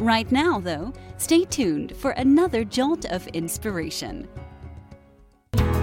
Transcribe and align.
Right 0.00 0.32
now, 0.32 0.58
though, 0.58 0.94
stay 1.18 1.44
tuned 1.44 1.94
for 1.94 2.12
another 2.12 2.64
jolt 2.64 3.04
of 3.04 3.26
inspiration. 3.28 4.26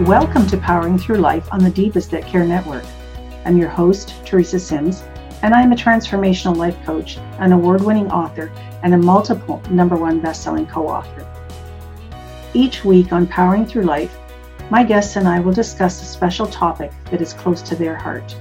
Welcome 0.05 0.47
to 0.47 0.57
Powering 0.57 0.97
Through 0.97 1.17
Life 1.17 1.47
on 1.53 1.63
the 1.63 1.69
Divas 1.69 2.09
That 2.09 2.25
Care 2.25 2.43
Network. 2.43 2.83
I'm 3.45 3.59
your 3.59 3.69
host, 3.69 4.15
Teresa 4.25 4.59
Sims, 4.59 5.03
and 5.43 5.53
I'm 5.53 5.71
a 5.71 5.75
transformational 5.75 6.55
life 6.55 6.75
coach, 6.83 7.17
an 7.37 7.51
award 7.51 7.81
winning 7.81 8.11
author, 8.11 8.51
and 8.81 8.95
a 8.95 8.97
multiple 8.97 9.61
number 9.69 9.95
one 9.95 10.19
best 10.19 10.41
selling 10.41 10.65
co 10.65 10.87
author. 10.87 11.23
Each 12.55 12.83
week 12.83 13.13
on 13.13 13.27
Powering 13.27 13.67
Through 13.67 13.83
Life, 13.83 14.17
my 14.71 14.83
guests 14.83 15.15
and 15.15 15.27
I 15.27 15.39
will 15.39 15.53
discuss 15.53 16.01
a 16.01 16.05
special 16.05 16.47
topic 16.47 16.91
that 17.11 17.21
is 17.21 17.35
close 17.35 17.61
to 17.61 17.75
their 17.75 17.95
heart. 17.95 18.35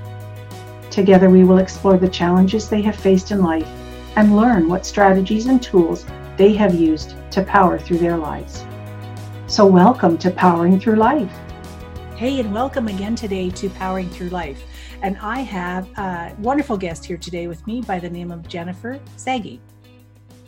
Together, 0.91 1.28
we 1.28 1.45
will 1.45 1.58
explore 1.58 1.98
the 1.98 2.08
challenges 2.08 2.66
they 2.66 2.80
have 2.80 2.97
faced 2.97 3.30
in 3.30 3.42
life 3.42 3.69
and 4.16 4.34
learn 4.34 4.69
what 4.69 4.84
strategies 4.84 5.47
and 5.47 5.62
tools 5.62 6.06
they 6.37 6.55
have 6.55 6.75
used 6.75 7.15
to 7.30 7.43
power 7.43 7.79
through 7.79 7.98
their 7.98 8.16
lives. 8.16 8.65
So, 9.47 9.66
welcome 9.66 10.19
to 10.19 10.30
Powering 10.30 10.80
Through 10.80 10.97
Life. 10.97 11.30
Hey, 12.16 12.41
and 12.41 12.52
welcome 12.52 12.89
again 12.89 13.15
today 13.15 13.50
to 13.50 13.69
Powering 13.70 14.08
Through 14.08 14.31
Life. 14.31 14.64
And 15.03 15.19
I 15.19 15.41
have 15.41 15.86
a 15.98 16.34
wonderful 16.39 16.78
guest 16.78 17.05
here 17.05 17.19
today 17.19 17.47
with 17.47 17.64
me 17.67 17.83
by 17.83 17.98
the 17.98 18.08
name 18.08 18.33
of 18.33 18.48
Jennifer 18.48 18.98
Sagi. 19.17 19.61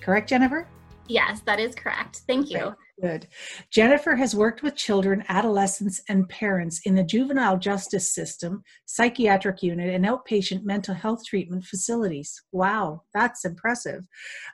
Correct, 0.00 0.28
Jennifer? 0.28 0.66
Yes, 1.08 1.40
that 1.42 1.58
is 1.58 1.74
correct. 1.74 2.22
Thank 2.26 2.50
you. 2.50 2.74
Good. 3.00 3.28
Jennifer 3.70 4.16
has 4.16 4.34
worked 4.34 4.62
with 4.62 4.74
children, 4.74 5.24
adolescents, 5.28 6.02
and 6.08 6.28
parents 6.28 6.80
in 6.84 6.96
the 6.96 7.04
juvenile 7.04 7.56
justice 7.56 8.12
system, 8.12 8.64
psychiatric 8.86 9.62
unit, 9.62 9.94
and 9.94 10.04
outpatient 10.04 10.64
mental 10.64 10.94
health 10.94 11.24
treatment 11.24 11.64
facilities. 11.64 12.42
Wow, 12.50 13.02
that's 13.14 13.44
impressive. 13.44 14.02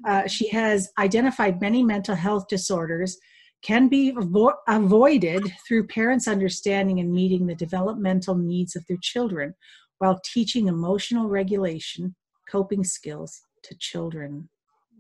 Uh, 0.06 0.26
she 0.26 0.48
has 0.50 0.90
identified 0.98 1.62
many 1.62 1.82
mental 1.82 2.14
health 2.14 2.46
disorders 2.48 3.16
can 3.62 3.88
be 3.88 4.12
avo- 4.12 4.56
avoided 4.68 5.50
through 5.66 5.86
parents 5.86 6.28
understanding 6.28 7.00
and 7.00 7.10
meeting 7.10 7.46
the 7.46 7.54
developmental 7.54 8.34
needs 8.34 8.76
of 8.76 8.84
their 8.86 8.98
children 9.00 9.54
while 9.98 10.20
teaching 10.22 10.68
emotional 10.68 11.28
regulation, 11.28 12.14
coping 12.50 12.84
skills 12.84 13.40
to 13.62 13.74
children. 13.78 14.50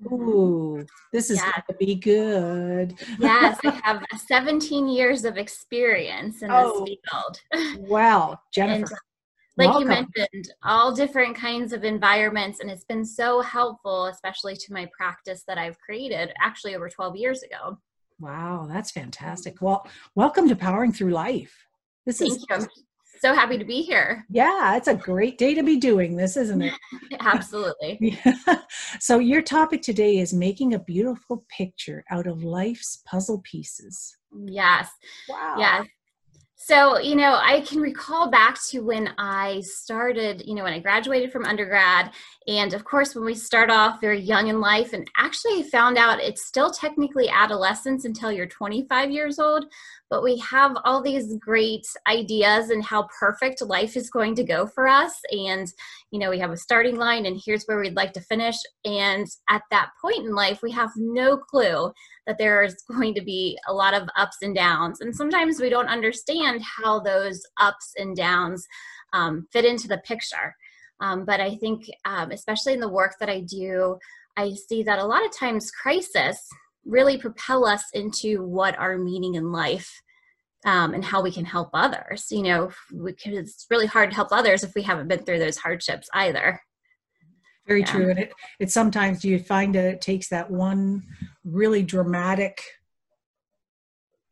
Ooh, 0.06 0.84
this 1.12 1.30
is 1.30 1.38
Yeah. 1.38 1.52
going 1.52 1.64
to 1.68 1.74
be 1.86 1.94
good. 1.94 2.94
Yes, 3.18 3.58
I 3.64 3.70
have 3.84 4.02
17 4.26 4.88
years 4.88 5.24
of 5.24 5.36
experience 5.36 6.42
in 6.42 6.50
Oh. 6.50 6.84
this 6.84 6.98
field. 7.52 7.88
Wow, 7.88 8.38
And 8.56 8.70
Jennifer. 8.70 8.98
like 9.56 9.78
you 9.78 9.86
mentioned, 9.86 10.52
all 10.62 10.94
different 10.94 11.36
kinds 11.36 11.72
of 11.72 11.84
environments, 11.84 12.60
and 12.60 12.70
it's 12.70 12.84
been 12.84 13.04
so 13.04 13.40
helpful, 13.40 14.06
especially 14.06 14.56
to 14.56 14.72
my 14.72 14.88
practice 14.96 15.44
that 15.46 15.58
I've 15.58 15.78
created 15.78 16.32
actually 16.42 16.74
over 16.74 16.88
12 16.88 17.16
years 17.16 17.42
ago. 17.42 17.78
Wow, 18.20 18.66
that's 18.70 18.90
fantastic. 18.90 19.60
Well, 19.60 19.86
welcome 20.14 20.48
to 20.48 20.56
Powering 20.56 20.92
Through 20.92 21.10
Life. 21.12 21.66
This 22.06 22.18
Thank 22.18 22.32
is 22.32 22.46
you. 22.48 22.66
So 23.20 23.34
happy 23.34 23.58
to 23.58 23.64
be 23.64 23.82
here. 23.82 24.24
yeah, 24.30 24.76
it's 24.76 24.88
a 24.88 24.94
great 24.94 25.38
day 25.38 25.54
to 25.54 25.62
be 25.62 25.76
doing 25.76 26.16
this, 26.16 26.36
isn't 26.36 26.62
it? 26.62 26.74
Absolutely. 27.20 27.98
Yeah. 28.24 28.58
So 29.00 29.18
your 29.18 29.42
topic 29.42 29.82
today 29.82 30.18
is 30.18 30.32
making 30.32 30.74
a 30.74 30.78
beautiful 30.78 31.44
picture 31.48 32.04
out 32.10 32.26
of 32.26 32.44
life's 32.44 33.02
puzzle 33.06 33.40
pieces. 33.44 34.16
Yes. 34.46 34.88
Wow. 35.28 35.56
Yes. 35.58 35.86
So, 36.66 36.98
you 36.98 37.14
know, 37.14 37.38
I 37.42 37.60
can 37.60 37.78
recall 37.78 38.30
back 38.30 38.56
to 38.70 38.80
when 38.80 39.10
I 39.18 39.60
started, 39.66 40.44
you 40.46 40.54
know, 40.54 40.62
when 40.62 40.72
I 40.72 40.78
graduated 40.78 41.30
from 41.30 41.44
undergrad. 41.44 42.12
And 42.48 42.72
of 42.72 42.84
course, 42.84 43.14
when 43.14 43.26
we 43.26 43.34
start 43.34 43.70
off 43.70 44.00
very 44.00 44.18
young 44.18 44.48
in 44.48 44.62
life, 44.62 44.94
and 44.94 45.06
actually 45.18 45.60
I 45.60 45.68
found 45.70 45.98
out 45.98 46.22
it's 46.22 46.46
still 46.46 46.70
technically 46.70 47.28
adolescence 47.28 48.06
until 48.06 48.32
you're 48.32 48.46
25 48.46 49.10
years 49.10 49.38
old. 49.38 49.66
But 50.14 50.22
we 50.22 50.38
have 50.48 50.76
all 50.84 51.02
these 51.02 51.34
great 51.38 51.84
ideas 52.06 52.70
and 52.70 52.84
how 52.84 53.08
perfect 53.18 53.60
life 53.62 53.96
is 53.96 54.10
going 54.10 54.36
to 54.36 54.44
go 54.44 54.64
for 54.64 54.86
us. 54.86 55.12
And, 55.32 55.66
you 56.12 56.20
know, 56.20 56.30
we 56.30 56.38
have 56.38 56.52
a 56.52 56.56
starting 56.56 56.94
line, 56.94 57.26
and 57.26 57.42
here's 57.44 57.64
where 57.64 57.80
we'd 57.80 57.96
like 57.96 58.12
to 58.12 58.20
finish. 58.20 58.54
And 58.84 59.26
at 59.50 59.62
that 59.72 59.90
point 60.00 60.24
in 60.24 60.32
life, 60.32 60.60
we 60.62 60.70
have 60.70 60.92
no 60.94 61.36
clue 61.36 61.92
that 62.28 62.38
there's 62.38 62.76
going 62.88 63.14
to 63.14 63.22
be 63.22 63.58
a 63.66 63.74
lot 63.74 63.92
of 63.92 64.08
ups 64.16 64.36
and 64.40 64.54
downs. 64.54 65.00
And 65.00 65.12
sometimes 65.12 65.60
we 65.60 65.68
don't 65.68 65.88
understand 65.88 66.62
how 66.62 67.00
those 67.00 67.42
ups 67.60 67.92
and 67.96 68.14
downs 68.14 68.64
um, 69.14 69.48
fit 69.52 69.64
into 69.64 69.88
the 69.88 69.98
picture. 70.06 70.54
Um, 71.00 71.24
but 71.24 71.40
I 71.40 71.56
think, 71.56 71.86
um, 72.04 72.30
especially 72.30 72.74
in 72.74 72.80
the 72.80 72.88
work 72.88 73.16
that 73.18 73.28
I 73.28 73.40
do, 73.40 73.98
I 74.36 74.52
see 74.68 74.84
that 74.84 75.00
a 75.00 75.06
lot 75.06 75.26
of 75.26 75.36
times 75.36 75.72
crisis 75.72 76.38
really 76.84 77.18
propel 77.18 77.66
us 77.66 77.82
into 77.94 78.44
what 78.44 78.78
our 78.78 78.96
meaning 78.96 79.34
in 79.34 79.50
life 79.50 80.02
um, 80.64 80.94
and 80.94 81.04
how 81.04 81.22
we 81.22 81.30
can 81.30 81.44
help 81.44 81.70
others. 81.74 82.26
You 82.30 82.42
know, 82.42 82.70
because 83.04 83.36
it's 83.36 83.66
really 83.70 83.86
hard 83.86 84.10
to 84.10 84.16
help 84.16 84.28
others 84.32 84.64
if 84.64 84.74
we 84.74 84.82
haven't 84.82 85.08
been 85.08 85.24
through 85.24 85.38
those 85.38 85.58
hardships 85.58 86.08
either. 86.12 86.60
Very 87.66 87.80
Yeah. 87.80 87.90
true. 87.92 88.10
And 88.10 88.18
it, 88.18 88.32
it 88.60 88.70
sometimes 88.70 89.24
you 89.24 89.38
find 89.38 89.74
that 89.74 89.84
it 89.84 90.00
takes 90.00 90.28
that 90.28 90.50
one 90.50 91.02
really 91.44 91.82
dramatic, 91.82 92.62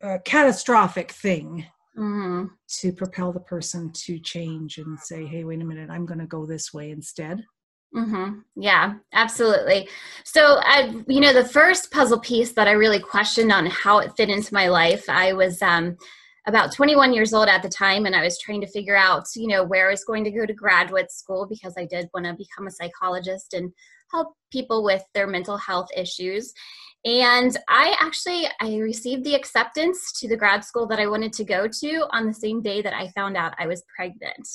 uh, 0.03 0.19
catastrophic 0.25 1.11
thing 1.11 1.65
hmm 1.95 2.45
to 2.67 2.91
propel 2.91 3.31
the 3.31 3.39
person 3.39 3.91
to 3.93 4.17
change 4.19 4.79
and 4.79 4.99
say, 4.99 5.25
hey, 5.25 5.43
wait 5.43 5.61
a 5.61 5.65
minute, 5.65 5.89
I'm 5.91 6.05
going 6.05 6.19
to 6.19 6.25
go 6.25 6.45
this 6.45 6.73
way 6.73 6.89
instead. 6.89 7.43
Mm-hmm. 7.95 8.39
Yeah, 8.55 8.95
absolutely. 9.13 9.87
So, 10.23 10.59
I, 10.63 11.03
you 11.07 11.21
know, 11.21 11.33
the 11.33 11.47
first 11.47 11.91
puzzle 11.91 12.19
piece 12.19 12.53
that 12.53 12.67
I 12.67 12.71
really 12.71 12.99
questioned 12.99 13.51
on 13.51 13.67
how 13.67 13.99
it 13.99 14.15
fit 14.17 14.29
into 14.29 14.53
my 14.53 14.67
life, 14.69 15.07
I 15.07 15.33
was 15.33 15.61
um, 15.61 15.97
about 16.45 16.73
21 16.73 17.13
years 17.13 17.33
old 17.33 17.47
at 17.47 17.63
the 17.63 17.69
time, 17.69 18.05
and 18.05 18.15
I 18.15 18.23
was 18.23 18.39
trying 18.39 18.61
to 18.61 18.67
figure 18.67 18.97
out, 18.97 19.27
you 19.35 19.47
know, 19.47 19.63
where 19.63 19.87
I 19.87 19.91
was 19.91 20.03
going 20.03 20.23
to 20.25 20.31
go 20.31 20.45
to 20.45 20.53
graduate 20.53 21.11
school 21.11 21.47
because 21.47 21.75
I 21.77 21.85
did 21.85 22.09
want 22.13 22.25
to 22.25 22.33
become 22.33 22.67
a 22.67 22.71
psychologist 22.71 23.53
and 23.53 23.71
help 24.11 24.33
people 24.51 24.83
with 24.83 25.03
their 25.13 25.27
mental 25.27 25.57
health 25.57 25.87
issues. 25.95 26.53
And 27.05 27.57
I 27.69 27.95
actually 27.99 28.45
I 28.61 28.77
received 28.77 29.23
the 29.23 29.35
acceptance 29.35 30.17
to 30.19 30.27
the 30.27 30.37
grad 30.37 30.63
school 30.63 30.87
that 30.87 30.99
I 30.99 31.07
wanted 31.07 31.33
to 31.33 31.43
go 31.43 31.67
to 31.67 32.07
on 32.11 32.25
the 32.25 32.33
same 32.33 32.61
day 32.61 32.81
that 32.81 32.93
I 32.93 33.09
found 33.09 33.35
out 33.35 33.55
I 33.59 33.67
was 33.67 33.83
pregnant. 33.95 34.47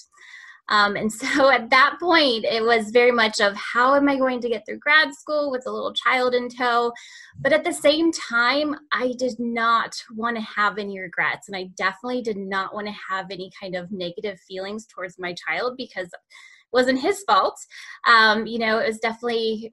Um, 0.69 0.97
and 0.97 1.13
so 1.23 1.51
at 1.51 1.71
that 1.71 1.97
point, 2.01 2.45
it 2.45 2.63
was 2.63 2.91
very 2.91 3.13
much 3.13 3.41
of 3.41 3.55
how 3.57 3.95
am 3.95 4.09
I 4.09 4.17
going 4.17 4.41
to 4.41 4.49
get 4.49 4.65
through 4.67 4.79
grad 4.79 5.15
school 5.15 5.51
with 5.51 5.67
a 5.67 5.71
little 5.71 5.93
child 5.93 6.35
in 6.35 6.49
tow? 6.49 6.93
But 7.39 7.53
at 7.53 7.65
the 7.65 7.73
same 7.73 8.13
time, 8.13 8.77
I 8.93 9.15
did 9.19 9.39
not 9.39 9.95
want 10.15 10.37
to 10.37 10.43
have 10.43 10.79
any 10.79 10.99
regrets. 10.99 11.49
And 11.49 11.57
I 11.57 11.71
definitely 11.77 12.23
did 12.23 12.37
not 12.37 12.75
want 12.75 12.87
to 12.87 12.95
have 13.09 13.27
any 13.31 13.51
kind 13.61 13.75
of 13.75 13.91
negative 13.93 14.39
feelings 14.41 14.87
towards 14.87 15.19
my 15.19 15.35
child 15.35 15.77
because 15.77 16.07
it 16.07 16.21
wasn't 16.73 17.01
his 17.01 17.23
fault. 17.27 17.59
Um, 18.07 18.47
you 18.47 18.59
know, 18.59 18.79
it 18.79 18.87
was 18.87 18.99
definitely 18.99 19.73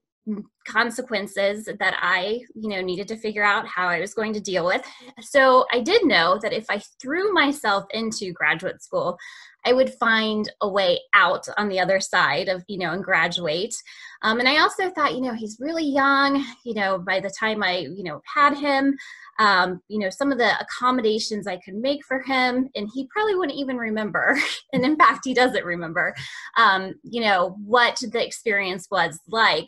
consequences 0.67 1.65
that 1.65 1.95
I, 2.01 2.41
you 2.55 2.69
know, 2.69 2.81
needed 2.81 3.07
to 3.09 3.17
figure 3.17 3.43
out 3.43 3.67
how 3.67 3.87
I 3.87 3.99
was 3.99 4.13
going 4.13 4.33
to 4.33 4.39
deal 4.39 4.65
with. 4.65 4.81
So 5.21 5.65
I 5.71 5.81
did 5.81 6.05
know 6.05 6.39
that 6.41 6.53
if 6.53 6.65
I 6.69 6.81
threw 6.99 7.31
myself 7.33 7.85
into 7.91 8.33
graduate 8.33 8.81
school, 8.81 9.17
I 9.65 9.73
would 9.73 9.93
find 9.95 10.51
a 10.61 10.69
way 10.69 10.99
out 11.13 11.47
on 11.57 11.69
the 11.69 11.79
other 11.79 11.99
side 11.99 12.49
of, 12.49 12.63
you 12.67 12.77
know, 12.77 12.91
and 12.91 13.03
graduate. 13.03 13.75
Um, 14.21 14.39
and 14.39 14.47
I 14.47 14.59
also 14.59 14.89
thought, 14.91 15.15
you 15.15 15.21
know, 15.21 15.33
he's 15.33 15.57
really 15.59 15.85
young. 15.85 16.45
You 16.63 16.75
know, 16.75 16.99
by 16.99 17.19
the 17.19 17.33
time 17.39 17.63
I, 17.63 17.79
you 17.79 18.03
know, 18.03 18.21
had 18.31 18.55
him, 18.57 18.95
um, 19.39 19.81
you 19.87 19.99
know, 19.99 20.09
some 20.09 20.31
of 20.31 20.37
the 20.37 20.59
accommodations 20.59 21.47
I 21.47 21.57
could 21.57 21.75
make 21.75 22.05
for 22.05 22.21
him, 22.21 22.69
and 22.75 22.89
he 22.93 23.07
probably 23.07 23.35
wouldn't 23.35 23.59
even 23.59 23.77
remember. 23.77 24.37
and 24.73 24.85
in 24.85 24.95
fact, 24.95 25.21
he 25.23 25.33
doesn't 25.33 25.65
remember, 25.65 26.13
um, 26.57 26.93
you 27.03 27.21
know, 27.21 27.57
what 27.65 27.99
the 28.11 28.23
experience 28.23 28.87
was 28.89 29.19
like. 29.27 29.67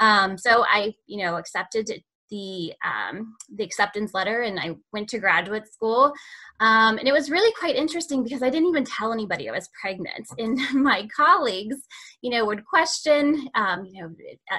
Um, 0.00 0.36
so 0.38 0.64
I, 0.66 0.94
you 1.06 1.24
know, 1.24 1.36
accepted 1.36 1.90
the 2.30 2.72
um, 2.84 3.36
the 3.54 3.64
acceptance 3.64 4.14
letter, 4.14 4.42
and 4.42 4.58
I 4.58 4.76
went 4.92 5.08
to 5.10 5.18
graduate 5.18 5.72
school. 5.72 6.12
Um, 6.60 6.98
and 6.98 7.06
it 7.06 7.12
was 7.12 7.30
really 7.30 7.52
quite 7.58 7.76
interesting 7.76 8.22
because 8.22 8.42
I 8.42 8.50
didn't 8.50 8.68
even 8.68 8.84
tell 8.84 9.12
anybody 9.12 9.48
I 9.48 9.52
was 9.52 9.68
pregnant. 9.80 10.26
And 10.38 10.58
my 10.82 11.06
colleagues, 11.14 11.76
you 12.22 12.30
know, 12.30 12.44
would 12.46 12.64
question, 12.64 13.48
um, 13.54 13.84
you 13.84 14.02
know, 14.02 14.10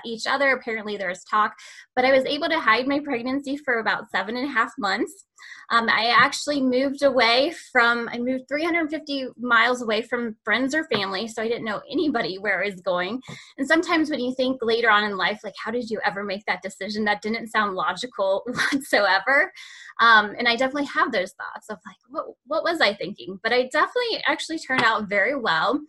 each 0.05 0.27
other. 0.27 0.51
Apparently, 0.51 0.97
there 0.97 1.09
was 1.09 1.23
talk, 1.23 1.53
but 1.95 2.05
I 2.05 2.11
was 2.11 2.25
able 2.25 2.49
to 2.49 2.59
hide 2.59 2.87
my 2.87 2.99
pregnancy 2.99 3.57
for 3.57 3.79
about 3.79 4.09
seven 4.11 4.37
and 4.37 4.47
a 4.47 4.51
half 4.51 4.71
months. 4.77 5.25
Um, 5.69 5.89
I 5.89 6.13
actually 6.17 6.61
moved 6.61 7.03
away 7.03 7.53
from, 7.71 8.09
I 8.11 8.17
moved 8.17 8.47
350 8.47 9.27
miles 9.37 9.81
away 9.81 10.01
from 10.01 10.35
friends 10.43 10.73
or 10.73 10.85
family, 10.85 11.27
so 11.27 11.41
I 11.41 11.47
didn't 11.47 11.65
know 11.65 11.81
anybody 11.91 12.37
where 12.37 12.61
I 12.61 12.67
was 12.67 12.81
going. 12.81 13.21
And 13.57 13.67
sometimes 13.67 14.09
when 14.09 14.19
you 14.19 14.33
think 14.35 14.59
later 14.61 14.89
on 14.89 15.03
in 15.03 15.17
life, 15.17 15.41
like, 15.43 15.55
how 15.63 15.71
did 15.71 15.89
you 15.89 15.99
ever 16.05 16.23
make 16.23 16.43
that 16.45 16.61
decision? 16.61 17.03
That 17.05 17.21
didn't 17.21 17.47
sound 17.57 17.75
logical 17.75 18.43
whatsoever. 18.71 19.51
Um, 19.99 20.35
and 20.37 20.47
I 20.47 20.55
definitely 20.55 20.85
have 20.85 21.11
those 21.11 21.33
thoughts 21.33 21.69
of 21.69 21.77
like, 21.85 21.97
what, 22.09 22.25
what 22.45 22.63
was 22.63 22.81
I 22.81 22.93
thinking? 22.93 23.39
But 23.43 23.53
I 23.53 23.63
definitely 23.71 24.23
actually 24.27 24.59
turned 24.59 24.83
out 24.83 25.09
very 25.09 25.35
well. 25.35 25.79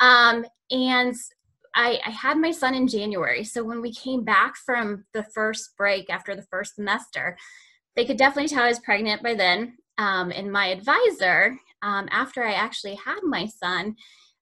Um, 0.00 0.44
and 0.70 1.14
I, 1.74 1.98
I, 2.06 2.10
had 2.10 2.36
my 2.36 2.50
son 2.52 2.74
in 2.74 2.86
January. 2.86 3.42
So 3.42 3.64
when 3.64 3.80
we 3.80 3.92
came 3.92 4.22
back 4.22 4.54
from 4.56 5.04
the 5.12 5.24
first 5.34 5.76
break 5.76 6.08
after 6.08 6.36
the 6.36 6.46
first 6.50 6.76
semester, 6.76 7.36
they 7.96 8.04
could 8.04 8.16
definitely 8.16 8.48
tell 8.48 8.64
I 8.64 8.68
was 8.68 8.78
pregnant 8.80 9.22
by 9.22 9.34
then. 9.34 9.76
Um, 9.98 10.30
and 10.30 10.52
my 10.52 10.66
advisor, 10.66 11.56
um, 11.82 12.08
after 12.10 12.44
I 12.44 12.52
actually 12.52 12.96
had 12.96 13.20
my 13.22 13.46
son, 13.46 13.96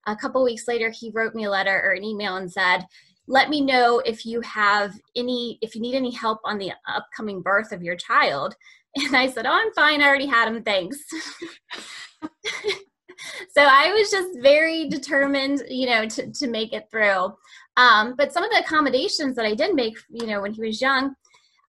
a 0.06 0.16
couple 0.16 0.42
weeks 0.44 0.66
later, 0.66 0.90
he 0.90 1.12
wrote 1.14 1.34
me 1.34 1.44
a 1.44 1.50
letter 1.50 1.80
or 1.84 1.92
an 1.92 2.04
email 2.04 2.36
and 2.36 2.50
said, 2.50 2.86
let 3.32 3.48
me 3.48 3.62
know 3.62 4.00
if 4.04 4.26
you 4.26 4.40
have 4.42 4.94
any 5.16 5.58
if 5.62 5.74
you 5.74 5.80
need 5.80 5.94
any 5.94 6.12
help 6.12 6.38
on 6.44 6.58
the 6.58 6.70
upcoming 6.86 7.40
birth 7.40 7.72
of 7.72 7.82
your 7.82 7.96
child 7.96 8.54
and 8.96 9.16
i 9.16 9.26
said 9.26 9.46
oh 9.46 9.52
i'm 9.52 9.72
fine 9.72 10.00
i 10.02 10.06
already 10.06 10.26
had 10.26 10.46
him 10.46 10.62
thanks 10.62 10.98
so 13.50 13.62
I 13.62 13.92
was 13.92 14.10
just 14.10 14.40
very 14.40 14.88
determined, 14.88 15.62
you 15.68 15.86
know, 15.86 16.06
to, 16.06 16.30
to 16.30 16.48
make 16.48 16.72
it 16.72 16.88
through. 16.90 17.34
Um, 17.76 18.14
but 18.16 18.32
some 18.32 18.44
of 18.44 18.50
the 18.50 18.58
accommodations 18.58 19.36
that 19.36 19.44
I 19.44 19.54
did 19.54 19.74
make, 19.74 19.96
you 20.10 20.26
know, 20.26 20.40
when 20.42 20.52
he 20.52 20.60
was 20.60 20.80
young, 20.80 21.14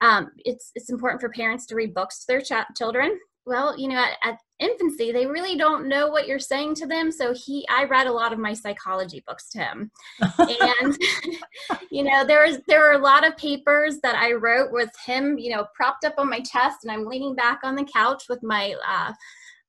um, 0.02 0.32
it's 0.40 0.72
it's 0.76 0.90
important 0.90 1.22
for 1.22 1.30
parents 1.30 1.66
to 1.68 1.76
read 1.76 1.94
books 1.94 2.20
to 2.20 2.26
their 2.28 2.42
ch- 2.42 2.76
children. 2.76 3.18
Well, 3.46 3.78
you 3.78 3.88
know, 3.88 3.96
at, 3.96 4.18
at, 4.24 4.38
infancy, 4.64 5.12
they 5.12 5.26
really 5.26 5.58
don't 5.58 5.88
know 5.88 6.08
what 6.08 6.28
you're 6.28 6.40
saying 6.40 6.76
to 6.76 6.88
them. 6.88 7.12
So 7.12 7.34
he, 7.34 7.66
I 7.70 7.84
read 7.86 8.08
a 8.08 8.12
lot 8.12 8.34
of 8.34 8.40
my 8.40 8.54
psychology 8.54 9.24
books 9.28 9.50
to 9.50 9.60
him, 9.60 9.92
and 10.40 10.98
you 11.92 12.04
know, 12.04 12.26
there 12.26 12.46
was 12.46 12.60
there 12.68 12.80
were 12.80 12.94
a 12.94 13.04
lot 13.04 13.28
of 13.28 13.38
papers 13.38 14.00
that 14.04 14.16
I 14.16 14.34
wrote 14.34 14.72
with 14.72 14.90
him, 15.06 15.38
you 15.38 15.56
know, 15.56 15.66
propped 15.76 16.06
up 16.06 16.16
on 16.18 16.30
my 16.30 16.40
chest, 16.40 16.80
and 16.84 16.92
I'm 16.92 17.06
leaning 17.06 17.36
back 17.36 17.60
on 17.64 17.76
the 17.76 17.86
couch 17.86 18.24
with 18.30 18.42
my 18.44 18.76
uh, 18.88 19.14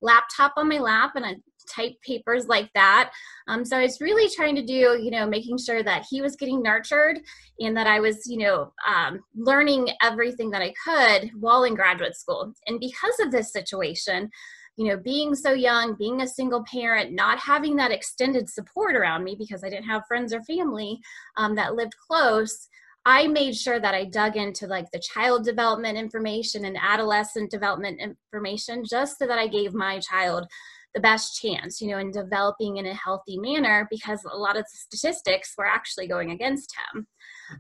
laptop 0.01 0.55
on 0.57 0.69
my 0.69 0.79
lap, 0.79 1.13
and 1.17 1.27
I 1.27 1.37
type 1.67 1.95
papers 2.03 2.47
like 2.47 2.71
that. 2.75 3.13
Um, 3.49 3.65
so 3.65 3.79
I 3.79 3.83
was 3.83 4.01
really 4.01 4.33
trying 4.35 4.55
to 4.57 4.65
do, 4.65 4.99
you 5.03 5.11
know, 5.11 5.27
making 5.27 5.59
sure 5.59 5.83
that 5.83 6.05
he 6.09 6.21
was 6.21 6.37
getting 6.37 6.63
nurtured 6.63 7.19
and 7.61 7.77
that 7.77 7.87
I 7.87 8.01
was, 8.01 8.27
you 8.27 8.39
know, 8.39 8.73
um, 8.87 9.21
learning 9.35 9.91
everything 10.03 10.51
that 10.51 10.63
I 10.63 10.75
could 10.85 11.31
while 11.39 11.65
in 11.65 11.75
graduate 11.75 12.17
school. 12.17 12.53
And 12.67 12.81
because 12.81 13.19
of 13.21 13.31
this 13.31 13.53
situation, 13.53 14.31
you 14.77 14.89
know, 14.89 14.97
being 14.97 15.35
so 15.35 15.53
young, 15.53 15.95
being 15.95 16.23
a 16.23 16.29
single 16.29 16.65
parent, 16.65 17.13
not 17.13 17.39
having 17.39 17.77
that 17.77 17.93
extended 17.93 18.49
support 18.49 18.97
around 18.97 19.25
me 19.25 19.37
because 19.39 19.63
I 19.63 19.71
didn't 19.71 19.87
have 19.87 20.07
friends 20.09 20.33
or 20.33 20.43
family 20.43 21.01
um, 21.37 21.55
that 21.55 21.75
lived 21.75 21.95
close. 22.09 22.69
I 23.07 23.29
made 23.29 23.55
sure 23.55 23.79
that 23.79 23.95
I 23.95 24.07
dug 24.07 24.37
into 24.37 24.67
like 24.67 24.91
the 24.91 25.03
child 25.13 25.45
development 25.45 25.99
information 25.99 26.65
and 26.65 26.77
adolescent 26.81 27.51
development 27.51 28.01
information 28.01 28.83
just 28.89 29.19
so 29.19 29.27
that 29.27 29.39
I 29.39 29.47
gave 29.47 29.75
my 29.75 30.01
child 30.01 30.47
the 30.95 31.01
best 31.01 31.41
chance, 31.41 31.81
you 31.81 31.89
know, 31.89 31.99
in 31.99 32.11
developing 32.11 32.77
in 32.77 32.87
a 32.87 32.95
healthy 32.95 33.37
manner 33.39 33.87
because 33.91 34.25
a 34.25 34.37
lot 34.37 34.57
of 34.57 34.63
the 34.63 34.77
statistics 34.77 35.53
were 35.59 35.67
actually 35.67 36.07
going 36.07 36.31
against 36.31 36.73
him. 36.95 37.07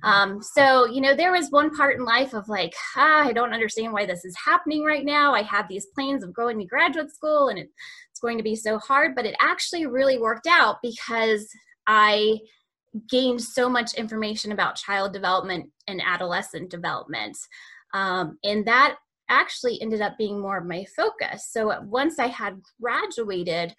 Um, 0.03 0.43
so, 0.43 0.87
you 0.87 1.01
know, 1.01 1.15
there 1.15 1.33
was 1.33 1.51
one 1.51 1.75
part 1.75 1.97
in 1.97 2.05
life 2.05 2.35
of 2.35 2.49
like, 2.49 2.75
ah, 2.97 3.25
I 3.25 3.33
don't 3.33 3.53
understand 3.53 3.93
why 3.93 4.07
this 4.07 4.25
is 4.25 4.37
happening 4.45 4.83
right 4.85 5.05
now. 5.05 5.35
I 5.35 5.43
had 5.43 5.69
these 5.69 5.87
plans 5.95 6.25
of 6.25 6.35
going 6.35 6.59
to 6.59 6.65
graduate 6.65 7.11
school 7.11 7.49
and 7.49 7.59
it's 7.59 8.21
going 8.21 8.39
to 8.39 8.45
be 8.45 8.57
so 8.57 8.79
hard, 8.79 9.15
but 9.15 9.27
it 9.27 9.37
actually 9.41 9.87
really 9.87 10.19
worked 10.19 10.47
out 10.47 10.77
because 10.83 11.49
I 11.87 12.39
gained 13.11 13.43
so 13.43 13.69
much 13.69 13.95
information 13.95 14.53
about 14.53 14.77
child 14.77 15.13
development 15.13 15.71
and 15.89 16.01
adolescent 16.05 16.71
development. 16.71 17.37
Um, 17.93 18.39
and 18.45 18.67
that 18.67 18.97
actually 19.29 19.81
ended 19.81 20.01
up 20.01 20.19
being 20.19 20.41
more 20.41 20.59
of 20.59 20.67
my 20.67 20.85
focus. 20.97 21.49
So 21.51 21.81
once 21.83 22.19
I 22.19 22.29
had 22.29 22.61
graduated 22.81 23.75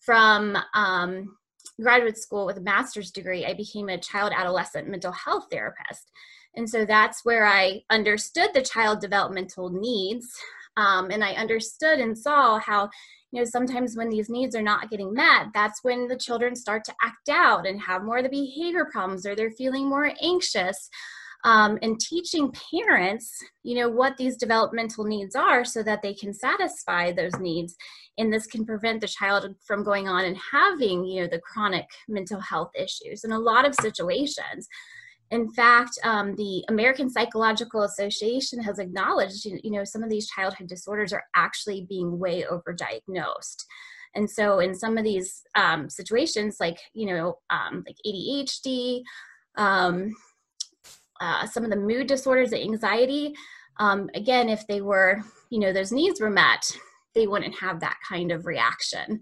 from 0.00 0.56
um, 0.74 1.36
graduate 1.80 2.18
school 2.18 2.46
with 2.46 2.58
a 2.58 2.62
master's 2.62 3.10
degree, 3.10 3.46
I 3.46 3.54
became 3.54 3.88
a 3.88 3.98
child 3.98 4.32
adolescent 4.34 4.88
mental 4.88 5.12
health 5.12 5.46
therapist. 5.50 6.10
And 6.56 6.68
so 6.68 6.84
that's 6.84 7.24
where 7.24 7.46
I 7.46 7.82
understood 7.90 8.50
the 8.52 8.62
child 8.62 9.00
developmental 9.00 9.70
needs. 9.70 10.26
Um, 10.76 11.10
and 11.10 11.24
I 11.24 11.32
understood 11.32 11.98
and 11.98 12.16
saw 12.16 12.58
how, 12.58 12.88
you 13.32 13.40
know, 13.40 13.44
sometimes 13.44 13.96
when 13.96 14.08
these 14.08 14.28
needs 14.28 14.54
are 14.54 14.62
not 14.62 14.90
getting 14.90 15.12
met, 15.12 15.46
that's 15.52 15.80
when 15.82 16.08
the 16.08 16.16
children 16.16 16.54
start 16.56 16.84
to 16.84 16.94
act 17.02 17.28
out 17.28 17.66
and 17.66 17.80
have 17.80 18.04
more 18.04 18.18
of 18.18 18.24
the 18.24 18.30
behavior 18.30 18.86
problems 18.90 19.26
or 19.26 19.34
they're 19.34 19.50
feeling 19.50 19.88
more 19.88 20.12
anxious 20.22 20.88
um, 21.44 21.78
and 21.82 22.00
teaching 22.00 22.52
parents 22.72 23.38
you 23.62 23.76
know 23.76 23.88
what 23.88 24.16
these 24.16 24.36
developmental 24.36 25.04
needs 25.04 25.36
are 25.36 25.64
so 25.64 25.82
that 25.82 26.02
they 26.02 26.14
can 26.14 26.32
satisfy 26.32 27.12
those 27.12 27.36
needs. 27.38 27.76
And 28.16 28.32
this 28.32 28.46
can 28.46 28.66
prevent 28.66 29.00
the 29.00 29.06
child 29.06 29.54
from 29.64 29.84
going 29.84 30.08
on 30.08 30.24
and 30.24 30.36
having 30.52 31.04
you 31.04 31.22
know 31.22 31.28
the 31.28 31.40
chronic 31.40 31.86
mental 32.08 32.40
health 32.40 32.70
issues 32.74 33.24
in 33.24 33.32
a 33.32 33.38
lot 33.38 33.66
of 33.66 33.74
situations. 33.74 34.68
In 35.30 35.52
fact 35.52 35.98
um, 36.04 36.34
the 36.36 36.64
american 36.68 37.10
psychological 37.10 37.82
association 37.82 38.62
has 38.62 38.78
acknowledged 38.78 39.44
you 39.44 39.70
know 39.70 39.84
some 39.84 40.02
of 40.02 40.10
these 40.10 40.28
childhood 40.28 40.68
disorders 40.68 41.12
are 41.12 41.24
actually 41.36 41.86
being 41.88 42.18
way 42.18 42.44
overdiagnosed. 42.50 43.64
And 44.14 44.28
so 44.28 44.58
in 44.58 44.74
some 44.74 44.96
of 44.96 45.04
these 45.04 45.42
um, 45.54 45.88
situations 45.90 46.56
like 46.58 46.78
you 46.94 47.06
know 47.14 47.38
um, 47.50 47.84
like 47.86 47.96
adhd 48.06 49.02
uh, 51.20 51.46
some 51.46 51.64
of 51.64 51.70
the 51.70 51.76
mood 51.76 52.06
disorders, 52.06 52.50
the 52.50 52.62
anxiety, 52.62 53.34
um, 53.80 54.10
again, 54.14 54.48
if 54.48 54.66
they 54.66 54.80
were, 54.80 55.22
you 55.50 55.60
know, 55.60 55.72
those 55.72 55.92
needs 55.92 56.20
were 56.20 56.30
met, 56.30 56.70
they 57.14 57.26
wouldn't 57.26 57.58
have 57.58 57.80
that 57.80 57.96
kind 58.08 58.32
of 58.32 58.46
reaction. 58.46 59.20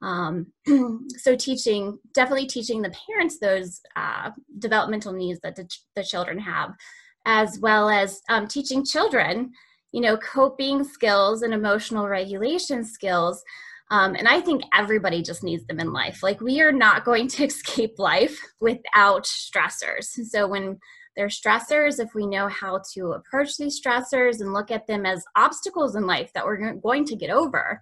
Um, 0.00 0.46
so 1.16 1.34
teaching, 1.36 1.98
definitely 2.14 2.46
teaching 2.46 2.82
the 2.82 2.94
parents 3.06 3.38
those 3.38 3.80
uh, 3.96 4.30
developmental 4.58 5.12
needs 5.12 5.40
that 5.40 5.56
the, 5.56 5.64
ch- 5.64 5.82
the, 5.96 6.04
children 6.04 6.38
have, 6.38 6.74
as 7.26 7.58
well 7.60 7.88
as 7.88 8.20
um, 8.28 8.46
teaching 8.46 8.84
children, 8.84 9.50
you 9.92 10.00
know, 10.00 10.16
coping 10.18 10.84
skills 10.84 11.42
and 11.42 11.52
emotional 11.52 12.06
regulation 12.06 12.84
skills. 12.84 13.42
Um, 13.90 14.14
and 14.14 14.28
I 14.28 14.40
think 14.40 14.62
everybody 14.74 15.22
just 15.22 15.42
needs 15.42 15.66
them 15.66 15.80
in 15.80 15.92
life. 15.92 16.22
Like 16.22 16.40
we 16.40 16.60
are 16.60 16.72
not 16.72 17.04
going 17.04 17.26
to 17.28 17.44
escape 17.46 17.98
life 17.98 18.38
without 18.60 19.24
stressors. 19.24 20.04
So 20.04 20.46
when 20.46 20.78
they're 21.18 21.26
stressors 21.26 21.98
if 21.98 22.14
we 22.14 22.28
know 22.28 22.46
how 22.46 22.80
to 22.94 23.10
approach 23.10 23.56
these 23.56 23.82
stressors 23.82 24.40
and 24.40 24.52
look 24.52 24.70
at 24.70 24.86
them 24.86 25.04
as 25.04 25.24
obstacles 25.34 25.96
in 25.96 26.06
life 26.06 26.32
that 26.32 26.46
we're 26.46 26.74
going 26.74 27.04
to 27.04 27.16
get 27.16 27.28
over 27.28 27.80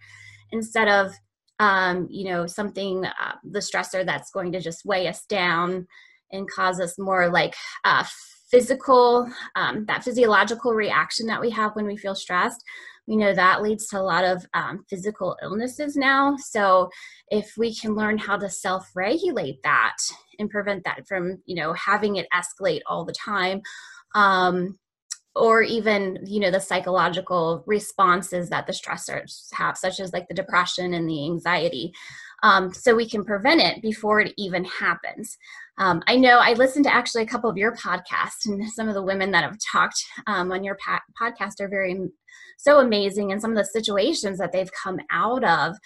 instead 0.52 0.88
of 0.88 1.12
um, 1.60 2.08
you 2.10 2.30
know 2.30 2.46
something 2.46 3.04
uh, 3.04 3.34
the 3.44 3.58
stressor 3.58 4.06
that's 4.06 4.30
going 4.30 4.52
to 4.52 4.60
just 4.60 4.86
weigh 4.86 5.06
us 5.06 5.26
down 5.26 5.86
and 6.32 6.50
cause 6.50 6.80
us 6.80 6.98
more 6.98 7.28
like 7.28 7.54
uh, 7.84 8.04
physical 8.50 9.30
um, 9.54 9.84
that 9.84 10.02
physiological 10.02 10.72
reaction 10.72 11.26
that 11.26 11.40
we 11.40 11.50
have 11.50 11.76
when 11.76 11.86
we 11.86 11.96
feel 11.96 12.14
stressed 12.14 12.64
we 13.06 13.16
know 13.16 13.34
that 13.34 13.62
leads 13.62 13.86
to 13.88 13.98
a 13.98 14.02
lot 14.02 14.24
of 14.24 14.44
um, 14.54 14.84
physical 14.88 15.36
illnesses 15.42 15.96
now. 15.96 16.36
So 16.36 16.90
if 17.28 17.52
we 17.56 17.74
can 17.74 17.94
learn 17.94 18.18
how 18.18 18.36
to 18.36 18.50
self-regulate 18.50 19.62
that 19.62 19.96
and 20.38 20.50
prevent 20.50 20.84
that 20.84 21.06
from, 21.06 21.42
you 21.46 21.56
know, 21.56 21.72
having 21.74 22.16
it 22.16 22.26
escalate 22.34 22.80
all 22.86 23.04
the 23.04 23.12
time, 23.14 23.62
um, 24.14 24.78
or 25.36 25.60
even 25.62 26.18
you 26.24 26.40
know 26.40 26.50
the 26.50 26.58
psychological 26.58 27.62
responses 27.66 28.48
that 28.48 28.66
the 28.66 28.72
stressors 28.72 29.52
have 29.52 29.76
such 29.76 30.00
as 30.00 30.12
like 30.12 30.26
the 30.28 30.34
depression 30.34 30.94
and 30.94 31.08
the 31.08 31.26
anxiety 31.26 31.92
um, 32.46 32.72
so 32.72 32.94
we 32.94 33.08
can 33.08 33.24
prevent 33.24 33.60
it 33.60 33.82
before 33.82 34.20
it 34.20 34.32
even 34.38 34.64
happens. 34.64 35.36
Um, 35.78 36.02
i 36.06 36.16
know 36.16 36.38
i 36.38 36.54
listened 36.54 36.86
to 36.86 36.94
actually 36.94 37.22
a 37.22 37.26
couple 37.26 37.50
of 37.50 37.58
your 37.58 37.76
podcasts 37.76 38.46
and 38.46 38.66
some 38.70 38.88
of 38.88 38.94
the 38.94 39.02
women 39.02 39.30
that 39.32 39.44
have 39.44 39.58
talked 39.72 40.02
um, 40.26 40.50
on 40.50 40.64
your 40.64 40.78
pa- 40.82 41.02
podcast 41.20 41.60
are 41.60 41.68
very 41.68 42.00
so 42.56 42.80
amazing 42.80 43.30
and 43.30 43.42
some 43.42 43.50
of 43.50 43.58
the 43.58 43.64
situations 43.64 44.38
that 44.38 44.52
they've 44.52 44.70
come 44.82 44.98
out 45.10 45.44
of 45.44 45.76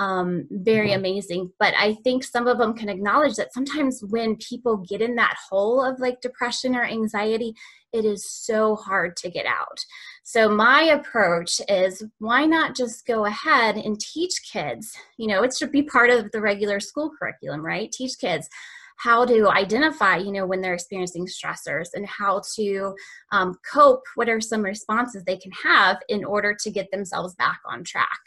um, 0.00 0.48
very 0.50 0.88
mm-hmm. 0.88 0.98
amazing. 0.98 1.52
But 1.60 1.74
I 1.78 1.94
think 2.02 2.24
some 2.24 2.48
of 2.48 2.58
them 2.58 2.74
can 2.74 2.88
acknowledge 2.88 3.36
that 3.36 3.52
sometimes 3.52 4.02
when 4.08 4.36
people 4.36 4.78
get 4.78 5.02
in 5.02 5.14
that 5.16 5.36
hole 5.48 5.84
of 5.84 6.00
like 6.00 6.22
depression 6.22 6.74
or 6.74 6.84
anxiety, 6.84 7.54
it 7.92 8.06
is 8.06 8.28
so 8.28 8.76
hard 8.76 9.16
to 9.18 9.30
get 9.30 9.44
out. 9.44 9.78
So 10.22 10.48
my 10.48 10.82
approach 10.82 11.60
is 11.68 12.02
why 12.18 12.46
not 12.46 12.74
just 12.74 13.06
go 13.06 13.26
ahead 13.26 13.76
and 13.76 14.00
teach 14.00 14.32
kids? 14.50 14.96
You 15.18 15.28
know, 15.28 15.42
it 15.42 15.54
should 15.56 15.70
be 15.70 15.82
part 15.82 16.08
of 16.08 16.30
the 16.32 16.40
regular 16.40 16.80
school 16.80 17.10
curriculum, 17.18 17.60
right? 17.60 17.92
Teach 17.92 18.18
kids 18.18 18.48
how 18.96 19.24
to 19.24 19.48
identify 19.48 20.18
you 20.18 20.30
know 20.30 20.44
when 20.44 20.60
they're 20.60 20.74
experiencing 20.74 21.26
stressors 21.26 21.88
and 21.94 22.06
how 22.06 22.42
to 22.54 22.94
um, 23.32 23.54
cope 23.64 24.02
what 24.14 24.28
are 24.28 24.42
some 24.42 24.60
responses 24.60 25.24
they 25.24 25.38
can 25.38 25.50
have 25.52 25.96
in 26.10 26.22
order 26.22 26.54
to 26.54 26.70
get 26.70 26.90
themselves 26.90 27.34
back 27.36 27.60
on 27.64 27.82
track 27.82 28.20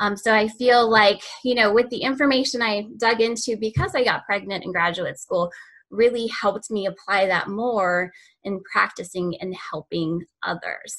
um, 0.00 0.16
so 0.16 0.32
i 0.32 0.48
feel 0.48 0.88
like 0.88 1.20
you 1.44 1.54
know 1.54 1.72
with 1.72 1.88
the 1.90 1.98
information 2.02 2.62
i 2.62 2.86
dug 2.98 3.20
into 3.20 3.56
because 3.58 3.94
i 3.94 4.04
got 4.04 4.24
pregnant 4.24 4.64
in 4.64 4.72
graduate 4.72 5.18
school 5.18 5.50
really 5.90 6.26
helped 6.28 6.70
me 6.70 6.86
apply 6.86 7.26
that 7.26 7.48
more 7.48 8.10
in 8.44 8.60
practicing 8.72 9.34
and 9.40 9.54
helping 9.70 10.20
others 10.42 10.98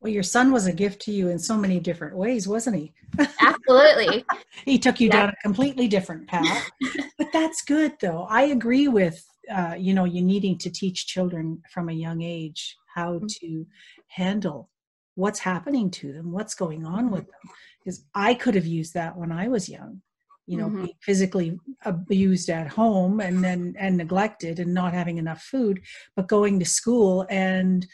well, 0.00 0.12
your 0.12 0.22
son 0.22 0.50
was 0.50 0.66
a 0.66 0.72
gift 0.72 1.02
to 1.02 1.12
you 1.12 1.28
in 1.28 1.38
so 1.38 1.56
many 1.58 1.78
different 1.78 2.16
ways, 2.16 2.48
wasn't 2.48 2.76
he? 2.76 2.94
Absolutely. 3.40 4.24
he 4.64 4.78
took 4.78 4.98
you 4.98 5.08
yeah. 5.08 5.12
down 5.12 5.28
a 5.28 5.36
completely 5.42 5.88
different 5.88 6.26
path. 6.26 6.70
but 7.18 7.28
that's 7.34 7.60
good, 7.62 7.92
though. 8.00 8.26
I 8.30 8.44
agree 8.44 8.88
with 8.88 9.22
uh, 9.50 9.74
you 9.76 9.92
know 9.92 10.04
you 10.04 10.22
needing 10.22 10.56
to 10.58 10.70
teach 10.70 11.06
children 11.06 11.60
from 11.70 11.88
a 11.88 11.92
young 11.92 12.22
age 12.22 12.76
how 12.94 13.14
mm-hmm. 13.14 13.26
to 13.40 13.66
handle 14.08 14.70
what's 15.16 15.38
happening 15.38 15.90
to 15.90 16.12
them, 16.12 16.32
what's 16.32 16.54
going 16.54 16.86
on 16.86 17.04
mm-hmm. 17.04 17.14
with 17.14 17.26
them. 17.26 17.52
Because 17.82 18.04
I 18.14 18.34
could 18.34 18.54
have 18.54 18.66
used 18.66 18.94
that 18.94 19.16
when 19.16 19.32
I 19.32 19.48
was 19.48 19.68
young. 19.68 20.02
You 20.46 20.56
know, 20.56 20.66
mm-hmm. 20.66 20.86
physically 21.00 21.56
abused 21.84 22.50
at 22.50 22.66
home 22.66 23.20
and 23.20 23.44
then 23.44 23.76
and 23.78 23.96
neglected 23.96 24.58
and 24.58 24.74
not 24.74 24.92
having 24.92 25.18
enough 25.18 25.42
food, 25.42 25.80
but 26.16 26.26
going 26.26 26.58
to 26.58 26.64
school 26.64 27.24
and 27.30 27.86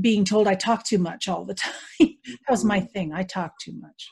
being 0.00 0.24
told 0.24 0.48
I 0.48 0.54
talk 0.54 0.84
too 0.84 0.98
much 0.98 1.28
all 1.28 1.44
the 1.44 1.54
time. 1.66 1.72
that 2.00 2.50
was 2.50 2.64
my 2.64 2.80
mm-hmm. 2.80 2.86
thing. 2.86 3.12
I 3.12 3.22
talk 3.22 3.58
too 3.60 3.74
much. 3.78 4.10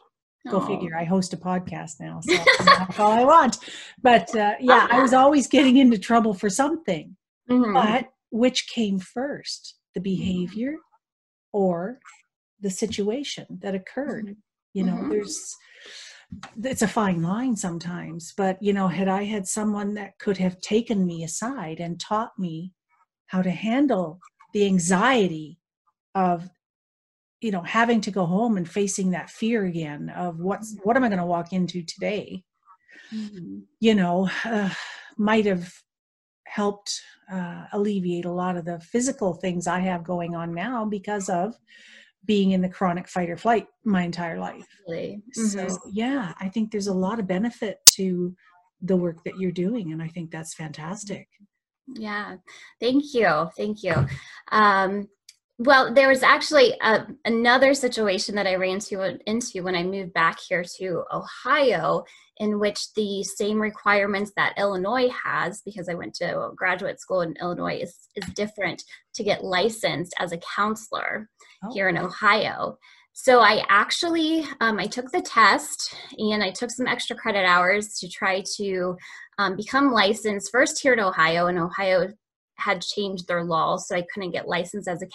Go 0.49 0.61
Aww. 0.61 0.67
figure. 0.67 0.97
I 0.97 1.05
host 1.05 1.33
a 1.33 1.39
podcast 1.39 1.93
now, 2.01 2.21
so 2.21 2.37
that's 2.65 3.01
all 3.01 3.13
I 3.13 3.25
want. 3.25 3.57
But 4.03 4.35
uh, 4.37 4.55
yeah, 4.61 4.87
I 4.91 5.01
was 5.01 5.15
always 5.15 5.49
getting 5.49 5.79
into 5.79 5.99
trouble 5.99 6.35
for 6.35 6.51
something. 6.51 7.17
Mm-hmm. 7.51 7.73
But 7.73 8.11
which 8.31 8.69
came 8.69 8.99
first, 8.99 9.77
the 9.95 10.01
mm-hmm. 10.01 10.05
behavior 10.05 10.75
or 11.53 12.01
the 12.61 12.71
situation 12.71 13.47
that 13.63 13.75
occurred? 13.75 14.27
Mm-hmm. 14.27 14.41
You 14.75 14.85
know, 14.85 14.93
mm-hmm. 14.93 15.11
there's 15.11 15.57
it's 16.63 16.83
a 16.83 16.89
fine 16.89 17.23
line 17.23 17.57
sometimes, 17.57 18.35
but 18.37 18.61
you 18.61 18.73
know, 18.73 18.89
had 18.89 19.09
I 19.09 19.25
had 19.25 19.47
someone 19.47 19.95
that 19.95 20.19
could 20.19 20.37
have 20.39 20.61
taken 20.61 21.07
me 21.07 21.25
aside 21.25 21.81
and 21.81 21.99
taught 21.99 22.33
me 22.39 22.73
how 23.27 23.43
to 23.43 23.51
handle 23.51 24.21
the 24.53 24.67
anxiety 24.67 25.59
of 26.15 26.49
you 27.41 27.51
know 27.51 27.63
having 27.63 28.01
to 28.01 28.11
go 28.11 28.25
home 28.25 28.57
and 28.57 28.69
facing 28.69 29.11
that 29.11 29.29
fear 29.29 29.65
again 29.65 30.09
of 30.17 30.41
what's 30.41 30.73
mm-hmm. 30.73 30.83
what 30.85 30.97
am 30.97 31.05
i 31.05 31.09
going 31.09 31.19
to 31.19 31.27
walk 31.27 31.53
into 31.53 31.83
today 31.83 32.43
mm-hmm. 33.13 33.59
you 33.81 33.95
know 33.95 34.29
uh, 34.45 34.71
might 35.19 35.45
have 35.45 35.73
helped 36.47 37.01
uh, 37.31 37.65
alleviate 37.73 38.25
a 38.25 38.31
lot 38.31 38.57
of 38.57 38.65
the 38.65 38.79
physical 38.81 39.35
things 39.35 39.67
i 39.67 39.79
have 39.79 40.05
going 40.05 40.35
on 40.35 40.55
now 40.55 40.85
because 40.85 41.29
of 41.29 41.55
being 42.27 42.53
in 42.53 42.61
the 42.61 42.69
chronic 42.69 43.09
fight 43.09 43.31
or 43.31 43.37
flight 43.37 43.67
my 43.85 44.03
entire 44.03 44.39
life. 44.39 44.67
Mm-hmm. 44.89 45.45
so 45.47 45.79
yeah 45.91 46.33
i 46.41 46.49
think 46.49 46.71
there's 46.71 46.89
a 46.89 46.95
lot 46.95 47.19
of 47.19 47.27
benefit 47.27 47.79
to 47.97 48.35
the 48.83 48.97
work 48.97 49.25
that 49.25 49.39
you're 49.39 49.53
doing 49.53 49.93
and 49.93 50.03
i 50.03 50.09
think 50.09 50.31
that's 50.31 50.55
fantastic. 50.55 51.29
Yeah. 51.87 52.37
Thank 52.81 53.15
you. 53.15 53.51
Thank 53.57 53.83
you. 53.83 54.07
Um, 54.51 55.09
well, 55.59 55.95
there 55.95 56.09
was 56.09 56.23
actually 56.23 56.73
a, 56.83 56.85
uh, 56.85 57.05
another 57.25 57.75
situation 57.75 58.35
that 58.35 58.47
I 58.47 58.57
ran 58.57 58.81
to, 58.81 59.19
into 59.27 59.63
when 59.63 59.77
I 59.77 59.85
moved 59.85 60.13
back 60.13 60.39
here 60.41 60.65
to 60.79 61.05
Ohio, 61.13 62.05
in 62.39 62.59
which 62.59 62.93
the 62.95 63.23
same 63.23 63.61
requirements 63.61 64.33
that 64.37 64.59
Illinois 64.59 65.09
has, 65.25 65.63
because 65.65 65.89
I 65.89 65.95
went 65.95 66.15
to 66.17 66.51
graduate 66.57 67.01
school 67.01 67.21
in 67.21 67.37
Illinois, 67.41 67.79
is, 67.83 68.09
is 68.17 68.27
different 68.35 68.83
to 69.15 69.25
get 69.25 69.45
licensed 69.45 70.15
as 70.19 70.33
a 70.33 70.41
counselor 70.57 71.29
oh. 71.65 71.73
here 71.73 71.89
in 71.89 71.99
Ohio. 71.99 72.79
So 73.17 73.39
I 73.39 73.65
actually 73.69 74.45
um, 74.61 74.81
I 74.81 74.87
took 74.87 75.13
the 75.13 75.23
test 75.23 75.95
and 76.19 76.43
I 76.43 76.51
took 76.51 76.71
some 76.71 76.89
extra 76.89 77.15
credit 77.15 77.45
hours 77.45 77.97
to 78.01 78.09
try 78.09 78.43
to 78.57 78.97
um, 79.39 79.57
become 79.57 79.93
licensed 79.93 80.51
first 80.51 80.83
here 80.83 80.95
in 80.95 81.01
Ohio. 81.01 81.47
And 81.47 81.57
Ohio 81.57 82.13
had 82.57 82.83
changed 82.83 83.27
their 83.27 83.45
law, 83.45 83.77
so 83.77 83.97
I 83.97 84.05
couldn't 84.13 84.33
get 84.33 84.49
licensed 84.49 84.89
as 84.89 85.03
a 85.03 85.09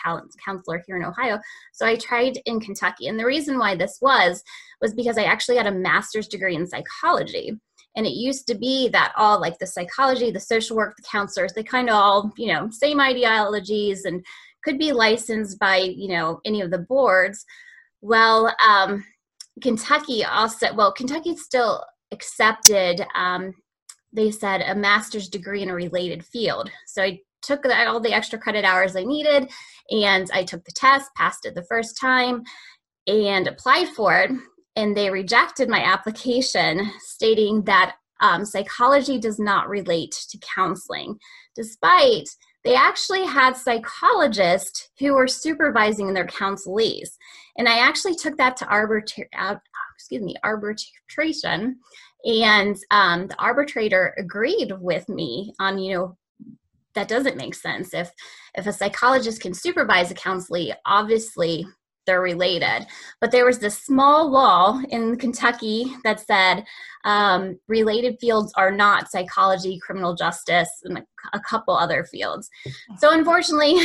counselor 0.45 0.83
here 0.85 0.97
in 0.97 1.05
Ohio. 1.05 1.39
So 1.73 1.85
I 1.85 1.95
tried 1.95 2.39
in 2.45 2.59
Kentucky. 2.59 3.07
And 3.07 3.19
the 3.19 3.25
reason 3.25 3.57
why 3.57 3.75
this 3.75 3.99
was, 4.01 4.43
was 4.81 4.93
because 4.93 5.17
I 5.17 5.23
actually 5.23 5.57
had 5.57 5.67
a 5.67 5.71
master's 5.71 6.27
degree 6.27 6.55
in 6.55 6.67
psychology. 6.67 7.59
And 7.95 8.05
it 8.05 8.13
used 8.13 8.47
to 8.47 8.55
be 8.55 8.87
that 8.89 9.13
all 9.17 9.41
like 9.41 9.57
the 9.59 9.67
psychology, 9.67 10.31
the 10.31 10.39
social 10.39 10.77
work, 10.77 10.95
the 10.95 11.03
counselors, 11.09 11.53
they 11.53 11.63
kind 11.63 11.89
of 11.89 11.95
all, 11.95 12.31
you 12.37 12.53
know, 12.53 12.69
same 12.71 12.99
ideologies 12.99 14.05
and 14.05 14.23
could 14.63 14.77
be 14.77 14.91
licensed 14.91 15.59
by, 15.59 15.77
you 15.77 16.09
know, 16.09 16.39
any 16.45 16.61
of 16.61 16.71
the 16.71 16.77
boards. 16.77 17.45
Well, 18.01 18.55
um, 18.65 19.05
Kentucky 19.61 20.23
also, 20.23 20.73
well, 20.75 20.93
Kentucky 20.93 21.35
still 21.35 21.83
accepted 22.11 23.05
um, 23.15 23.53
they 24.11 24.31
said 24.31 24.61
a 24.61 24.75
master's 24.75 25.29
degree 25.29 25.61
in 25.61 25.69
a 25.69 25.75
related 25.75 26.25
field. 26.25 26.71
So 26.87 27.03
I 27.03 27.19
took 27.41 27.65
all 27.65 27.99
the 27.99 28.13
extra 28.13 28.39
credit 28.39 28.65
hours 28.65 28.95
I 28.95 29.03
needed 29.03 29.49
and 29.91 30.29
I 30.33 30.43
took 30.43 30.63
the 30.65 30.71
test, 30.71 31.09
passed 31.15 31.45
it 31.45 31.55
the 31.55 31.63
first 31.63 31.99
time, 31.99 32.43
and 33.07 33.47
applied 33.47 33.89
for 33.89 34.17
it. 34.19 34.31
And 34.75 34.95
they 34.95 35.09
rejected 35.09 35.67
my 35.67 35.83
application, 35.83 36.91
stating 36.99 37.63
that 37.63 37.95
um, 38.21 38.45
psychology 38.45 39.19
does 39.19 39.39
not 39.39 39.69
relate 39.69 40.15
to 40.29 40.39
counseling, 40.55 41.17
despite 41.55 42.29
they 42.63 42.75
actually 42.75 43.25
had 43.25 43.55
psychologists 43.55 44.89
who 44.99 45.13
were 45.13 45.27
supervising 45.27 46.13
their 46.13 46.27
counselees. 46.27 47.09
And 47.57 47.67
I 47.67 47.79
actually 47.79 48.15
took 48.15 48.37
that 48.37 48.57
to 48.57 48.65
arbitra- 48.65 49.27
uh, 49.37 49.55
excuse 49.95 50.21
me, 50.21 50.35
arbitration, 50.43 51.77
and 52.25 52.77
um, 52.91 53.27
the 53.27 53.35
arbitrator 53.39 54.13
agreed 54.17 54.73
with 54.79 55.07
me 55.07 55.53
on, 55.59 55.79
you 55.79 55.95
know, 55.95 56.17
that 56.95 57.07
doesn't 57.07 57.37
make 57.37 57.55
sense. 57.55 57.93
If 57.93 58.11
if 58.55 58.67
a 58.67 58.73
psychologist 58.73 59.41
can 59.41 59.53
supervise 59.53 60.11
a 60.11 60.15
counselee, 60.15 60.73
obviously 60.85 61.65
they're 62.05 62.21
related. 62.21 62.87
But 63.21 63.29
there 63.31 63.45
was 63.45 63.59
this 63.59 63.77
small 63.77 64.31
law 64.31 64.81
in 64.89 65.15
Kentucky 65.17 65.93
that 66.03 66.19
said 66.19 66.65
um, 67.05 67.59
related 67.67 68.17
fields 68.19 68.51
are 68.57 68.71
not 68.71 69.11
psychology, 69.11 69.79
criminal 69.79 70.15
justice, 70.15 70.69
and 70.85 70.97
a, 70.97 71.03
a 71.33 71.39
couple 71.39 71.77
other 71.77 72.03
fields. 72.05 72.49
So 72.97 73.13
unfortunately, 73.13 73.75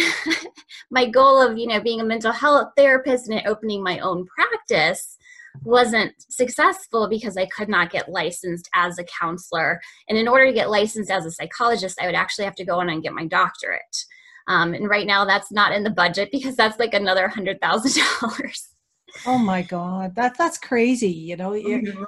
my 0.91 1.07
goal 1.07 1.39
of 1.41 1.59
you 1.59 1.67
know 1.67 1.81
being 1.81 2.01
a 2.01 2.05
mental 2.05 2.33
health 2.33 2.69
therapist 2.77 3.29
and 3.29 3.47
opening 3.47 3.83
my 3.83 3.99
own 3.99 4.27
practice 4.27 5.14
wasn't 5.63 6.13
successful 6.29 7.09
because 7.09 7.37
I 7.37 7.47
could 7.47 7.69
not 7.69 7.91
get 7.91 8.09
licensed 8.09 8.69
as 8.75 8.99
a 8.99 9.05
counselor. 9.05 9.81
And 10.09 10.19
in 10.19 10.29
order 10.29 10.47
to 10.47 10.53
get 10.53 10.71
licensed 10.71 11.11
as 11.11 11.25
a 11.27 11.31
psychologist, 11.31 12.01
I 12.01 12.07
would 12.07 12.15
actually 12.15 12.45
have 12.47 12.57
to 12.57 12.65
go 12.65 12.81
on 12.81 12.89
and 12.89 13.03
get 13.03 13.13
my 13.13 13.27
doctorate. 13.27 14.05
Um, 14.49 14.75
and 14.75 14.89
right 14.89 15.07
now, 15.07 15.25
that's 15.25 15.51
not 15.51 15.73
in 15.73 15.85
the 15.85 15.91
budget 15.91 16.31
because 16.33 16.57
that's 16.57 16.79
like 16.79 16.95
another 16.95 17.29
hundred 17.29 17.61
thousand 17.61 18.03
dollars. 18.21 18.69
Oh 19.27 19.39
my 19.39 19.63
god, 19.63 20.15
that 20.17 20.37
that's 20.37 20.59
crazy. 20.59 21.11
You 21.11 21.37
know. 21.37 21.53
Mm-hmm. 21.53 22.05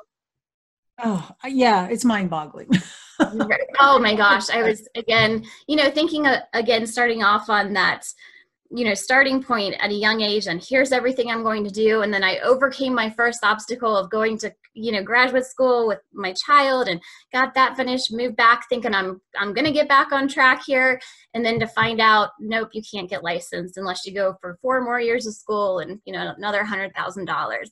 Oh 1.03 1.31
yeah, 1.47 1.89
it's 1.89 2.05
mind-boggling. 2.05 2.71
oh 3.21 3.99
my 3.99 4.15
gosh, 4.17 4.51
I 4.51 4.63
was 4.63 4.89
again, 4.97 5.45
you 5.67 5.77
know, 5.77 5.91
thinking 5.91 6.27
uh, 6.27 6.41
again, 6.53 6.87
starting 6.87 7.23
off 7.23 7.49
on 7.49 7.73
that 7.75 8.07
you 8.71 8.85
know 8.85 8.95
starting 8.95 9.43
point 9.43 9.75
at 9.79 9.91
a 9.91 9.95
young 9.95 10.21
age 10.21 10.47
and 10.47 10.65
here's 10.67 10.93
everything 10.93 11.31
i'm 11.31 11.43
going 11.43 11.65
to 11.65 11.71
do. 11.71 12.03
And 12.03 12.13
then 12.13 12.25
i 12.25 12.39
overcame 12.39 12.95
my 12.95 13.11
first 13.11 13.41
obstacle 13.43 13.97
of 13.97 14.11
going 14.11 14.39
to 14.39 14.53
you 14.75 14.93
know 14.93 15.03
graduate 15.03 15.47
school 15.47 15.87
with 15.87 16.01
my 16.13 16.35
child 16.47 16.89
and 16.89 17.01
got 17.33 17.55
that 17.55 17.77
finished 17.77 18.13
moved 18.13 18.37
back 18.37 18.69
thinking 18.69 18.95
i'm 18.95 19.21
i'm 19.39 19.53
going 19.53 19.65
to 19.65 19.73
get 19.73 19.89
back 19.89 20.13
on 20.13 20.29
track 20.29 20.63
here. 20.67 21.01
And 21.35 21.45
then 21.45 21.59
to 21.61 21.67
find 21.69 22.01
out 22.01 22.31
nope 22.41 22.71
you 22.73 22.83
can't 22.91 23.11
get 23.11 23.25
licensed 23.25 23.77
unless 23.77 24.07
you 24.07 24.15
go 24.15 24.37
for 24.41 24.59
four 24.61 24.83
more 24.83 25.01
years 25.01 25.27
of 25.27 25.35
school 25.35 25.81
and 25.81 26.01
you 26.05 26.13
know 26.13 26.35
another 26.37 26.65
hundred 26.65 26.95
thousand 26.95 27.27
dollars. 27.27 27.71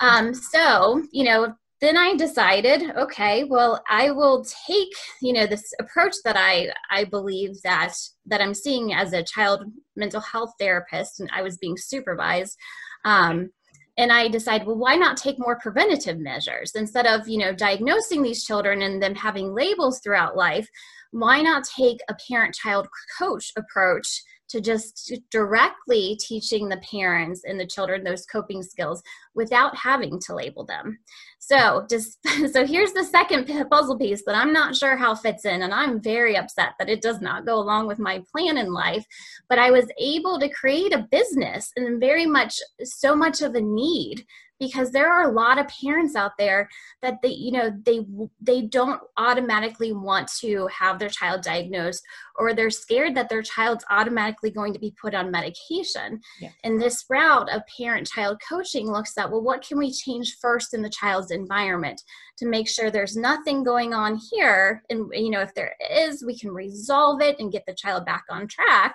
Um, 0.00 0.34
so 0.34 1.02
you 1.12 1.24
know 1.24 1.54
then 1.82 1.96
I 1.96 2.14
decided, 2.14 2.92
okay, 2.96 3.42
well, 3.42 3.82
I 3.90 4.12
will 4.12 4.44
take, 4.68 4.92
you 5.20 5.32
know, 5.32 5.46
this 5.46 5.64
approach 5.80 6.14
that 6.24 6.36
I 6.36 6.72
I 6.90 7.04
believe 7.04 7.60
that 7.64 7.92
that 8.26 8.40
I'm 8.40 8.54
seeing 8.54 8.94
as 8.94 9.12
a 9.12 9.24
child 9.24 9.64
mental 9.96 10.20
health 10.20 10.52
therapist, 10.60 11.18
and 11.18 11.28
I 11.32 11.42
was 11.42 11.58
being 11.58 11.76
supervised. 11.76 12.56
Um, 13.04 13.50
and 13.98 14.12
I 14.12 14.28
decided, 14.28 14.66
well, 14.66 14.78
why 14.78 14.94
not 14.94 15.16
take 15.16 15.38
more 15.38 15.58
preventative 15.58 16.18
measures 16.18 16.72
instead 16.76 17.04
of, 17.04 17.28
you 17.28 17.38
know, 17.38 17.52
diagnosing 17.52 18.22
these 18.22 18.44
children 18.44 18.82
and 18.82 19.02
them 19.02 19.16
having 19.16 19.52
labels 19.52 20.00
throughout 20.00 20.36
life? 20.36 20.68
Why 21.12 21.40
not 21.40 21.64
take 21.64 22.00
a 22.08 22.16
parent-child 22.28 22.88
coach 23.18 23.52
approach 23.56 24.22
to 24.52 24.60
just 24.60 25.12
directly 25.30 26.16
teaching 26.20 26.68
the 26.68 26.76
parents 26.78 27.42
and 27.44 27.58
the 27.58 27.66
children 27.66 28.04
those 28.04 28.26
coping 28.26 28.62
skills 28.62 29.02
without 29.34 29.74
having 29.74 30.20
to 30.20 30.34
label 30.34 30.64
them. 30.64 30.98
So, 31.38 31.86
just 31.88 32.18
so 32.52 32.66
here's 32.66 32.92
the 32.92 33.04
second 33.04 33.50
puzzle 33.70 33.98
piece 33.98 34.22
that 34.26 34.34
I'm 34.34 34.52
not 34.52 34.76
sure 34.76 34.96
how 34.96 35.14
fits 35.14 35.46
in, 35.46 35.62
and 35.62 35.72
I'm 35.72 36.02
very 36.02 36.36
upset 36.36 36.74
that 36.78 36.90
it 36.90 37.00
does 37.00 37.22
not 37.22 37.46
go 37.46 37.58
along 37.58 37.86
with 37.86 37.98
my 37.98 38.22
plan 38.30 38.58
in 38.58 38.72
life. 38.72 39.06
But 39.48 39.58
I 39.58 39.70
was 39.70 39.86
able 39.98 40.38
to 40.38 40.50
create 40.50 40.94
a 40.94 41.08
business 41.10 41.72
and 41.76 41.98
very 41.98 42.26
much 42.26 42.58
so 42.84 43.16
much 43.16 43.40
of 43.40 43.54
a 43.54 43.60
need 43.60 44.24
because 44.58 44.92
there 44.92 45.12
are 45.12 45.28
a 45.28 45.32
lot 45.32 45.58
of 45.58 45.66
parents 45.82 46.14
out 46.14 46.32
there 46.38 46.68
that 47.02 47.20
they 47.22 47.30
you 47.30 47.52
know 47.52 47.70
they 47.84 48.06
they 48.40 48.62
don't 48.62 49.00
automatically 49.16 49.92
want 49.92 50.30
to 50.40 50.68
have 50.68 50.98
their 50.98 51.08
child 51.08 51.42
diagnosed 51.42 52.02
or 52.36 52.54
they're 52.54 52.70
scared 52.70 53.14
that 53.14 53.28
their 53.28 53.42
child's 53.42 53.84
automatically 53.90 54.50
going 54.50 54.72
to 54.72 54.78
be 54.78 54.94
put 55.00 55.14
on 55.14 55.30
medication. 55.30 56.20
Yeah. 56.40 56.50
and 56.64 56.80
this 56.80 57.04
route 57.10 57.50
of 57.52 57.62
parent 57.76 58.06
child 58.06 58.40
coaching 58.48 58.90
looks 58.90 59.16
at 59.18 59.30
well 59.30 59.42
what 59.42 59.66
can 59.66 59.78
we 59.78 59.92
change 59.92 60.36
first 60.40 60.74
in 60.74 60.82
the 60.82 60.90
child's 60.90 61.30
environment 61.30 62.00
to 62.38 62.46
make 62.46 62.68
sure 62.68 62.90
there's 62.90 63.16
nothing 63.16 63.64
going 63.64 63.94
on 63.94 64.18
here? 64.30 64.82
And 64.90 65.10
you 65.12 65.30
know 65.30 65.40
if 65.40 65.54
there 65.54 65.74
is 65.90 66.24
we 66.24 66.38
can 66.38 66.50
resolve 66.50 67.20
it 67.20 67.36
and 67.38 67.52
get 67.52 67.64
the 67.66 67.74
child 67.74 68.04
back 68.04 68.24
on 68.30 68.46
track 68.46 68.94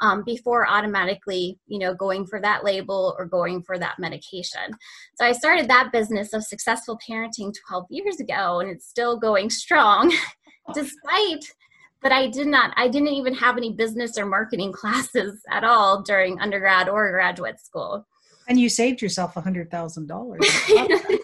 um, 0.00 0.22
before 0.24 0.68
automatically, 0.68 1.58
you 1.66 1.78
know, 1.78 1.94
going 1.94 2.26
for 2.26 2.40
that 2.40 2.64
label 2.64 3.14
or 3.18 3.26
going 3.26 3.62
for 3.62 3.78
that 3.78 3.98
medication. 3.98 4.70
So 5.14 5.24
I 5.24 5.32
started 5.32 5.68
that 5.68 5.90
business 5.92 6.32
of 6.32 6.44
successful 6.44 6.98
parenting 7.06 7.54
12 7.68 7.86
years 7.90 8.20
ago, 8.20 8.60
and 8.60 8.70
it's 8.70 8.88
still 8.88 9.18
going 9.18 9.50
strong, 9.50 10.12
despite 10.74 11.44
that 12.02 12.12
I 12.12 12.28
did 12.28 12.46
not, 12.46 12.72
I 12.76 12.88
didn't 12.88 13.08
even 13.08 13.34
have 13.34 13.56
any 13.58 13.72
business 13.72 14.16
or 14.18 14.26
marketing 14.26 14.72
classes 14.80 15.42
at 15.50 15.64
all 15.64 16.02
during 16.02 16.40
undergrad 16.40 16.88
or 16.88 17.10
graduate 17.12 17.60
school. 17.60 18.06
And 18.48 18.58
you 18.58 18.68
saved 18.68 19.00
yourself 19.00 19.36
a 19.36 19.40
hundred 19.40 19.70
thousand 19.70 20.08
dollars. 20.08 20.40
I, 20.44 21.20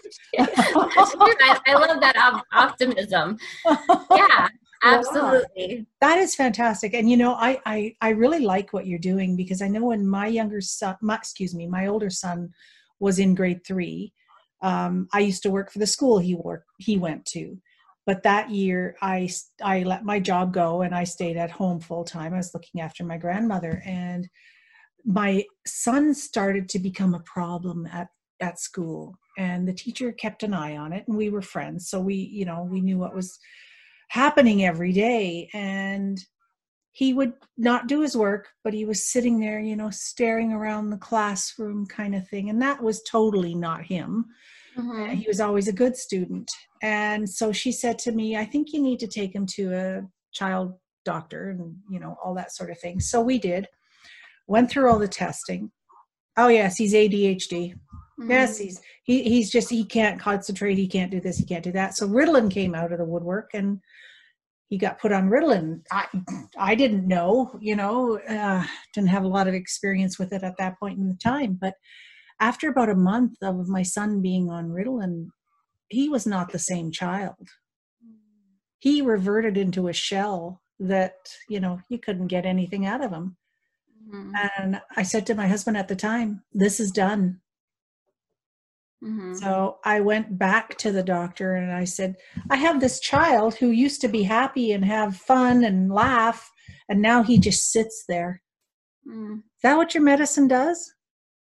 I 1.67 1.73
love 1.73 1.99
that 1.99 2.15
op- 2.15 2.45
optimism. 2.53 3.37
Yeah, 3.65 4.47
absolutely. 4.83 5.85
That 6.01 6.17
is 6.17 6.35
fantastic. 6.35 6.93
And 6.93 7.09
you 7.09 7.17
know 7.17 7.33
I, 7.33 7.59
I 7.65 7.95
i 8.01 8.09
really 8.09 8.39
like 8.39 8.73
what 8.73 8.87
you're 8.87 8.99
doing 8.99 9.35
because 9.35 9.61
i 9.61 9.67
know 9.67 9.85
when 9.85 10.07
my 10.07 10.27
younger 10.27 10.61
son 10.61 10.95
my, 11.01 11.15
excuse 11.15 11.53
me 11.53 11.67
my 11.67 11.87
older 11.87 12.09
son 12.09 12.49
was 12.99 13.19
in 13.19 13.35
grade 13.35 13.65
three 13.65 14.13
um, 14.61 15.07
i 15.13 15.19
used 15.19 15.43
to 15.43 15.49
work 15.49 15.71
for 15.71 15.79
the 15.79 15.87
school 15.87 16.19
he 16.19 16.35
worked 16.35 16.67
he 16.77 16.97
went 16.97 17.25
to. 17.25 17.57
But 18.05 18.23
that 18.23 18.49
year 18.49 18.95
i 19.01 19.29
i 19.63 19.83
let 19.83 20.05
my 20.05 20.19
job 20.19 20.53
go 20.53 20.81
and 20.81 20.95
i 20.95 21.03
stayed 21.03 21.37
at 21.37 21.51
home 21.51 21.79
full 21.79 22.03
time 22.03 22.33
i 22.33 22.37
was 22.37 22.53
looking 22.53 22.81
after 22.81 23.03
my 23.03 23.17
grandmother 23.17 23.81
and 23.85 24.27
my 25.05 25.45
son 25.65 26.13
started 26.13 26.67
to 26.69 26.79
become 26.79 27.13
a 27.13 27.21
problem 27.21 27.87
at 27.87 28.09
at 28.39 28.59
school. 28.59 29.17
And 29.37 29.67
the 29.67 29.73
teacher 29.73 30.11
kept 30.11 30.43
an 30.43 30.53
eye 30.53 30.77
on 30.77 30.93
it 30.93 31.05
and 31.07 31.17
we 31.17 31.29
were 31.29 31.41
friends. 31.41 31.89
So 31.89 31.99
we 31.99 32.15
you 32.15 32.45
know 32.45 32.67
we 32.69 32.81
knew 32.81 32.97
what 32.97 33.15
was 33.15 33.39
happening 34.07 34.65
every 34.65 34.93
day 34.93 35.49
and 35.53 36.19
he 36.91 37.13
would 37.13 37.33
not 37.57 37.87
do 37.87 38.01
his 38.01 38.17
work 38.17 38.47
but 38.63 38.73
he 38.73 38.85
was 38.85 39.11
sitting 39.11 39.39
there 39.39 39.59
you 39.59 39.75
know 39.75 39.89
staring 39.89 40.51
around 40.51 40.89
the 40.89 40.97
classroom 40.97 41.85
kind 41.85 42.15
of 42.15 42.27
thing 42.27 42.49
and 42.49 42.61
that 42.61 42.81
was 42.81 43.03
totally 43.03 43.53
not 43.53 43.83
him. 43.83 44.25
Mm-hmm. 44.77 45.15
he 45.15 45.27
was 45.27 45.41
always 45.41 45.67
a 45.67 45.73
good 45.73 45.97
student. 45.97 46.51
And 46.83 47.27
so 47.27 47.51
she 47.51 47.71
said 47.71 47.97
to 47.99 48.11
me 48.11 48.37
i 48.37 48.45
think 48.45 48.73
you 48.73 48.81
need 48.81 48.99
to 48.99 49.07
take 49.07 49.33
him 49.33 49.45
to 49.55 49.73
a 49.73 50.01
child 50.31 50.73
doctor 51.03 51.49
and 51.49 51.75
you 51.89 51.99
know 51.99 52.17
all 52.23 52.35
that 52.35 52.51
sort 52.51 52.69
of 52.69 52.79
thing. 52.79 52.99
So 52.99 53.21
we 53.21 53.39
did. 53.39 53.67
Went 54.47 54.69
through 54.69 54.89
all 54.89 54.99
the 54.99 55.07
testing. 55.07 55.71
Oh 56.37 56.47
yes 56.47 56.77
he's 56.77 56.93
adhd 56.93 57.51
mm-hmm. 57.51 58.31
yes 58.31 58.57
he's 58.57 58.79
he, 59.03 59.23
he's 59.23 59.49
just 59.49 59.69
he 59.69 59.83
can't 59.83 60.19
concentrate 60.19 60.77
he 60.77 60.87
can't 60.87 61.11
do 61.11 61.19
this 61.19 61.37
he 61.37 61.45
can't 61.45 61.63
do 61.63 61.71
that. 61.71 61.95
So 61.95 62.07
ritalin 62.07 62.51
came 62.51 62.75
out 62.75 62.91
of 62.91 62.99
the 62.99 63.05
woodwork 63.05 63.51
and 63.53 63.79
he 64.67 64.77
got 64.77 64.99
put 64.99 65.11
on 65.11 65.29
ritalin. 65.29 65.81
I 65.91 66.05
i 66.57 66.75
didn't 66.75 67.07
know 67.07 67.57
you 67.59 67.75
know 67.75 68.19
uh, 68.19 68.63
didn't 68.93 69.09
have 69.09 69.23
a 69.23 69.27
lot 69.29 69.47
of 69.47 69.53
experience 69.53 70.19
with 70.19 70.33
it 70.33 70.43
at 70.43 70.57
that 70.57 70.79
point 70.79 70.97
in 70.99 71.07
the 71.07 71.17
time 71.23 71.57
but 71.59 71.73
after 72.39 72.69
about 72.69 72.89
a 72.89 72.95
month 72.95 73.33
of 73.41 73.67
my 73.67 73.83
son 73.83 74.21
being 74.21 74.49
on 74.49 74.69
ritalin 74.69 75.27
he 75.89 76.09
was 76.09 76.25
not 76.25 76.51
the 76.51 76.59
same 76.59 76.91
child. 76.91 77.49
He 78.79 79.01
reverted 79.01 79.57
into 79.57 79.87
a 79.87 79.93
shell 79.93 80.61
that 80.79 81.15
you 81.49 81.59
know 81.59 81.81
you 81.89 81.97
couldn't 81.97 82.27
get 82.27 82.45
anything 82.45 82.85
out 82.85 83.03
of 83.03 83.11
him. 83.11 83.37
Mm-hmm. 84.07 84.31
and 84.57 84.81
i 84.95 85.03
said 85.03 85.25
to 85.25 85.35
my 85.35 85.47
husband 85.47 85.75
at 85.75 85.89
the 85.89 85.95
time 85.95 86.41
this 86.53 86.79
is 86.79 86.91
done 86.91 87.41
Mm-hmm. 89.03 89.35
So 89.35 89.77
I 89.85 89.99
went 89.99 90.39
back 90.39 90.77
to 90.79 90.91
the 90.91 91.03
doctor 91.03 91.55
and 91.55 91.71
I 91.71 91.83
said, 91.83 92.15
I 92.49 92.55
have 92.57 92.79
this 92.79 92.99
child 92.99 93.55
who 93.55 93.69
used 93.69 94.01
to 94.01 94.07
be 94.07 94.23
happy 94.23 94.71
and 94.71 94.83
have 94.83 95.15
fun 95.15 95.63
and 95.63 95.91
laugh, 95.91 96.51
and 96.89 97.01
now 97.01 97.21
he 97.21 97.37
just 97.37 97.71
sits 97.71 98.05
there. 98.07 98.41
Mm. 99.07 99.37
Is 99.37 99.61
that 99.63 99.77
what 99.77 99.93
your 99.93 100.03
medicine 100.03 100.47
does? 100.47 100.93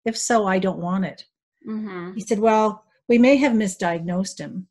If 0.04 0.16
so, 0.16 0.46
I 0.46 0.58
don't 0.58 0.78
want 0.78 1.06
it. 1.06 1.24
Mm-hmm. 1.66 2.14
He 2.14 2.20
said, 2.20 2.38
Well, 2.38 2.84
we 3.08 3.18
may 3.18 3.36
have 3.36 3.52
misdiagnosed 3.52 4.38
him. 4.38 4.68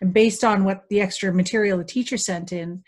And 0.00 0.12
based 0.12 0.44
on 0.44 0.64
what 0.64 0.88
the 0.88 1.00
extra 1.00 1.32
material 1.32 1.78
the 1.78 1.84
teacher 1.84 2.16
sent 2.16 2.52
in, 2.52 2.82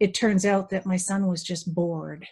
it 0.00 0.14
turns 0.14 0.44
out 0.44 0.70
that 0.70 0.86
my 0.86 0.96
son 0.96 1.26
was 1.26 1.42
just 1.42 1.74
bored 1.74 2.26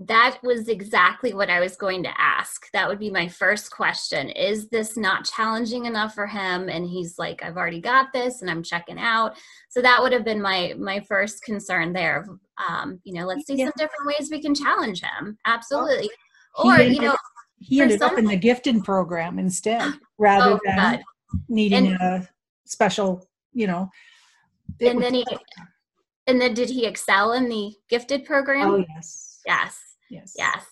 that 0.00 0.38
was 0.42 0.68
exactly 0.68 1.34
what 1.34 1.50
I 1.50 1.60
was 1.60 1.76
going 1.76 2.02
to 2.04 2.20
ask. 2.20 2.70
That 2.72 2.88
would 2.88 2.98
be 2.98 3.10
my 3.10 3.28
first 3.28 3.70
question. 3.70 4.30
Is 4.30 4.68
this 4.70 4.96
not 4.96 5.26
challenging 5.26 5.84
enough 5.84 6.14
for 6.14 6.26
him? 6.26 6.70
And 6.70 6.86
he's 6.86 7.18
like, 7.18 7.42
I've 7.42 7.58
already 7.58 7.82
got 7.82 8.10
this 8.14 8.40
and 8.40 8.50
I'm 8.50 8.62
checking 8.62 8.98
out. 8.98 9.36
So 9.68 9.82
that 9.82 10.00
would 10.00 10.12
have 10.12 10.24
been 10.24 10.40
my 10.40 10.74
my 10.78 11.00
first 11.00 11.42
concern 11.42 11.92
there. 11.92 12.26
Um, 12.66 12.98
you 13.04 13.12
know, 13.12 13.26
let's 13.26 13.46
see 13.46 13.56
yeah. 13.56 13.66
some 13.66 13.74
different 13.76 14.06
ways 14.06 14.30
we 14.30 14.40
can 14.40 14.54
challenge 14.54 15.02
him. 15.02 15.36
Absolutely. 15.44 16.10
Well, 16.56 16.80
or, 16.80 16.82
you 16.82 17.02
know, 17.02 17.16
he 17.58 17.82
ended 17.82 18.00
some, 18.00 18.12
up 18.12 18.18
in 18.18 18.24
the 18.24 18.36
gifted 18.36 18.82
program 18.82 19.38
instead 19.38 19.92
rather 20.18 20.52
oh, 20.52 20.60
than 20.64 20.76
God. 20.76 21.00
needing 21.50 21.88
and, 21.88 22.00
a 22.00 22.28
special, 22.64 23.28
you 23.52 23.66
know. 23.66 23.90
And 24.80 25.02
then 25.02 25.12
he 25.12 25.26
and 26.26 26.40
then 26.40 26.54
did 26.54 26.70
he 26.70 26.86
excel 26.86 27.34
in 27.34 27.50
the 27.50 27.74
gifted 27.90 28.24
program? 28.24 28.70
Oh 28.70 28.84
yes. 28.88 29.40
Yes. 29.46 29.89
Yes. 30.10 30.34
Yes. 30.36 30.66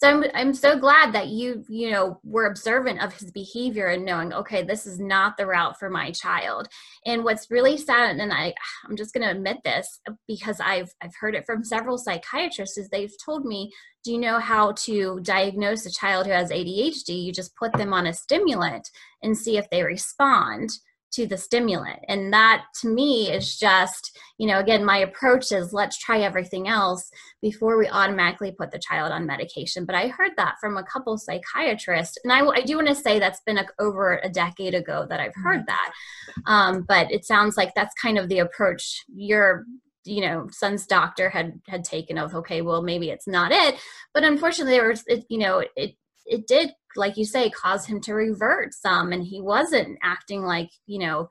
So 0.00 0.08
I'm 0.08 0.24
I'm 0.34 0.54
so 0.54 0.78
glad 0.78 1.12
that 1.12 1.28
you 1.28 1.64
you 1.68 1.90
know 1.90 2.18
were 2.24 2.46
observant 2.46 3.00
of 3.00 3.14
his 3.14 3.30
behavior 3.30 3.86
and 3.86 4.04
knowing 4.04 4.32
okay 4.32 4.62
this 4.62 4.86
is 4.86 4.98
not 4.98 5.36
the 5.36 5.46
route 5.46 5.78
for 5.78 5.88
my 5.88 6.10
child. 6.10 6.68
And 7.06 7.24
what's 7.24 7.50
really 7.50 7.76
sad 7.76 8.16
and 8.16 8.32
I 8.32 8.54
I'm 8.86 8.96
just 8.96 9.14
going 9.14 9.26
to 9.26 9.34
admit 9.34 9.58
this 9.64 10.00
because 10.26 10.60
I've 10.60 10.92
I've 11.00 11.14
heard 11.20 11.34
it 11.34 11.46
from 11.46 11.64
several 11.64 11.98
psychiatrists 11.98 12.76
is 12.76 12.88
they've 12.88 13.14
told 13.24 13.44
me 13.44 13.70
do 14.04 14.12
you 14.12 14.18
know 14.18 14.38
how 14.38 14.72
to 14.72 15.20
diagnose 15.22 15.86
a 15.86 15.90
child 15.90 16.26
who 16.26 16.32
has 16.32 16.50
ADHD? 16.50 17.24
You 17.24 17.32
just 17.32 17.56
put 17.56 17.72
them 17.72 17.94
on 17.94 18.06
a 18.06 18.12
stimulant 18.12 18.90
and 19.22 19.36
see 19.36 19.56
if 19.56 19.70
they 19.70 19.82
respond 19.82 20.70
to 21.14 21.26
the 21.26 21.36
stimulant. 21.36 22.00
And 22.08 22.32
that 22.32 22.64
to 22.80 22.88
me 22.88 23.30
is 23.30 23.56
just, 23.56 24.18
you 24.38 24.46
know, 24.46 24.58
again, 24.58 24.84
my 24.84 24.98
approach 24.98 25.52
is 25.52 25.72
let's 25.72 25.98
try 25.98 26.20
everything 26.20 26.68
else 26.68 27.10
before 27.40 27.78
we 27.78 27.88
automatically 27.88 28.52
put 28.52 28.70
the 28.70 28.78
child 28.78 29.12
on 29.12 29.26
medication. 29.26 29.84
But 29.84 29.94
I 29.94 30.08
heard 30.08 30.32
that 30.36 30.56
from 30.60 30.76
a 30.76 30.84
couple 30.84 31.16
psychiatrists. 31.16 32.18
And 32.24 32.32
I, 32.32 32.44
I 32.46 32.62
do 32.62 32.76
want 32.76 32.88
to 32.88 32.94
say 32.94 33.18
that's 33.18 33.40
been 33.46 33.58
a, 33.58 33.66
over 33.78 34.20
a 34.22 34.28
decade 34.28 34.74
ago 34.74 35.06
that 35.08 35.20
I've 35.20 35.34
heard 35.34 35.60
mm-hmm. 35.60 35.66
that. 35.66 35.92
Um, 36.46 36.84
but 36.88 37.10
it 37.10 37.24
sounds 37.24 37.56
like 37.56 37.74
that's 37.74 37.94
kind 38.00 38.18
of 38.18 38.28
the 38.28 38.40
approach 38.40 39.04
your 39.14 39.64
you 40.06 40.20
know 40.20 40.46
son's 40.50 40.86
doctor 40.86 41.30
had 41.30 41.58
had 41.66 41.82
taken 41.82 42.18
of 42.18 42.34
okay 42.34 42.60
well 42.60 42.82
maybe 42.82 43.08
it's 43.08 43.26
not 43.26 43.50
it 43.50 43.74
but 44.12 44.22
unfortunately 44.22 44.74
there 44.74 44.88
was 44.88 45.02
it, 45.06 45.24
you 45.30 45.38
know 45.38 45.64
it 45.76 45.96
it 46.26 46.46
did 46.46 46.72
like 46.96 47.16
you 47.16 47.24
say 47.24 47.50
cause 47.50 47.86
him 47.86 48.00
to 48.00 48.14
revert 48.14 48.74
some 48.74 49.12
and 49.12 49.24
he 49.24 49.40
wasn't 49.40 49.98
acting 50.02 50.42
like 50.42 50.70
you 50.86 50.98
know 50.98 51.28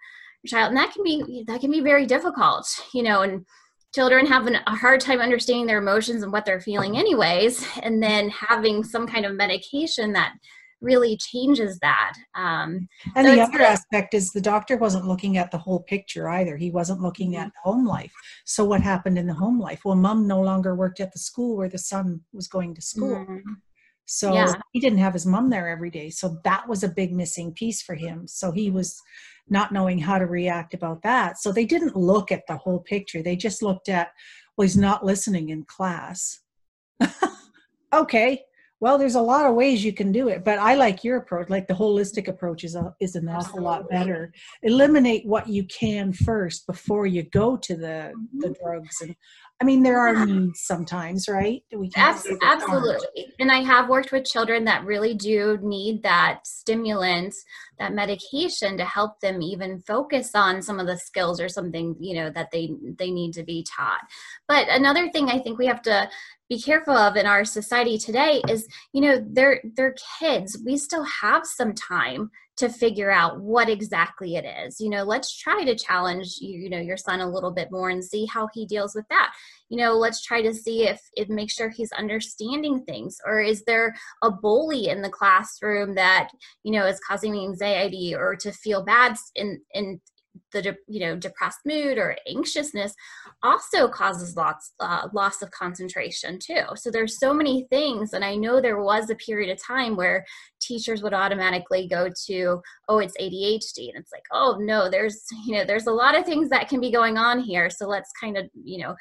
child. 0.47 0.69
And 0.69 0.77
that 0.77 0.93
can 0.93 1.03
be 1.03 1.43
that 1.47 1.61
can 1.61 1.71
be 1.71 1.81
very 1.81 2.05
difficult 2.05 2.67
you 2.93 3.03
know 3.03 3.21
and 3.21 3.45
children 3.93 4.25
have 4.25 4.47
an, 4.47 4.57
a 4.67 4.75
hard 4.75 4.99
time 4.99 5.19
understanding 5.19 5.67
their 5.67 5.77
emotions 5.77 6.23
and 6.23 6.31
what 6.31 6.45
they're 6.45 6.59
feeling 6.59 6.97
anyways 6.97 7.65
and 7.81 8.01
then 8.01 8.29
having 8.29 8.83
some 8.83 9.07
kind 9.07 9.25
of 9.25 9.35
medication 9.35 10.13
that 10.13 10.33
really 10.81 11.15
changes 11.15 11.79
that 11.79 12.13
um, 12.35 12.89
and 13.15 13.25
so 13.25 13.35
the 13.35 13.41
other 13.41 13.61
aspect 13.61 14.13
is 14.13 14.31
the 14.31 14.41
doctor 14.41 14.75
wasn't 14.75 15.05
looking 15.05 15.37
at 15.37 15.49
the 15.49 15.57
whole 15.57 15.79
picture 15.79 16.27
either. 16.27 16.57
He 16.57 16.71
wasn't 16.71 17.01
looking 17.01 17.37
at 17.37 17.47
mm-hmm. 17.47 17.69
home 17.69 17.87
life. 17.87 18.11
So 18.43 18.65
what 18.65 18.81
happened 18.81 19.17
in 19.17 19.25
the 19.25 19.33
home 19.33 19.61
life? 19.61 19.81
Well 19.85 19.95
mom 19.95 20.27
no 20.27 20.41
longer 20.41 20.75
worked 20.75 20.99
at 20.99 21.13
the 21.13 21.19
school 21.19 21.55
where 21.55 21.69
the 21.69 21.77
son 21.77 22.19
was 22.33 22.49
going 22.49 22.75
to 22.75 22.81
school. 22.81 23.15
Mm-hmm. 23.15 23.53
So 24.05 24.33
yeah. 24.33 24.53
he 24.71 24.79
didn't 24.79 24.99
have 24.99 25.13
his 25.13 25.25
mom 25.25 25.49
there 25.49 25.69
every 25.69 25.89
day. 25.89 26.09
So 26.09 26.39
that 26.43 26.67
was 26.67 26.83
a 26.83 26.89
big 26.89 27.13
missing 27.13 27.53
piece 27.53 27.81
for 27.81 27.95
him. 27.95 28.27
So 28.27 28.51
he 28.51 28.69
was 28.69 29.01
not 29.49 29.71
knowing 29.71 29.99
how 29.99 30.17
to 30.17 30.25
react 30.25 30.73
about 30.73 31.01
that. 31.03 31.37
So 31.37 31.51
they 31.51 31.65
didn't 31.65 31.95
look 31.95 32.31
at 32.31 32.47
the 32.47 32.57
whole 32.57 32.79
picture. 32.79 33.21
They 33.21 33.35
just 33.35 33.61
looked 33.61 33.89
at, 33.89 34.11
well, 34.55 34.63
he's 34.63 34.77
not 34.77 35.05
listening 35.05 35.49
in 35.49 35.63
class. 35.63 36.39
okay 37.93 38.41
well 38.79 38.97
there's 38.97 39.15
a 39.15 39.21
lot 39.21 39.45
of 39.45 39.55
ways 39.55 39.83
you 39.83 39.93
can 39.93 40.11
do 40.11 40.27
it 40.27 40.43
but 40.43 40.59
i 40.59 40.75
like 40.75 41.03
your 41.03 41.17
approach 41.17 41.49
like 41.49 41.67
the 41.67 41.73
holistic 41.73 42.27
approach 42.27 42.63
is, 42.63 42.75
a, 42.75 42.93
is 42.99 43.15
an 43.15 43.29
awful 43.29 43.61
lot 43.61 43.89
better 43.89 44.33
eliminate 44.63 45.25
what 45.25 45.47
you 45.47 45.63
can 45.65 46.11
first 46.11 46.67
before 46.67 47.05
you 47.05 47.23
go 47.23 47.55
to 47.55 47.75
the 47.75 48.11
the 48.39 48.47
Mm-hmm. 48.47 48.63
drugs 48.63 49.01
and 49.01 49.15
i 49.61 49.65
mean 49.65 49.83
there 49.83 49.99
are 49.99 50.25
needs 50.25 50.61
sometimes 50.63 51.27
right 51.29 51.63
we 51.75 51.89
Abs- 51.95 52.23
say 52.23 52.29
aren't. 52.41 52.63
absolutely. 52.63 53.33
And 53.39 53.51
I 53.51 53.61
have 53.63 53.89
worked 53.89 54.11
with 54.11 54.25
children 54.25 54.63
that 54.65 54.85
really 54.85 55.13
do 55.13 55.57
need 55.61 56.03
that 56.03 56.41
stimulant, 56.45 57.33
that 57.79 57.93
medication 57.93 58.77
to 58.77 58.85
help 58.85 59.19
them 59.19 59.41
even 59.41 59.79
focus 59.81 60.31
on 60.35 60.61
some 60.61 60.79
of 60.79 60.87
the 60.87 60.97
skills 60.97 61.39
or 61.41 61.49
something, 61.49 61.95
you 61.99 62.15
know, 62.15 62.29
that 62.31 62.51
they 62.51 62.71
they 62.97 63.11
need 63.11 63.33
to 63.33 63.43
be 63.43 63.65
taught. 63.75 64.01
But 64.47 64.67
another 64.69 65.09
thing 65.11 65.29
I 65.29 65.39
think 65.39 65.57
we 65.59 65.67
have 65.67 65.81
to 65.83 66.09
be 66.49 66.61
careful 66.61 66.95
of 66.95 67.15
in 67.15 67.25
our 67.25 67.45
society 67.45 67.97
today 67.97 68.41
is, 68.49 68.67
you 68.93 69.01
know, 69.01 69.25
they're 69.31 69.61
they're 69.75 69.95
kids. 70.19 70.57
We 70.65 70.77
still 70.77 71.03
have 71.03 71.45
some 71.45 71.73
time 71.73 72.29
to 72.57 72.69
figure 72.69 73.09
out 73.09 73.41
what 73.41 73.67
exactly 73.67 74.35
it 74.35 74.45
is. 74.45 74.79
You 74.79 74.89
know, 74.89 75.03
let's 75.03 75.35
try 75.35 75.63
to 75.63 75.75
challenge 75.75 76.35
you, 76.39 76.69
know, 76.69 76.79
your 76.79 76.97
son 76.97 77.19
a 77.19 77.29
little 77.29 77.51
bit 77.51 77.69
more 77.71 77.89
and 77.89 78.03
see 78.03 78.25
how 78.27 78.47
he 78.53 78.65
deals 78.65 78.93
with 78.93 79.05
that 79.09 79.33
you 79.73 79.77
know 79.77 79.93
let's 79.93 80.21
try 80.21 80.39
to 80.39 80.53
see 80.53 80.87
if 80.87 81.01
it 81.15 81.31
makes 81.31 81.55
sure 81.55 81.69
he's 81.69 81.91
understanding 81.93 82.83
things 82.83 83.17
or 83.25 83.41
is 83.41 83.63
there 83.63 83.95
a 84.21 84.29
bully 84.29 84.87
in 84.87 85.01
the 85.01 85.09
classroom 85.09 85.95
that 85.95 86.29
you 86.61 86.71
know 86.71 86.85
is 86.85 86.99
causing 87.07 87.33
anxiety 87.35 88.13
or 88.15 88.35
to 88.35 88.51
feel 88.51 88.83
bad 88.83 89.15
in 89.35 89.59
in 89.73 89.99
the 90.51 90.75
you 90.87 90.99
know 90.99 91.15
depressed 91.15 91.59
mood 91.65 91.97
or 91.97 92.15
anxiousness 92.27 92.93
also 93.43 93.87
causes 93.87 94.35
lots 94.35 94.73
uh, 94.79 95.07
loss 95.13 95.41
of 95.41 95.51
concentration 95.51 96.39
too. 96.39 96.63
So 96.75 96.91
there's 96.91 97.19
so 97.19 97.33
many 97.33 97.67
things 97.69 98.13
and 98.13 98.23
i 98.23 98.35
know 98.35 98.61
there 98.61 98.81
was 98.81 99.09
a 99.09 99.15
period 99.15 99.49
of 99.49 99.61
time 99.61 99.95
where 99.95 100.25
teachers 100.61 101.01
would 101.01 101.13
automatically 101.13 101.87
go 101.87 102.09
to 102.25 102.61
oh 102.87 102.99
it's 102.99 103.17
adhd 103.19 103.77
and 103.77 103.97
it's 103.97 104.11
like 104.11 104.23
oh 104.31 104.57
no 104.59 104.89
there's 104.89 105.23
you 105.45 105.55
know 105.55 105.65
there's 105.65 105.87
a 105.87 105.91
lot 105.91 106.17
of 106.17 106.25
things 106.25 106.49
that 106.49 106.69
can 106.69 106.79
be 106.79 106.91
going 106.91 107.17
on 107.17 107.39
here 107.39 107.69
so 107.69 107.87
let's 107.87 108.11
kind 108.19 108.37
of 108.37 108.45
you 108.53 108.79
know 108.79 108.95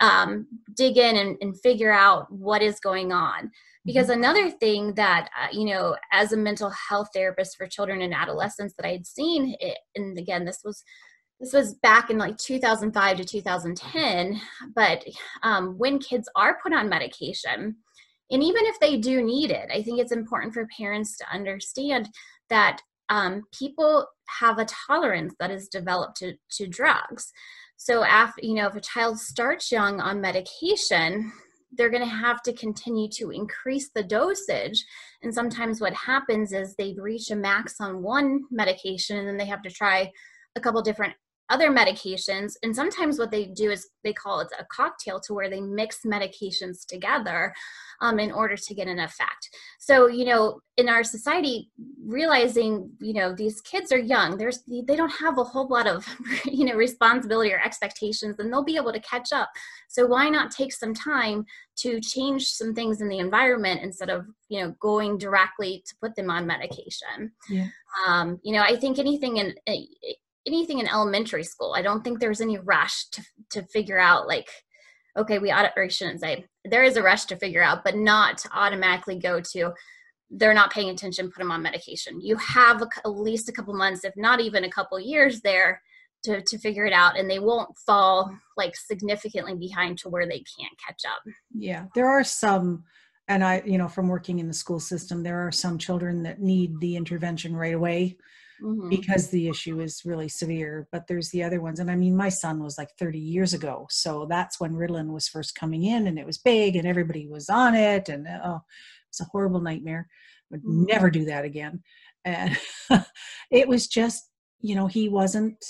um, 0.00 0.46
dig 0.74 0.96
in 0.96 1.16
and, 1.16 1.36
and 1.40 1.60
figure 1.60 1.92
out 1.92 2.30
what 2.30 2.62
is 2.62 2.80
going 2.80 3.12
on. 3.12 3.50
Because 3.84 4.08
another 4.08 4.50
thing 4.50 4.94
that 4.94 5.28
uh, 5.38 5.48
you 5.52 5.66
know 5.66 5.96
as 6.12 6.32
a 6.32 6.36
mental 6.36 6.70
health 6.70 7.08
therapist 7.14 7.56
for 7.56 7.66
children 7.66 8.00
and 8.00 8.14
adolescents 8.14 8.74
that 8.76 8.86
i 8.86 8.92
had 8.92 9.06
seen 9.06 9.54
it, 9.60 9.76
and 9.94 10.18
again 10.18 10.44
this 10.44 10.60
was 10.64 10.82
this 11.38 11.52
was 11.52 11.74
back 11.74 12.08
in 12.08 12.16
like 12.16 12.38
2005 12.38 13.16
to 13.18 13.24
2010 13.24 14.40
but 14.74 15.04
um, 15.42 15.76
when 15.76 15.98
kids 15.98 16.28
are 16.34 16.58
put 16.62 16.72
on 16.72 16.88
medication 16.88 17.76
and 18.30 18.42
even 18.42 18.64
if 18.64 18.80
they 18.80 18.96
do 18.96 19.22
need 19.22 19.50
it 19.50 19.68
i 19.70 19.82
think 19.82 20.00
it's 20.00 20.12
important 20.12 20.54
for 20.54 20.66
parents 20.78 21.18
to 21.18 21.30
understand 21.30 22.08
that 22.48 22.80
um, 23.10 23.42
people 23.52 24.06
have 24.40 24.58
a 24.58 24.64
tolerance 24.64 25.34
that 25.38 25.50
is 25.50 25.68
developed 25.68 26.16
to, 26.16 26.32
to 26.52 26.66
drugs 26.66 27.30
so 27.76 28.04
after 28.04 28.44
you 28.44 28.54
know 28.54 28.66
if 28.66 28.74
a 28.74 28.80
child 28.80 29.18
starts 29.18 29.70
young 29.70 30.00
on 30.00 30.20
medication 30.20 31.32
they're 31.76 31.90
going 31.90 32.02
to 32.02 32.08
have 32.08 32.42
to 32.42 32.52
continue 32.52 33.08
to 33.08 33.30
increase 33.30 33.90
the 33.90 34.02
dosage. 34.02 34.84
And 35.22 35.34
sometimes 35.34 35.80
what 35.80 35.94
happens 35.94 36.52
is 36.52 36.74
they 36.74 36.94
reach 36.98 37.30
a 37.30 37.36
max 37.36 37.80
on 37.80 38.02
one 38.02 38.44
medication 38.50 39.18
and 39.18 39.26
then 39.26 39.36
they 39.36 39.46
have 39.46 39.62
to 39.62 39.70
try 39.70 40.10
a 40.56 40.60
couple 40.60 40.82
different 40.82 41.14
other 41.50 41.70
medications 41.70 42.54
and 42.62 42.74
sometimes 42.74 43.18
what 43.18 43.30
they 43.30 43.44
do 43.44 43.70
is 43.70 43.88
they 44.02 44.12
call 44.12 44.40
it 44.40 44.48
a 44.58 44.64
cocktail 44.72 45.20
to 45.20 45.34
where 45.34 45.50
they 45.50 45.60
mix 45.60 46.00
medications 46.06 46.86
together 46.86 47.54
um, 48.00 48.18
in 48.18 48.32
order 48.32 48.56
to 48.56 48.74
get 48.74 48.88
an 48.88 48.98
effect. 48.98 49.50
So 49.78 50.08
you 50.08 50.24
know 50.24 50.60
in 50.76 50.88
our 50.88 51.04
society 51.04 51.70
realizing 52.04 52.90
you 53.00 53.12
know 53.12 53.34
these 53.34 53.60
kids 53.60 53.92
are 53.92 53.98
young 53.98 54.36
there's 54.36 54.62
they 54.66 54.96
don't 54.96 55.10
have 55.10 55.38
a 55.38 55.44
whole 55.44 55.68
lot 55.68 55.86
of 55.86 56.06
you 56.44 56.64
know 56.64 56.74
responsibility 56.74 57.52
or 57.52 57.60
expectations 57.60 58.36
and 58.38 58.52
they'll 58.52 58.64
be 58.64 58.76
able 58.76 58.92
to 58.92 59.00
catch 59.00 59.32
up. 59.32 59.50
So 59.88 60.06
why 60.06 60.28
not 60.28 60.50
take 60.50 60.72
some 60.72 60.94
time 60.94 61.44
to 61.76 62.00
change 62.00 62.46
some 62.48 62.74
things 62.74 63.00
in 63.00 63.08
the 63.08 63.18
environment 63.18 63.82
instead 63.82 64.10
of 64.10 64.26
you 64.48 64.60
know 64.60 64.74
going 64.80 65.18
directly 65.18 65.82
to 65.86 65.94
put 66.00 66.16
them 66.16 66.30
on 66.30 66.46
medication? 66.46 67.32
Yeah. 67.50 67.66
um, 68.06 68.40
you 68.42 68.54
know 68.54 68.62
i 68.62 68.76
think 68.76 68.98
anything 68.98 69.36
in 69.36 69.54
anything 70.46 70.78
in 70.78 70.88
elementary 70.88 71.44
school 71.44 71.74
i 71.74 71.82
don't 71.82 72.02
think 72.02 72.18
there's 72.18 72.40
any 72.40 72.58
rush 72.58 73.06
to 73.10 73.22
to 73.50 73.62
figure 73.64 73.98
out 73.98 74.26
like 74.26 74.48
okay 75.16 75.38
we 75.38 75.50
ought 75.50 75.62
to, 75.62 75.72
or 75.76 75.88
shouldn't 75.88 76.20
say 76.20 76.44
there 76.64 76.84
is 76.84 76.96
a 76.96 77.02
rush 77.02 77.24
to 77.24 77.36
figure 77.36 77.62
out 77.62 77.84
but 77.84 77.96
not 77.96 78.38
to 78.38 78.48
automatically 78.52 79.18
go 79.18 79.40
to 79.40 79.72
they're 80.30 80.54
not 80.54 80.72
paying 80.72 80.90
attention 80.90 81.30
put 81.30 81.38
them 81.38 81.50
on 81.50 81.62
medication. 81.62 82.20
You 82.20 82.36
have 82.36 82.82
a, 82.82 82.88
at 83.04 83.08
least 83.08 83.48
a 83.48 83.52
couple 83.52 83.74
months 83.74 84.04
if 84.04 84.14
not 84.16 84.40
even 84.40 84.64
a 84.64 84.70
couple 84.70 84.98
years 84.98 85.40
there 85.40 85.80
to, 86.24 86.42
to 86.42 86.58
figure 86.58 86.86
it 86.86 86.92
out 86.92 87.18
and 87.18 87.30
they 87.30 87.38
won't 87.38 87.76
fall 87.78 88.34
like 88.56 88.74
significantly 88.76 89.54
behind 89.54 89.98
to 89.98 90.08
where 90.08 90.26
they 90.26 90.42
can't 90.58 90.72
catch 90.84 91.02
up. 91.06 91.22
Yeah 91.54 91.86
there 91.94 92.08
are 92.08 92.24
some 92.24 92.84
and 93.28 93.44
i 93.44 93.62
you 93.64 93.78
know 93.78 93.88
from 93.88 94.08
working 94.08 94.38
in 94.38 94.48
the 94.48 94.54
school 94.54 94.80
system 94.80 95.22
there 95.22 95.46
are 95.46 95.52
some 95.52 95.78
children 95.78 96.22
that 96.22 96.40
need 96.40 96.78
the 96.80 96.96
intervention 96.96 97.56
right 97.56 97.74
away 97.74 98.16
Mhm. 98.60 98.90
because 98.90 99.30
the 99.30 99.48
issue 99.48 99.80
is 99.80 100.04
really 100.04 100.28
severe 100.28 100.88
but 100.92 101.06
there's 101.06 101.30
the 101.30 101.42
other 101.42 101.60
ones 101.60 101.80
and 101.80 101.90
i 101.90 101.96
mean 101.96 102.16
my 102.16 102.28
son 102.28 102.62
was 102.62 102.78
like 102.78 102.90
30 102.98 103.18
years 103.18 103.54
ago 103.54 103.86
so 103.90 104.26
that's 104.28 104.60
when 104.60 104.72
ritalin 104.74 105.12
was 105.12 105.28
first 105.28 105.54
coming 105.54 105.84
in 105.84 106.06
and 106.06 106.18
it 106.18 106.26
was 106.26 106.38
big 106.38 106.76
and 106.76 106.86
everybody 106.86 107.26
was 107.28 107.48
on 107.48 107.74
it 107.74 108.08
and 108.08 108.26
oh 108.44 108.60
it's 109.08 109.20
a 109.20 109.24
horrible 109.32 109.60
nightmare 109.60 110.08
would 110.50 110.62
Mhm. 110.64 110.86
never 110.88 111.10
do 111.10 111.24
that 111.26 111.44
again 111.44 111.82
and 112.24 112.56
it 113.50 113.68
was 113.68 113.86
just 113.88 114.30
you 114.60 114.74
know 114.74 114.86
he 114.86 115.08
wasn't 115.08 115.64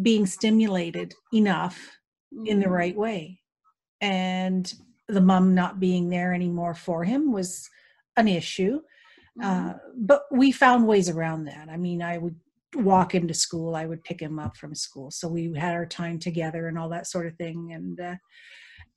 being 0.00 0.26
stimulated 0.26 1.14
enough 1.34 1.98
in 2.46 2.60
the 2.60 2.66
Mhm. 2.66 2.70
right 2.70 2.96
way 2.96 3.40
and 4.00 4.74
the 5.08 5.20
mom 5.20 5.54
not 5.54 5.80
being 5.80 6.08
there 6.10 6.34
anymore 6.34 6.74
for 6.74 7.04
him 7.04 7.32
was 7.32 7.68
an 8.16 8.28
issue 8.28 8.80
Mhm. 9.38 9.44
uh, 9.44 9.74
but 9.96 10.22
we 10.30 10.52
found 10.52 10.86
ways 10.86 11.08
around 11.08 11.44
that. 11.44 11.68
I 11.70 11.76
mean 11.76 12.02
i 12.02 12.18
would 12.18 12.36
walk 12.76 13.14
him 13.14 13.28
to 13.28 13.34
school 13.34 13.74
i 13.76 13.84
would 13.86 14.02
pick 14.04 14.20
him 14.20 14.38
up 14.38 14.56
from 14.56 14.74
school. 14.74 15.10
So 15.10 15.28
we 15.28 15.52
had 15.56 15.74
our 15.74 15.86
time 15.86 16.18
together 16.18 16.68
and 16.68 16.78
all 16.78 16.88
that 16.90 17.06
sort 17.06 17.26
of 17.26 17.34
thing. 17.36 17.72
And 17.72 18.00
uh, 18.00 18.16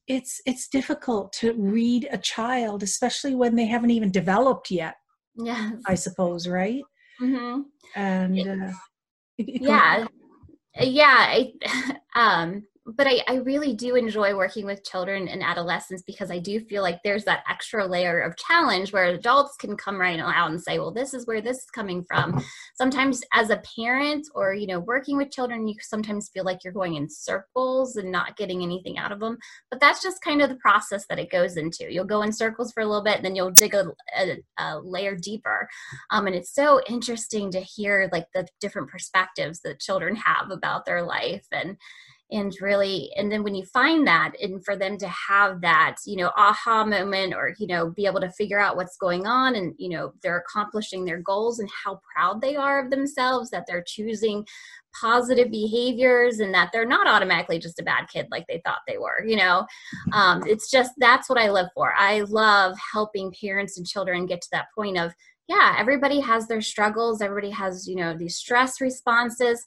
it's 0.08 0.40
it's 0.46 0.68
difficult 0.68 1.34
to 1.34 1.54
read 1.54 2.08
a 2.12 2.18
child 2.18 2.84
especially 2.84 3.34
when 3.36 3.56
they 3.56 3.66
haven't 3.66 3.90
even 3.92 4.12
developed 4.12 4.70
yet 4.72 4.96
Yeah, 5.36 5.72
i 5.88 5.96
suppose 5.96 6.48
right? 6.48 6.84
Mm-hmm. 7.22 7.62
and 7.96 8.40
uh, 8.48 8.72
it- 9.38 9.50
it 9.50 9.62
yeah. 9.62 10.06
Yeah 10.80 11.18
I, 11.38 11.54
um 12.16 12.64
but 12.86 13.08
I, 13.08 13.22
I 13.28 13.36
really 13.38 13.74
do 13.74 13.96
enjoy 13.96 14.36
working 14.36 14.66
with 14.66 14.84
children 14.84 15.28
and 15.28 15.42
adolescents 15.42 16.04
because 16.04 16.30
I 16.30 16.38
do 16.38 16.60
feel 16.60 16.84
like 16.84 17.00
there's 17.04 17.24
that 17.24 17.44
extra 17.50 17.86
layer 17.86 18.20
of 18.20 18.38
challenge 18.38 18.94
where 18.94 19.06
adults 19.06 19.56
can 19.58 19.76
come 19.76 20.00
right 20.00 20.20
out 20.20 20.52
and 20.52 20.62
say, 20.62 20.78
well, 20.78 20.92
this 20.92 21.14
is 21.14 21.26
where 21.26 21.42
this 21.42 21.58
is 21.58 21.70
coming 21.74 22.06
from. 22.08 22.44
Sometimes 22.76 23.24
as 23.34 23.50
a 23.50 23.62
parent 23.76 24.28
or, 24.36 24.54
you 24.54 24.68
know, 24.68 24.80
working 24.80 25.18
with 25.18 25.32
children, 25.32 25.68
you 25.68 25.76
sometimes 25.82 26.30
feel 26.30 26.44
like 26.44 26.64
you're 26.64 26.74
going 26.74 26.94
in 26.94 27.10
circles 27.10 27.96
and 27.96 28.12
not 28.12 28.38
getting 28.38 28.62
anything 28.62 29.00
out 29.00 29.12
of 29.12 29.20
them. 29.20 29.38
But 29.72 29.80
that's 29.80 30.04
just 30.04 30.22
kind 30.22 30.44
of 30.44 30.50
the 30.50 30.56
process 30.58 31.06
that 31.10 31.20
it 31.20 31.32
goes 31.32 31.58
into. 31.58 31.92
You'll 31.92 32.06
go 32.06 32.22
in 32.22 32.32
circles 32.32 32.72
for 32.72 32.82
a 32.82 32.86
little 32.86 33.04
bit, 33.04 33.16
and 33.16 33.26
then 33.26 33.36
you'll 33.36 33.52
dig 33.52 33.74
a, 33.74 33.88
a, 34.16 34.38
a 34.60 34.80
layer 34.80 35.16
deeper. 35.16 35.68
Um, 36.12 36.28
and 36.28 36.36
it's 36.36 36.54
so 36.54 36.82
interesting 36.88 37.50
to 37.52 37.62
hear 37.62 38.10
like 38.12 38.28
the 38.36 38.48
different 38.62 38.90
perspectives 38.90 39.62
that 39.62 39.80
children 39.80 40.16
have 40.18 40.52
about 40.52 40.86
their 40.86 41.02
life 41.02 41.48
and 41.52 41.78
and 42.32 42.56
really 42.60 43.12
and 43.16 43.32
then 43.32 43.44
when 43.44 43.54
you 43.54 43.64
find 43.66 44.08
that 44.08 44.32
and 44.42 44.64
for 44.66 44.76
them 44.76 44.98
to 44.98 45.08
have 45.08 45.62
that 45.62 45.96
you 46.06 46.16
know 46.16 46.32
aha 46.36 46.84
moment 46.84 47.34
or 47.36 47.54
you 47.60 47.68
know 47.68 47.92
be 47.92 48.08
able 48.08 48.20
to 48.20 48.32
figure 48.32 48.60
out 48.60 48.76
what's 48.76 48.98
going 48.98 49.28
on 49.28 49.56
and 49.56 49.76
you 49.78 49.90
know 49.90 50.12
they're 50.24 50.44
accomplishing 50.48 51.06
their 51.06 51.22
goals 51.22 51.60
and 51.60 51.70
how 51.84 52.00
proud 52.14 52.42
they 52.42 52.56
are 52.56 52.84
of 52.84 52.90
themselves 52.90 53.52
that 53.52 53.66
they're 53.68 53.84
choosing 53.86 54.46
positive 55.00 55.52
behaviors 55.52 56.40
and 56.40 56.54
that 56.54 56.70
they're 56.74 56.86
not 56.86 57.08
automatically 57.08 57.60
just 57.60 57.80
a 57.80 57.84
bad 57.84 58.08
kid 58.12 58.26
like 58.32 58.46
they 58.48 58.62
thought 58.66 58.80
they 58.88 58.98
were 58.98 59.24
you 59.26 59.36
know? 59.36 59.66
Um, 60.14 60.44
it's 60.48 60.72
just 60.72 60.94
that's 60.98 61.30
what 61.30 61.40
i 61.40 61.50
live 61.50 61.68
for. 61.76 61.94
I 61.96 62.22
love 62.22 62.76
helping 62.92 63.34
parents 63.40 63.78
and 63.78 63.86
children 63.86 64.26
get 64.26 64.42
to 64.42 64.50
that 64.52 64.68
point 64.74 64.98
of 64.98 65.14
yeah 65.48 65.76
everybody 65.78 66.20
has 66.20 66.48
their 66.48 66.62
struggles 66.62 67.22
everybody 67.22 67.52
has 67.52 67.88
you 67.88 67.96
know 67.96 68.18
these 68.18 68.36
stress 68.38 68.82
responses 68.82 69.64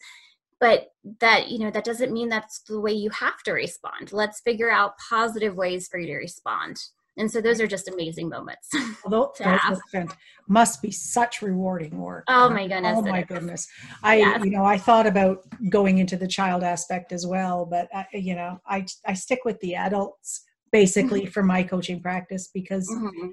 but 0.60 0.92
that 1.20 1.48
you 1.48 1.58
know 1.58 1.70
that 1.70 1.84
doesn't 1.84 2.12
mean 2.12 2.28
that's 2.28 2.60
the 2.60 2.80
way 2.80 2.92
you 2.92 3.10
have 3.10 3.42
to 3.44 3.52
respond 3.52 4.12
let's 4.12 4.40
figure 4.40 4.70
out 4.70 4.98
positive 5.08 5.54
ways 5.54 5.88
for 5.88 5.98
you 5.98 6.06
to 6.06 6.16
respond 6.16 6.78
and 7.16 7.30
so 7.30 7.40
those 7.40 7.60
are 7.60 7.66
just 7.66 7.88
amazing 7.88 8.28
moments 8.28 8.68
although 9.04 9.32
to 9.36 9.44
have. 9.44 9.78
are 9.94 10.06
must 10.48 10.80
be 10.80 10.90
such 10.90 11.42
rewarding 11.42 11.98
work 11.98 12.24
oh 12.28 12.48
my 12.48 12.66
goodness 12.66 12.96
oh 12.96 13.02
my 13.02 13.22
goodness 13.22 13.68
i 14.02 14.16
Yes. 14.16 14.44
you 14.44 14.50
know 14.50 14.64
i 14.64 14.78
thought 14.78 15.06
about 15.06 15.44
going 15.68 15.98
into 15.98 16.16
the 16.16 16.28
child 16.28 16.62
aspect 16.62 17.12
as 17.12 17.26
well 17.26 17.66
but 17.66 17.88
I, 17.94 18.06
you 18.12 18.34
know 18.34 18.60
i 18.66 18.86
i 19.06 19.14
stick 19.14 19.40
with 19.44 19.60
the 19.60 19.74
adults 19.74 20.44
basically 20.72 21.26
for 21.26 21.42
my 21.42 21.62
coaching 21.62 22.00
practice 22.00 22.48
because 22.52 22.88
mm-hmm. 22.90 23.32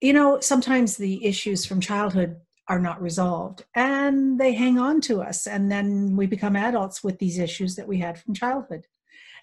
you 0.00 0.12
know 0.12 0.40
sometimes 0.40 0.96
the 0.96 1.24
issues 1.24 1.64
from 1.64 1.80
childhood 1.80 2.36
are 2.68 2.80
not 2.80 3.02
resolved. 3.02 3.64
And 3.74 4.40
they 4.40 4.54
hang 4.54 4.78
on 4.78 5.00
to 5.02 5.20
us. 5.20 5.46
And 5.46 5.70
then 5.70 6.16
we 6.16 6.26
become 6.26 6.56
adults 6.56 7.04
with 7.04 7.18
these 7.18 7.38
issues 7.38 7.76
that 7.76 7.88
we 7.88 7.98
had 7.98 8.18
from 8.18 8.34
childhood. 8.34 8.86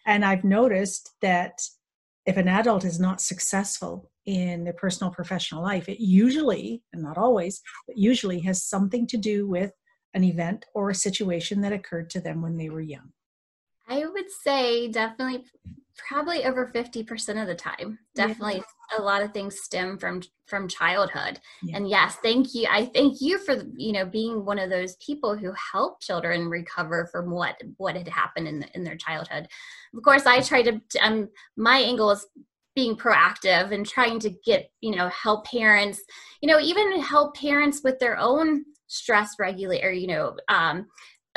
And 0.05 0.25
i've 0.25 0.43
noticed 0.43 1.11
that 1.21 1.61
if 2.25 2.37
an 2.37 2.47
adult 2.47 2.85
is 2.85 2.99
not 2.99 3.21
successful 3.21 4.11
in 4.25 4.63
their 4.63 4.73
personal 4.73 5.11
professional 5.11 5.63
life 5.63 5.89
it 5.89 5.99
usually 5.99 6.83
and 6.93 7.01
not 7.01 7.17
always 7.17 7.61
but 7.87 7.97
usually 7.97 8.39
has 8.39 8.63
something 8.63 9.07
to 9.07 9.17
do 9.17 9.47
with 9.47 9.71
an 10.13 10.23
event 10.23 10.65
or 10.75 10.89
a 10.89 10.95
situation 10.95 11.61
that 11.61 11.73
occurred 11.73 12.09
to 12.09 12.21
them 12.21 12.41
when 12.41 12.57
they 12.57 12.69
were 12.69 12.81
young 12.81 13.11
i 13.91 14.05
would 14.05 14.31
say 14.31 14.87
definitely 14.87 15.45
probably 16.07 16.45
over 16.45 16.71
50% 16.73 17.41
of 17.41 17.47
the 17.47 17.55
time 17.55 17.99
definitely 18.15 18.55
yeah. 18.55 18.97
a 18.97 19.01
lot 19.01 19.21
of 19.21 19.33
things 19.33 19.59
stem 19.61 19.97
from 19.97 20.21
from 20.47 20.67
childhood 20.67 21.39
yeah. 21.63 21.77
and 21.77 21.89
yes 21.89 22.15
thank 22.23 22.53
you 22.53 22.67
i 22.69 22.85
thank 22.85 23.21
you 23.21 23.37
for 23.37 23.63
you 23.75 23.91
know 23.91 24.05
being 24.05 24.43
one 24.43 24.59
of 24.59 24.69
those 24.69 24.95
people 24.97 25.35
who 25.35 25.53
help 25.71 26.01
children 26.01 26.49
recover 26.49 27.07
from 27.11 27.29
what 27.29 27.55
what 27.77 27.95
had 27.95 28.07
happened 28.07 28.47
in, 28.47 28.59
the, 28.59 28.67
in 28.73 28.83
their 28.83 28.97
childhood 28.97 29.47
of 29.95 30.03
course 30.03 30.25
i 30.25 30.41
try 30.41 30.61
to 30.61 30.81
um 31.01 31.29
my 31.55 31.77
angle 31.77 32.11
is 32.11 32.25
being 32.75 32.95
proactive 32.95 33.71
and 33.71 33.85
trying 33.85 34.19
to 34.19 34.29
get 34.45 34.69
you 34.81 34.95
know 34.95 35.09
help 35.09 35.45
parents 35.45 36.01
you 36.41 36.47
know 36.47 36.59
even 36.59 36.99
help 37.01 37.35
parents 37.35 37.81
with 37.83 37.99
their 37.99 38.17
own 38.17 38.63
stress 38.87 39.35
regulator 39.39 39.91
you 39.91 40.07
know 40.07 40.35
um 40.49 40.85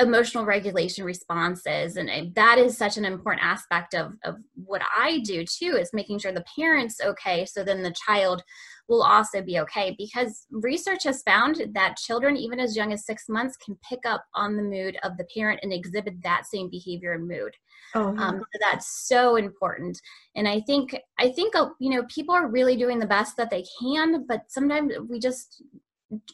emotional 0.01 0.43
regulation 0.43 1.05
responses 1.05 1.95
and 1.95 2.09
that 2.35 2.57
is 2.57 2.77
such 2.77 2.97
an 2.97 3.05
important 3.05 3.45
aspect 3.45 3.93
of, 3.93 4.11
of 4.25 4.35
what 4.55 4.81
i 4.97 5.19
do 5.19 5.45
too 5.45 5.77
is 5.79 5.89
making 5.93 6.19
sure 6.19 6.33
the 6.33 6.43
parents 6.59 6.99
okay 7.01 7.45
so 7.45 7.63
then 7.63 7.81
the 7.81 7.95
child 8.05 8.43
will 8.89 9.01
also 9.01 9.41
be 9.41 9.57
okay 9.57 9.95
because 9.97 10.47
research 10.51 11.05
has 11.05 11.23
found 11.23 11.61
that 11.73 11.95
children 11.95 12.35
even 12.35 12.59
as 12.59 12.75
young 12.75 12.91
as 12.91 13.05
six 13.05 13.29
months 13.29 13.55
can 13.55 13.77
pick 13.89 13.99
up 14.05 14.25
on 14.33 14.57
the 14.57 14.63
mood 14.63 14.97
of 15.03 15.15
the 15.15 15.25
parent 15.33 15.61
and 15.63 15.71
exhibit 15.71 16.21
that 16.21 16.45
same 16.45 16.69
behavior 16.69 17.13
and 17.13 17.25
mood 17.25 17.53
oh, 17.95 18.13
yeah. 18.13 18.27
um, 18.27 18.39
so 18.39 18.59
that's 18.69 19.07
so 19.07 19.37
important 19.37 19.97
and 20.35 20.45
i 20.45 20.59
think 20.59 20.93
i 21.19 21.29
think 21.29 21.55
uh, 21.55 21.69
you 21.79 21.89
know 21.89 22.03
people 22.13 22.35
are 22.35 22.49
really 22.49 22.75
doing 22.75 22.99
the 22.99 23.05
best 23.05 23.37
that 23.37 23.49
they 23.49 23.63
can 23.81 24.25
but 24.27 24.41
sometimes 24.49 24.91
we 25.07 25.19
just 25.19 25.63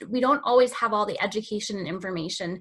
we 0.09 0.19
don't 0.19 0.41
always 0.43 0.73
have 0.73 0.93
all 0.93 1.05
the 1.05 1.21
education 1.21 1.77
and 1.77 1.87
information 1.87 2.59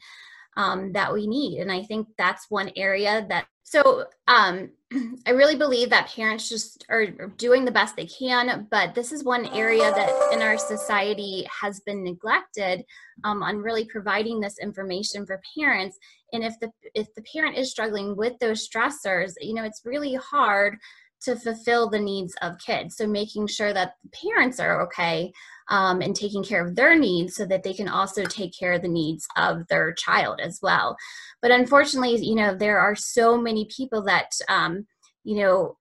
um, 0.57 0.93
that 0.93 1.13
we 1.13 1.27
need. 1.27 1.61
And 1.61 1.71
I 1.71 1.83
think 1.83 2.09
that's 2.19 2.51
one 2.51 2.71
area 2.77 3.27
that, 3.29 3.47
so 3.63 4.05
um, 4.27 4.71
I 5.27 5.31
really 5.31 5.57
believe 5.57 5.91
that 5.91 6.13
parents 6.15 6.49
just 6.49 6.85
are 6.89 7.07
doing 7.07 7.65
the 7.65 7.71
best 7.71 7.95
they 7.95 8.07
can, 8.07 8.67
but 8.71 8.95
this 8.95 9.13
is 9.13 9.23
one 9.23 9.47
area 9.47 9.91
that 9.91 10.33
in 10.33 10.43
our 10.43 10.59
society 10.59 11.47
has 11.61 11.81
been 11.81 12.03
neglected 12.03 12.85
um, 13.23 13.43
on 13.43 13.59
really 13.59 13.85
providing 13.85 14.41
this 14.41 14.59
information 14.59 15.25
for 15.25 15.41
parents. 15.57 15.97
And 16.33 16.43
if 16.43 16.59
the 16.61 16.71
if 16.95 17.13
the 17.15 17.23
parent 17.23 17.57
is 17.57 17.71
struggling 17.71 18.17
with 18.17 18.39
those 18.41 18.69
stressors, 18.69 19.35
you 19.41 19.55
know, 19.55 19.65
it's 19.65 19.83
really 19.85 20.15
hard 20.15 20.77
to 21.23 21.37
fulfill 21.37 21.89
the 21.89 21.99
needs 21.99 22.35
of 22.43 22.59
kids. 22.59 22.97
So 22.97 23.07
making 23.07 23.47
sure 23.47 23.73
that 23.73 23.95
the 24.03 24.11
parents 24.11 24.59
are 24.59 24.83
okay 24.83 25.33
um, 25.69 26.01
and 26.01 26.15
taking 26.15 26.43
care 26.43 26.67
of 26.67 26.75
their 26.75 26.99
needs 26.99 27.35
so 27.35 27.47
that 27.47 27.63
they 27.63 27.73
can 27.73 27.89
also 27.89 28.25
take 28.25 28.59
care 28.59 28.73
of 28.73 28.83
the 28.83 28.89
needs 28.89 29.27
of 29.37 29.67
their 29.69 29.93
child 29.93 30.41
as 30.41 30.59
well. 30.63 30.97
But 31.43 31.51
unfortunately, 31.51 32.17
you 32.25 32.35
know, 32.35 32.55
there 32.55 32.79
are 32.79 32.97
so 32.97 33.37
many 33.37 33.69
people 33.75 34.03
that, 34.05 34.31
um, 34.49 34.87
you 35.25 35.37
know, 35.37 35.77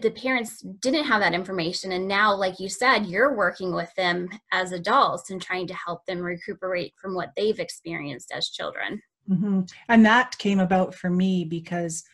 the 0.00 0.10
parents 0.10 0.60
didn't 0.80 1.04
have 1.04 1.20
that 1.20 1.34
information 1.34 1.92
and 1.92 2.08
now 2.08 2.34
like 2.34 2.58
you 2.58 2.68
said 2.68 3.04
you're 3.04 3.36
working 3.36 3.74
with 3.74 3.92
them 3.94 4.28
as 4.50 4.72
adults 4.72 5.30
and 5.30 5.42
trying 5.42 5.66
to 5.66 5.74
help 5.74 6.04
them 6.06 6.20
recuperate 6.20 6.94
from 7.00 7.14
what 7.14 7.30
they've 7.36 7.58
experienced 7.58 8.32
as 8.32 8.48
children 8.48 9.02
mm-hmm. 9.28 9.60
and 9.88 10.06
that 10.06 10.38
came 10.38 10.60
about 10.60 10.94
for 10.94 11.10
me 11.10 11.44
because 11.44 12.04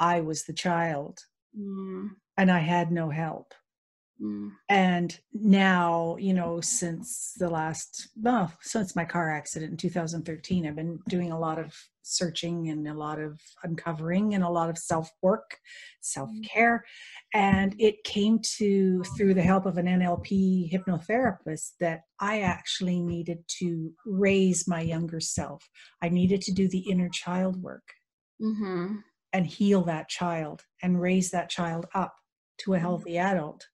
I 0.00 0.20
was 0.20 0.44
the 0.44 0.52
child 0.52 1.20
mm. 1.58 2.10
and 2.36 2.50
I 2.50 2.58
had 2.58 2.92
no 2.92 3.10
help. 3.10 3.54
Mm. 4.22 4.52
And 4.68 5.18
now, 5.32 6.16
you 6.20 6.34
know, 6.34 6.60
since 6.60 7.32
the 7.36 7.50
last, 7.50 8.08
well, 8.16 8.52
since 8.62 8.94
my 8.94 9.04
car 9.04 9.30
accident 9.30 9.72
in 9.72 9.76
2013, 9.76 10.66
I've 10.66 10.76
been 10.76 11.00
doing 11.08 11.32
a 11.32 11.38
lot 11.38 11.58
of 11.58 11.74
searching 12.02 12.68
and 12.68 12.86
a 12.86 12.94
lot 12.94 13.18
of 13.18 13.40
uncovering 13.64 14.34
and 14.34 14.44
a 14.44 14.48
lot 14.48 14.70
of 14.70 14.78
self 14.78 15.10
work, 15.20 15.58
self 16.00 16.30
care. 16.44 16.84
And 17.32 17.74
it 17.78 18.04
came 18.04 18.38
to, 18.58 19.02
through 19.16 19.34
the 19.34 19.42
help 19.42 19.66
of 19.66 19.78
an 19.78 19.86
NLP 19.86 20.72
hypnotherapist, 20.72 21.72
that 21.80 22.02
I 22.20 22.42
actually 22.42 23.00
needed 23.00 23.38
to 23.58 23.92
raise 24.06 24.68
my 24.68 24.80
younger 24.80 25.20
self. 25.20 25.68
I 26.00 26.08
needed 26.08 26.40
to 26.42 26.52
do 26.52 26.68
the 26.68 26.86
inner 26.90 27.08
child 27.08 27.60
work. 27.60 27.94
Mm-hmm 28.40 28.96
and 29.34 29.46
heal 29.46 29.82
that 29.82 30.08
child 30.08 30.62
and 30.82 31.02
raise 31.02 31.30
that 31.32 31.50
child 31.50 31.86
up 31.94 32.14
to 32.58 32.72
a 32.72 32.76
mm-hmm. 32.76 32.86
healthy 32.86 33.18
adult 33.18 33.66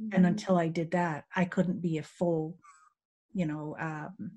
mm-hmm. 0.00 0.14
and 0.14 0.26
until 0.26 0.56
i 0.56 0.68
did 0.68 0.92
that 0.92 1.24
i 1.34 1.44
couldn't 1.44 1.80
be 1.80 1.98
a 1.98 2.02
full 2.02 2.56
you 3.32 3.46
know 3.46 3.74
um, 3.80 4.30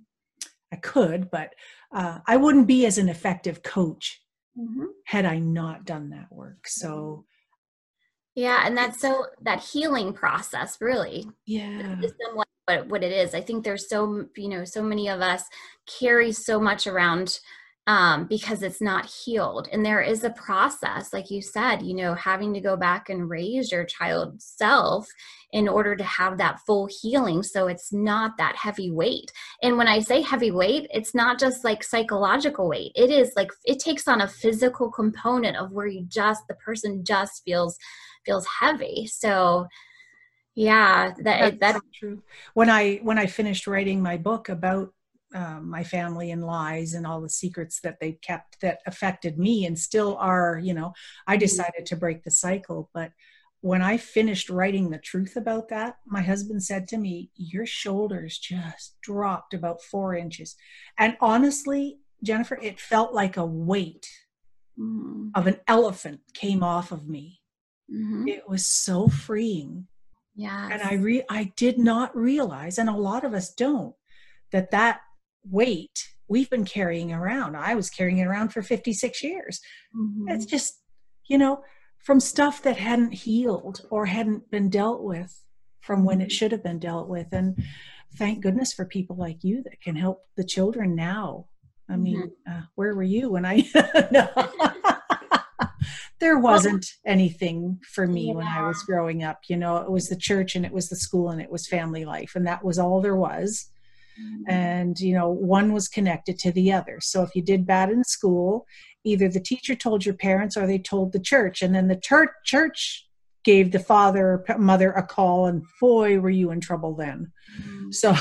i 0.72 0.78
could 0.78 1.30
but 1.30 1.54
uh, 1.94 2.20
i 2.28 2.36
wouldn't 2.36 2.66
be 2.66 2.86
as 2.86 2.98
an 2.98 3.10
effective 3.10 3.62
coach 3.62 4.22
mm-hmm. 4.58 4.86
had 5.06 5.26
i 5.26 5.38
not 5.38 5.86
done 5.86 6.10
that 6.10 6.32
work 6.32 6.66
so 6.66 7.26
yeah 8.36 8.66
and 8.66 8.76
that's 8.76 9.00
so 9.00 9.26
that 9.42 9.60
healing 9.60 10.14
process 10.14 10.78
really 10.80 11.28
yeah 11.46 12.00
is 12.02 12.14
somewhat 12.26 12.48
what, 12.66 12.88
what 12.88 13.04
it 13.04 13.12
is 13.12 13.36
i 13.36 13.42
think 13.42 13.64
there's 13.64 13.90
so 13.90 14.26
you 14.38 14.48
know 14.48 14.64
so 14.64 14.82
many 14.82 15.10
of 15.10 15.20
us 15.20 15.44
carry 16.00 16.32
so 16.32 16.58
much 16.58 16.88
around 16.88 17.40
um, 17.86 18.28
because 18.28 18.64
it's 18.64 18.82
not 18.82 19.06
healed. 19.06 19.68
And 19.72 19.86
there 19.86 20.02
is 20.02 20.24
a 20.24 20.30
process, 20.30 21.12
like 21.12 21.30
you 21.30 21.42
said, 21.42 21.82
you 21.82 21.94
know, 21.94 22.14
having 22.16 22.54
to 22.54 22.62
go 22.62 22.78
back 22.78 23.10
and 23.10 23.30
raise 23.30 23.72
your 23.72 23.84
child 23.84 24.42
self 24.42 25.08
in 25.52 25.68
order 25.68 25.96
to 25.96 26.04
have 26.04 26.38
that 26.38 26.60
full 26.66 26.88
healing. 27.02 27.44
So 27.44 27.68
it's 27.68 27.92
not 27.92 28.38
that 28.38 28.56
heavy 28.56 28.90
weight. 28.90 29.32
And 29.62 29.78
when 29.78 29.88
I 29.88 30.00
say 30.00 30.22
heavy 30.22 30.52
weight, 30.52 30.88
it's 30.94 31.14
not 31.14 31.40
just 31.40 31.66
like 31.66 31.84
psychological 31.84 32.70
weight, 32.70 32.94
it 32.96 33.10
is 33.10 33.34
like 33.36 33.52
it 33.66 33.80
takes 33.80 34.08
on 34.08 34.22
a 34.22 34.28
physical 34.28 34.90
component 34.90 35.58
of 35.58 35.72
where 35.72 35.88
you 35.88 36.06
just, 36.08 36.44
the 36.48 36.56
person 36.56 37.04
just 37.04 37.44
feels 37.46 37.78
feels 38.26 38.48
heavy. 38.62 39.06
So 39.08 39.68
yeah 40.56 41.12
that 41.24 41.60
that's, 41.60 41.60
that's 41.60 41.80
true 41.92 42.22
when 42.54 42.70
i 42.70 42.98
when 43.02 43.18
i 43.18 43.26
finished 43.26 43.66
writing 43.66 44.00
my 44.00 44.16
book 44.16 44.50
about 44.50 44.94
um, 45.34 45.70
my 45.70 45.84
family 45.84 46.32
and 46.32 46.46
lies 46.46 46.94
and 46.94 47.06
all 47.06 47.22
the 47.22 47.30
secrets 47.30 47.80
that 47.82 48.00
they 48.00 48.14
kept 48.14 48.62
that 48.62 48.80
affected 48.86 49.38
me 49.38 49.66
and 49.66 49.78
still 49.78 50.18
are 50.18 50.60
you 50.62 50.74
know 50.74 50.94
i 51.28 51.34
mm-hmm. 51.34 51.40
decided 51.40 51.86
to 51.86 51.96
break 51.96 52.24
the 52.24 52.32
cycle 52.32 52.90
but 52.94 53.12
when 53.62 53.82
i 53.82 53.98
finished 53.98 54.50
writing 54.50 54.90
the 54.90 54.98
truth 54.98 55.36
about 55.36 55.70
that 55.70 55.98
my 56.06 56.22
husband 56.22 56.64
said 56.64 56.88
to 56.88 56.98
me 56.98 57.32
your 57.36 57.66
shoulders 57.66 58.38
just 58.38 58.96
dropped 59.02 59.54
about 59.54 59.82
four 59.82 60.16
inches 60.16 60.56
and 60.98 61.18
honestly 61.20 62.00
jennifer 62.24 62.60
it 62.62 62.80
felt 62.80 63.14
like 63.14 63.38
a 63.38 63.46
weight 63.46 64.10
mm-hmm. 64.80 65.30
of 65.36 65.48
an 65.48 65.58
elephant 65.68 66.20
came 66.34 66.64
off 66.64 66.92
of 66.92 67.08
me 67.08 67.42
mm-hmm. 67.92 68.28
it 68.28 68.48
was 68.48 68.66
so 68.66 69.08
freeing 69.08 69.88
yeah 70.36 70.70
and 70.72 70.82
i 70.84 70.94
re 70.94 71.24
i 71.30 71.52
did 71.56 71.78
not 71.78 72.16
realize 72.16 72.78
and 72.78 72.90
a 72.90 72.96
lot 72.96 73.24
of 73.24 73.34
us 73.34 73.54
don't 73.54 73.96
that 74.52 74.72
that 74.72 75.02
weight 75.50 76.08
we've 76.28 76.50
been 76.50 76.66
carrying 76.66 77.14
around. 77.14 77.56
I 77.56 77.76
was 77.76 77.90
carrying 77.90 78.18
it 78.20 78.26
around 78.26 78.50
for 78.50 78.62
56 78.62 79.24
years. 79.24 79.60
Mm-hmm. 79.96 80.30
It's 80.30 80.46
just, 80.46 80.82
you 81.28 81.38
know, 81.38 81.64
from 82.00 82.20
stuff 82.20 82.64
that 82.64 82.78
hadn't 82.78 83.14
healed 83.14 83.86
or 83.90 84.06
hadn't 84.06 84.50
been 84.50 84.70
dealt 84.70 85.04
with 85.04 85.44
from 85.82 86.06
when 86.06 86.22
it 86.22 86.26
mm-hmm. 86.26 86.30
should 86.32 86.52
have 86.52 86.64
been 86.64 86.80
dealt 86.80 87.08
with. 87.08 87.28
And 87.32 87.64
thank 88.16 88.42
goodness 88.42 88.74
for 88.74 88.86
people 88.86 89.16
like 89.16 89.44
you 89.44 89.64
that 89.64 89.82
can 89.82 89.96
help 89.96 90.22
the 90.36 90.44
children 90.44 90.96
now. 90.96 91.48
I 91.90 91.98
mean, 91.98 92.32
mm-hmm. 92.48 92.52
uh, 92.52 92.62
where 92.76 92.96
were 92.96 93.04
you 93.04 93.30
when 93.30 93.46
I? 93.46 93.64
there 96.20 96.40
wasn't 96.40 96.86
anything 97.06 97.80
for 97.94 98.08
me 98.08 98.28
yeah. 98.28 98.34
when 98.34 98.48
I 98.48 98.66
was 98.66 98.82
growing 98.84 99.24
up. 99.24 99.42
You 99.50 99.58
know, 99.58 99.78
it 99.78 99.92
was 99.92 100.08
the 100.08 100.16
church 100.16 100.56
and 100.56 100.66
it 100.66 100.72
was 100.72 100.90
the 100.90 100.96
school 100.96 101.30
and 101.30 101.42
it 101.42 101.52
was 101.52 101.68
family 101.68 102.06
life, 102.06 102.32
and 102.36 102.48
that 102.48 102.64
was 102.64 102.80
all 102.80 103.02
there 103.02 103.18
was. 103.18 103.70
Mm-hmm. 104.22 104.52
And, 104.52 105.00
you 105.00 105.14
know, 105.14 105.30
one 105.30 105.74
was 105.74 105.88
connected 105.88 106.40
to 106.40 106.52
the 106.52 106.72
other. 106.72 107.00
So 107.02 107.24
if 107.24 107.36
you 107.36 107.42
did 107.42 107.66
bad 107.66 107.90
in 107.90 108.04
school, 108.04 108.66
either 109.04 109.30
the 109.30 109.40
teacher 109.40 109.76
told 109.76 110.06
your 110.06 110.16
parents 110.16 110.56
or 110.56 110.68
they 110.68 110.80
told 110.80 111.12
the 111.12 111.20
church. 111.20 111.62
And 111.62 111.74
then 111.74 111.88
the 111.88 111.96
church, 111.96 112.30
church 112.44 113.08
gave 113.44 113.72
the 113.72 113.80
father 113.80 114.44
or 114.48 114.58
mother 114.58 114.92
a 114.92 115.04
call, 115.04 115.48
and 115.48 115.64
boy, 115.82 116.20
were 116.20 116.30
you 116.30 116.52
in 116.52 116.62
trouble 116.62 116.96
then. 116.96 117.32
Mm-hmm. 117.60 117.92
So, 117.92 118.16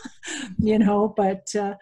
you 0.58 0.78
know, 0.78 1.12
but 1.14 1.54
uh, 1.54 1.74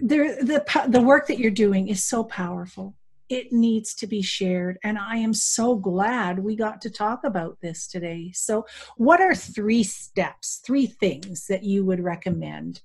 there, 0.00 0.36
the, 0.36 0.64
the 0.88 1.00
work 1.00 1.26
that 1.26 1.38
you're 1.38 1.50
doing 1.50 1.88
is 1.88 2.04
so 2.04 2.24
powerful. 2.24 2.94
It 3.28 3.52
needs 3.52 3.94
to 3.94 4.06
be 4.06 4.22
shared. 4.22 4.78
And 4.84 4.98
I 4.98 5.16
am 5.16 5.32
so 5.32 5.76
glad 5.76 6.38
we 6.38 6.56
got 6.56 6.80
to 6.82 6.90
talk 6.90 7.24
about 7.24 7.58
this 7.60 7.86
today. 7.86 8.32
So, 8.34 8.66
what 8.96 9.20
are 9.20 9.34
three 9.34 9.82
steps, 9.82 10.60
three 10.64 10.86
things 10.86 11.46
that 11.46 11.64
you 11.64 11.84
would 11.84 12.00
recommend 12.00 12.82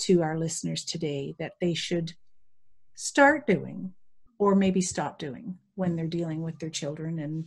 to 0.00 0.22
our 0.22 0.38
listeners 0.38 0.84
today 0.84 1.34
that 1.38 1.52
they 1.60 1.74
should 1.74 2.14
start 2.94 3.46
doing 3.46 3.92
or 4.38 4.54
maybe 4.54 4.80
stop 4.80 5.18
doing 5.18 5.58
when 5.74 5.96
they're 5.96 6.06
dealing 6.06 6.42
with 6.42 6.58
their 6.58 6.70
children 6.70 7.18
and, 7.18 7.46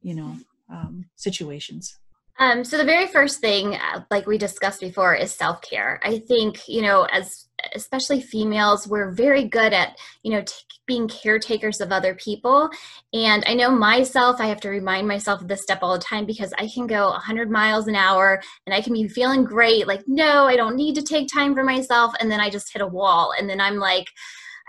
you 0.00 0.14
know, 0.14 0.36
um, 0.70 1.04
situations? 1.16 1.98
Um, 2.38 2.64
so 2.64 2.78
the 2.78 2.84
very 2.84 3.06
first 3.06 3.40
thing, 3.40 3.74
uh, 3.74 4.04
like 4.10 4.26
we 4.26 4.38
discussed 4.38 4.80
before, 4.80 5.14
is 5.14 5.32
self 5.34 5.60
care. 5.60 6.00
I 6.02 6.18
think 6.18 6.66
you 6.66 6.82
know, 6.82 7.04
as 7.04 7.48
especially 7.74 8.20
females, 8.20 8.86
we're 8.86 9.10
very 9.10 9.44
good 9.44 9.72
at 9.72 9.98
you 10.22 10.32
know 10.32 10.42
t- 10.42 10.54
being 10.86 11.08
caretakers 11.08 11.80
of 11.80 11.92
other 11.92 12.14
people. 12.14 12.68
And 13.12 13.44
I 13.46 13.54
know 13.54 13.70
myself, 13.70 14.40
I 14.40 14.46
have 14.46 14.60
to 14.62 14.68
remind 14.68 15.06
myself 15.06 15.40
of 15.40 15.48
this 15.48 15.62
step 15.62 15.78
all 15.82 15.92
the 15.92 16.04
time 16.04 16.26
because 16.26 16.52
I 16.58 16.68
can 16.72 16.86
go 16.86 17.10
100 17.10 17.50
miles 17.50 17.86
an 17.86 17.94
hour 17.94 18.42
and 18.66 18.74
I 18.74 18.80
can 18.80 18.92
be 18.92 19.08
feeling 19.08 19.44
great, 19.44 19.86
like 19.86 20.02
no, 20.06 20.46
I 20.46 20.56
don't 20.56 20.76
need 20.76 20.94
to 20.96 21.02
take 21.02 21.28
time 21.32 21.54
for 21.54 21.64
myself, 21.64 22.14
and 22.20 22.30
then 22.30 22.40
I 22.40 22.50
just 22.50 22.72
hit 22.72 22.82
a 22.82 22.86
wall, 22.86 23.32
and 23.38 23.48
then 23.48 23.60
I'm 23.60 23.76
like 23.76 24.06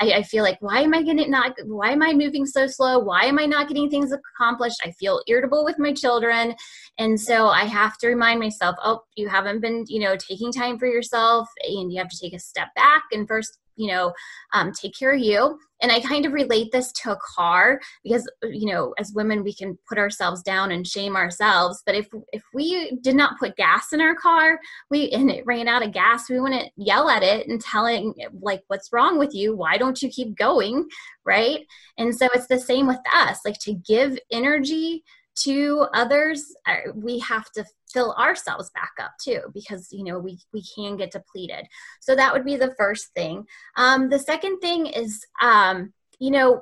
I, 0.04 0.18
I 0.18 0.24
feel 0.24 0.44
like 0.44 0.58
why 0.60 0.82
am 0.82 0.94
I 0.94 1.02
getting 1.02 1.32
not 1.32 1.54
why 1.66 1.92
am 1.92 2.02
I 2.02 2.13
moving 2.13 2.46
so 2.46 2.68
slow? 2.68 3.00
Why 3.00 3.24
am 3.24 3.39
I 3.39 3.46
not 3.46 3.68
getting 3.68 3.89
things 3.89 4.12
accomplished? 4.12 4.78
I 4.84 4.92
feel 4.92 5.22
irritable 5.28 5.63
with 5.63 5.80
my 5.80 5.94
children. 5.94 6.56
And 6.98 7.20
so 7.20 7.48
I 7.48 7.66
have 7.66 7.98
to 8.00 8.08
remind 8.08 8.39
myself, 8.39 8.76
oh, 8.84 9.02
you 9.16 9.30
haven't 9.30 9.62
been, 9.62 9.86
you 9.88 10.02
know, 10.02 10.16
taking 10.16 10.52
time 10.52 10.78
for 10.78 10.88
yourself 10.88 11.48
and 11.63 11.92
you 11.92 12.00
have 12.00 12.10
to 12.10 12.20
take 12.22 12.34
a 12.34 12.39
step 12.39 12.68
back 12.76 13.04
and 13.12 13.28
first 13.28 13.60
you 13.76 13.88
know 13.88 14.14
um, 14.54 14.72
take 14.72 14.98
care 14.98 15.14
of 15.14 15.20
you. 15.20 15.60
And 15.82 15.92
i 15.92 16.00
kind 16.00 16.26
of 16.26 16.32
relate 16.32 16.72
this 16.72 16.94
to 16.94 17.12
a 17.12 17.20
car 17.36 17.82
because 18.04 18.30
you 18.44 18.72
know 18.72 18.94
as 18.98 19.12
women 19.14 19.44
we 19.44 19.54
can 19.54 19.78
put 19.90 19.98
ourselves 19.98 20.42
down 20.42 20.72
and 20.72 20.88
shame 20.88 21.16
ourselves. 21.16 21.84
But 21.86 21.96
if 21.96 22.08
if 22.32 22.44
we 22.54 22.98
did 23.02 23.16
not 23.16 23.38
put 23.40 23.58
gas 23.58 23.92
in 23.92 24.02
our 24.02 24.16
car 24.16 24.60
we 24.90 25.10
and 25.12 25.30
it 25.30 25.46
ran 25.46 25.68
out 25.68 25.86
of 25.86 25.92
gas 25.92 26.30
we 26.30 26.40
wouldn't 26.40 26.72
yell 26.78 27.10
at 27.10 27.24
it 27.24 27.48
and 27.48 27.60
telling 27.60 28.14
like 28.42 28.62
what's 28.68 28.94
wrong 28.94 29.20
with 29.20 29.34
you? 29.34 29.56
Why 29.56 29.78
don't 29.78 30.02
you 30.02 30.10
keep 30.10 30.38
going? 30.38 30.88
Right? 31.26 31.66
And 31.98 32.16
so 32.16 32.28
it's 32.34 32.48
the 32.48 32.60
same 32.60 32.88
with 32.88 33.00
us 33.14 33.40
like 33.46 33.60
to 33.60 33.74
give 33.74 34.18
energy 34.32 35.04
to 35.36 35.88
others 35.93 36.54
uh, 36.67 36.91
we 36.96 37.19
have 37.19 37.52
to 37.52 37.65
fill 37.91 38.13
ourselves 38.13 38.72
back 38.74 38.91
up 39.00 39.12
too 39.22 39.39
because 39.54 39.89
you 39.91 40.04
know 40.04 40.19
we 40.19 40.39
we 40.52 40.63
can 40.76 40.98
get 40.98 41.12
depleted. 41.12 41.65
So 42.02 42.15
that 42.15 42.34
would 42.34 42.46
be 42.46 42.58
the 42.58 42.74
first 42.78 43.13
thing. 43.13 43.46
Um, 43.78 44.10
the 44.10 44.19
second 44.19 44.60
thing 44.60 44.88
is 44.88 45.26
um, 45.41 45.93
you 46.19 46.32
know 46.32 46.62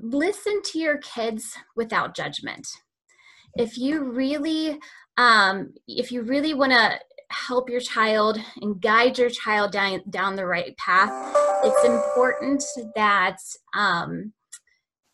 listen 0.00 0.62
to 0.62 0.78
your 0.78 0.98
kids 0.98 1.56
without 1.76 2.16
judgment. 2.16 2.66
If 3.56 3.78
you 3.78 4.04
really 4.04 4.78
um, 5.16 5.74
if 5.86 6.10
you 6.10 6.22
really 6.22 6.54
want 6.54 6.72
to 6.72 6.98
help 7.28 7.70
your 7.70 7.80
child 7.80 8.38
and 8.60 8.80
guide 8.80 9.18
your 9.18 9.30
child 9.30 9.72
down 9.72 10.02
down 10.10 10.36
the 10.36 10.44
right 10.44 10.76
path 10.76 11.10
it's 11.64 11.84
important 11.84 12.62
that 12.94 13.38
um, 13.74 14.32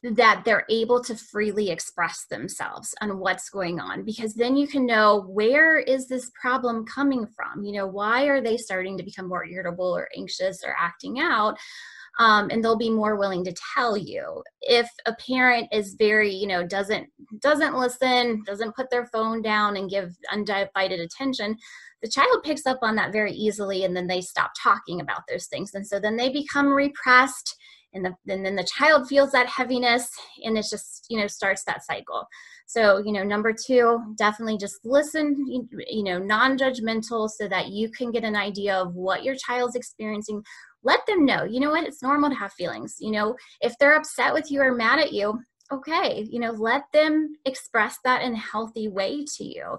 that 0.02 0.42
they're 0.44 0.64
able 0.70 1.02
to 1.02 1.16
freely 1.16 1.70
express 1.70 2.26
themselves 2.26 2.94
on 3.00 3.18
what's 3.18 3.50
going 3.50 3.80
on 3.80 4.04
because 4.04 4.34
then 4.34 4.56
you 4.56 4.68
can 4.68 4.86
know 4.86 5.24
where 5.28 5.78
is 5.78 6.06
this 6.06 6.30
problem 6.40 6.86
coming 6.86 7.26
from? 7.26 7.64
You 7.64 7.72
know 7.72 7.86
why 7.86 8.24
are 8.24 8.40
they 8.40 8.56
starting 8.56 8.96
to 8.96 9.04
become 9.04 9.28
more 9.28 9.44
irritable 9.44 9.96
or 9.96 10.08
anxious 10.16 10.62
or 10.64 10.76
acting 10.78 11.18
out 11.18 11.58
um, 12.18 12.50
and 12.50 12.62
they'll 12.64 12.76
be 12.76 12.90
more 12.90 13.16
willing 13.16 13.44
to 13.44 13.54
tell 13.74 13.96
you. 13.96 14.42
If 14.62 14.88
a 15.06 15.14
parent 15.14 15.68
is 15.72 15.94
very 15.98 16.32
you 16.32 16.46
know 16.46 16.66
doesn't 16.66 17.08
doesn't 17.40 17.76
listen 17.76 18.42
doesn't 18.46 18.74
put 18.74 18.90
their 18.90 19.06
phone 19.06 19.42
down 19.42 19.76
and 19.76 19.90
give 19.90 20.16
undivided 20.32 21.00
attention 21.00 21.56
the 22.02 22.08
child 22.08 22.42
picks 22.44 22.66
up 22.66 22.78
on 22.82 22.94
that 22.96 23.12
very 23.12 23.32
easily 23.32 23.84
and 23.84 23.96
then 23.96 24.06
they 24.06 24.20
stop 24.20 24.52
talking 24.60 25.00
about 25.00 25.22
those 25.28 25.46
things. 25.46 25.74
And 25.74 25.86
so 25.86 25.98
then 25.98 26.16
they 26.16 26.28
become 26.28 26.68
repressed 26.68 27.56
and, 27.94 28.04
the, 28.04 28.14
and 28.32 28.44
then 28.44 28.54
the 28.54 28.68
child 28.76 29.08
feels 29.08 29.32
that 29.32 29.46
heaviness 29.46 30.08
and 30.44 30.58
it 30.58 30.66
just 30.70 31.06
you 31.08 31.18
know 31.18 31.26
starts 31.26 31.64
that 31.64 31.84
cycle. 31.84 32.26
So 32.66 32.98
you 32.98 33.12
know 33.12 33.24
number 33.24 33.52
two 33.52 34.14
definitely 34.16 34.58
just 34.58 34.78
listen 34.84 35.34
you, 35.48 35.66
you 35.88 36.04
know 36.04 36.18
non-judgmental 36.18 37.30
so 37.30 37.48
that 37.48 37.68
you 37.68 37.90
can 37.90 38.10
get 38.10 38.24
an 38.24 38.36
idea 38.36 38.76
of 38.76 38.94
what 38.94 39.24
your 39.24 39.36
child's 39.36 39.74
experiencing 39.74 40.42
let 40.88 41.06
them 41.06 41.26
know 41.26 41.44
you 41.44 41.60
know 41.60 41.70
what 41.70 41.86
it's 41.86 42.02
normal 42.02 42.30
to 42.30 42.36
have 42.36 42.52
feelings 42.54 42.96
you 42.98 43.10
know 43.10 43.36
if 43.60 43.74
they're 43.78 43.96
upset 43.96 44.32
with 44.32 44.50
you 44.50 44.60
or 44.60 44.74
mad 44.74 44.98
at 44.98 45.12
you 45.12 45.38
okay 45.70 46.26
you 46.30 46.40
know 46.40 46.52
let 46.52 46.84
them 46.94 47.34
express 47.44 47.98
that 48.04 48.22
in 48.22 48.32
a 48.32 48.38
healthy 48.38 48.88
way 48.88 49.22
to 49.36 49.44
you 49.44 49.78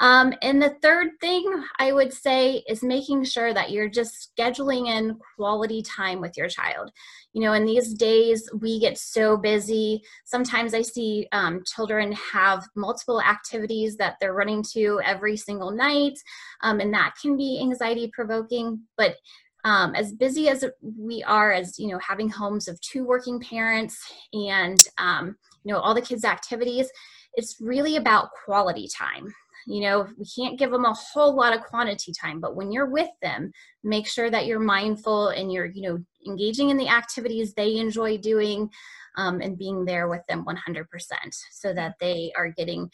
um, 0.00 0.32
and 0.42 0.60
the 0.60 0.76
third 0.82 1.10
thing 1.20 1.44
I 1.78 1.92
would 1.92 2.12
say 2.12 2.64
is 2.68 2.82
making 2.82 3.24
sure 3.24 3.52
that 3.54 3.70
you're 3.70 3.88
just 3.88 4.32
scheduling 4.36 4.88
in 4.88 5.18
quality 5.36 5.82
time 5.82 6.20
with 6.20 6.36
your 6.36 6.48
child. 6.48 6.90
You 7.32 7.42
know, 7.42 7.52
in 7.52 7.64
these 7.64 7.94
days, 7.94 8.48
we 8.60 8.80
get 8.80 8.98
so 8.98 9.36
busy. 9.36 10.02
Sometimes 10.24 10.74
I 10.74 10.82
see 10.82 11.28
um, 11.32 11.62
children 11.66 12.12
have 12.12 12.66
multiple 12.74 13.22
activities 13.22 13.96
that 13.96 14.16
they're 14.20 14.34
running 14.34 14.64
to 14.72 15.00
every 15.04 15.36
single 15.36 15.70
night, 15.70 16.18
um, 16.62 16.80
and 16.80 16.92
that 16.94 17.14
can 17.20 17.36
be 17.36 17.60
anxiety 17.60 18.10
provoking. 18.12 18.82
But 18.96 19.16
um, 19.64 19.94
as 19.94 20.12
busy 20.12 20.48
as 20.48 20.64
we 20.82 21.22
are 21.22 21.52
as 21.52 21.78
you 21.78 21.88
know 21.88 21.98
having 21.98 22.28
homes 22.28 22.68
of 22.68 22.80
two 22.80 23.04
working 23.04 23.40
parents 23.40 23.98
and 24.32 24.78
um, 24.98 25.36
you 25.64 25.72
know 25.72 25.78
all 25.78 25.94
the 25.94 26.02
kids 26.02 26.24
activities 26.24 26.88
it's 27.34 27.56
really 27.60 27.96
about 27.96 28.28
quality 28.44 28.88
time. 28.94 29.32
You 29.66 29.82
know 29.82 30.08
we 30.18 30.24
can't 30.24 30.58
give 30.58 30.72
them 30.72 30.84
a 30.84 30.94
whole 30.94 31.36
lot 31.36 31.54
of 31.54 31.62
quantity 31.62 32.12
time 32.20 32.40
but 32.40 32.56
when 32.56 32.72
you're 32.72 32.90
with 32.90 33.10
them 33.22 33.52
make 33.84 34.08
sure 34.08 34.28
that 34.28 34.46
you're 34.46 34.58
mindful 34.58 35.28
and 35.28 35.52
you're 35.52 35.66
you 35.66 35.88
know 35.88 35.98
engaging 36.26 36.70
in 36.70 36.76
the 36.76 36.88
activities 36.88 37.54
they 37.54 37.76
enjoy 37.76 38.18
doing 38.18 38.68
um, 39.16 39.40
and 39.40 39.58
being 39.58 39.84
there 39.84 40.08
with 40.08 40.22
them 40.28 40.44
100% 40.44 40.86
so 41.52 41.72
that 41.74 41.94
they 42.00 42.32
are 42.36 42.48
getting 42.48 42.90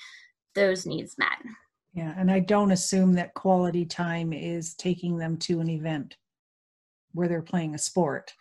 those 0.55 0.85
needs 0.85 1.15
met. 1.17 1.39
Yeah 1.95 2.13
and 2.19 2.31
i 2.31 2.39
don't 2.39 2.73
assume 2.73 3.15
that 3.15 3.33
quality 3.33 3.87
time 3.87 4.35
is 4.35 4.75
taking 4.75 5.17
them 5.17 5.39
to 5.39 5.61
an 5.61 5.71
event 5.71 6.19
where 7.13 7.29
they're 7.29 7.43
playing 7.43 7.75
a 7.75 7.79
sport 7.79 8.35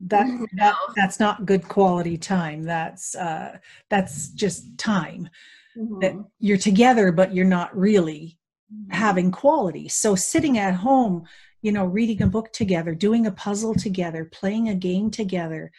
that, 0.00 0.26
no. 0.26 0.46
that 0.56 0.76
that's 0.94 1.18
not 1.18 1.46
good 1.46 1.66
quality 1.68 2.18
time 2.18 2.62
that's 2.62 3.14
uh 3.14 3.56
that's 3.88 4.28
just 4.28 4.76
time 4.76 5.28
mm-hmm. 5.76 5.98
that 6.00 6.14
you're 6.38 6.58
together 6.58 7.12
but 7.12 7.34
you're 7.34 7.44
not 7.44 7.76
really 7.76 8.38
mm-hmm. 8.72 8.94
having 8.94 9.30
quality 9.30 9.88
so 9.88 10.14
sitting 10.14 10.58
at 10.58 10.74
home 10.74 11.24
you 11.62 11.72
know 11.72 11.86
reading 11.86 12.22
a 12.22 12.26
book 12.26 12.52
together 12.52 12.94
doing 12.94 13.26
a 13.26 13.32
puzzle 13.32 13.74
together 13.74 14.28
playing 14.32 14.68
a 14.68 14.74
game 14.74 15.10
together 15.10 15.70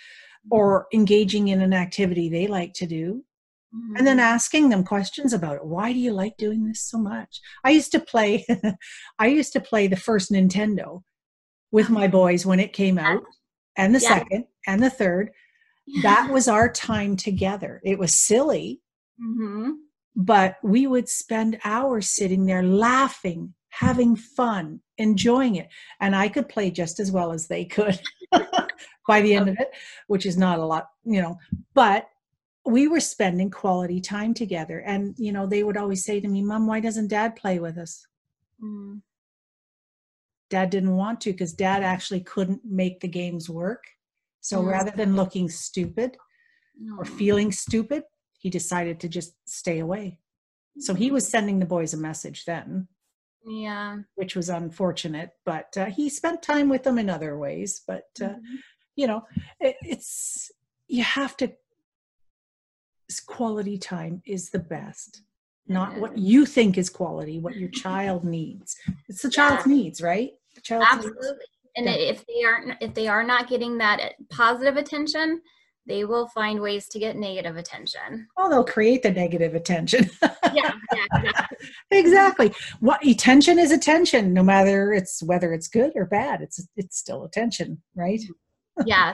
or 0.49 0.87
engaging 0.93 1.49
in 1.49 1.61
an 1.61 1.73
activity 1.73 2.27
they 2.27 2.47
like 2.47 2.73
to 2.73 2.87
do 2.87 3.23
mm-hmm. 3.73 3.97
and 3.97 4.07
then 4.07 4.17
mm-hmm. 4.17 4.33
asking 4.33 4.69
them 4.69 4.83
questions 4.83 5.31
about 5.31 5.57
it 5.57 5.65
why 5.65 5.93
do 5.93 5.99
you 5.99 6.11
like 6.11 6.35
doing 6.37 6.65
this 6.65 6.81
so 6.81 6.97
much 6.97 7.39
i 7.63 7.69
used 7.69 7.91
to 7.91 7.99
play 7.99 8.43
i 9.19 9.27
used 9.27 9.53
to 9.53 9.59
play 9.59 9.85
the 9.85 9.95
first 9.95 10.31
nintendo 10.31 11.03
with 11.71 11.89
my 11.89 12.07
boys 12.07 12.45
when 12.45 12.59
it 12.59 12.73
came 12.73 12.97
out 12.97 13.23
and 13.77 13.93
the 13.93 13.99
yeah. 13.99 14.09
second 14.09 14.45
and 14.65 14.81
the 14.81 14.89
third. 14.89 15.31
That 16.01 16.29
was 16.31 16.47
our 16.49 16.69
time 16.69 17.15
together. 17.15 17.79
It 17.83 17.97
was 17.97 18.13
silly 18.13 18.81
mm-hmm. 19.21 19.71
but 20.15 20.57
we 20.63 20.87
would 20.87 21.09
spend 21.09 21.59
hours 21.63 22.09
sitting 22.09 22.45
there 22.45 22.63
laughing 22.63 23.53
having 23.69 24.15
fun 24.15 24.79
enjoying 24.97 25.55
it. 25.55 25.69
And 25.99 26.15
i 26.15 26.27
could 26.27 26.49
play 26.49 26.71
just 26.71 26.99
as 26.99 27.11
well 27.11 27.31
as 27.31 27.47
they 27.47 27.65
could 27.65 27.99
by 29.07 29.21
the 29.21 29.35
end 29.35 29.49
of 29.49 29.59
it 29.59 29.69
which 30.07 30.25
is 30.25 30.37
not 30.37 30.59
a 30.59 30.65
lot 30.65 30.89
you 31.03 31.21
know. 31.21 31.37
But 31.73 32.07
we 32.65 32.87
were 32.89 32.99
spending 32.99 33.49
quality 33.49 34.01
time 34.01 34.33
together. 34.33 34.79
And 34.79 35.15
you 35.17 35.31
know 35.31 35.45
they 35.45 35.63
would 35.63 35.77
always 35.77 36.03
say 36.03 36.19
to 36.19 36.27
me 36.27 36.41
mom 36.41 36.67
why 36.67 36.79
doesn't 36.79 37.09
dad 37.09 37.35
play 37.35 37.59
with 37.59 37.77
us? 37.77 38.05
Mm. 38.63 39.01
Dad 40.49 40.69
didn't 40.69 40.95
want 40.95 41.19
to 41.21 41.31
because 41.31 41.53
dad 41.53 41.83
actually 41.83 42.21
couldn't 42.21 42.61
make 42.63 42.99
the 42.99 43.07
games 43.07 43.49
work 43.49 43.83
so 44.41 44.61
mm. 44.61 44.71
rather 44.71 44.91
than 44.91 45.15
looking 45.15 45.49
stupid 45.49 46.17
or 46.97 47.05
feeling 47.05 47.51
stupid 47.51 48.03
he 48.37 48.49
decided 48.49 48.99
to 48.99 49.09
just 49.09 49.33
stay 49.45 49.79
away. 49.79 50.19
So 50.79 50.93
he 50.93 51.11
was 51.11 51.27
sending 51.27 51.59
the 51.59 51.65
boys 51.65 51.93
a 51.93 51.97
message 51.97 52.45
then. 52.45 52.87
Yeah. 53.45 53.97
Which 54.15 54.35
was 54.35 54.49
unfortunate, 54.49 55.31
but 55.45 55.75
uh, 55.75 55.85
he 55.85 56.09
spent 56.09 56.43
time 56.43 56.69
with 56.69 56.83
them 56.83 56.97
in 56.97 57.09
other 57.09 57.37
ways. 57.37 57.81
But, 57.87 58.07
uh, 58.21 58.25
mm-hmm. 58.25 58.55
you 58.95 59.07
know, 59.07 59.23
it, 59.59 59.75
it's, 59.81 60.51
you 60.87 61.03
have 61.03 61.35
to, 61.37 61.53
quality 63.25 63.77
time 63.77 64.21
is 64.25 64.49
the 64.49 64.59
best. 64.59 65.23
Not 65.67 65.93
yeah. 65.93 65.99
what 65.99 66.17
you 66.17 66.45
think 66.45 66.77
is 66.77 66.89
quality, 66.89 67.39
what 67.39 67.55
your 67.55 67.69
child 67.73 68.23
needs. 68.23 68.75
It's 69.07 69.21
the 69.21 69.29
child's 69.29 69.65
yeah. 69.67 69.73
needs, 69.73 70.01
right? 70.01 70.31
The 70.55 70.61
child's 70.61 70.87
Absolutely. 70.89 71.27
Needs. 71.27 71.41
And 71.77 71.85
yeah. 71.85 71.93
if 71.93 72.25
they 72.25 72.43
aren't, 72.43 72.81
if 72.81 72.93
they 72.93 73.07
are 73.07 73.23
not 73.23 73.47
getting 73.47 73.77
that 73.77 73.99
eh, 73.99 74.09
positive 74.29 74.77
attention, 74.77 75.41
they 75.87 76.03
will 76.03 76.27
find 76.27 76.59
ways 76.59 76.87
to 76.89 76.99
get 76.99 77.15
negative 77.15 77.55
attention. 77.55 78.27
Well, 78.35 78.49
they'll 78.49 78.65
create 78.65 79.03
the 79.03 79.11
negative 79.11 79.55
attention. 79.55 80.09
yeah, 80.21 80.73
yeah 80.93 81.05
exactly. 81.13 81.57
exactly. 81.91 82.53
What 82.79 83.05
attention 83.05 83.57
is 83.57 83.71
attention, 83.71 84.33
no 84.33 84.43
matter 84.43 84.93
it's 84.93 85.23
whether 85.23 85.53
it's 85.53 85.67
good 85.67 85.91
or 85.95 86.05
bad. 86.05 86.41
It's 86.41 86.67
it's 86.75 86.97
still 86.97 87.23
attention, 87.23 87.81
right? 87.95 88.19
Mm-hmm. 88.19 88.31
Yeah. 88.85 89.13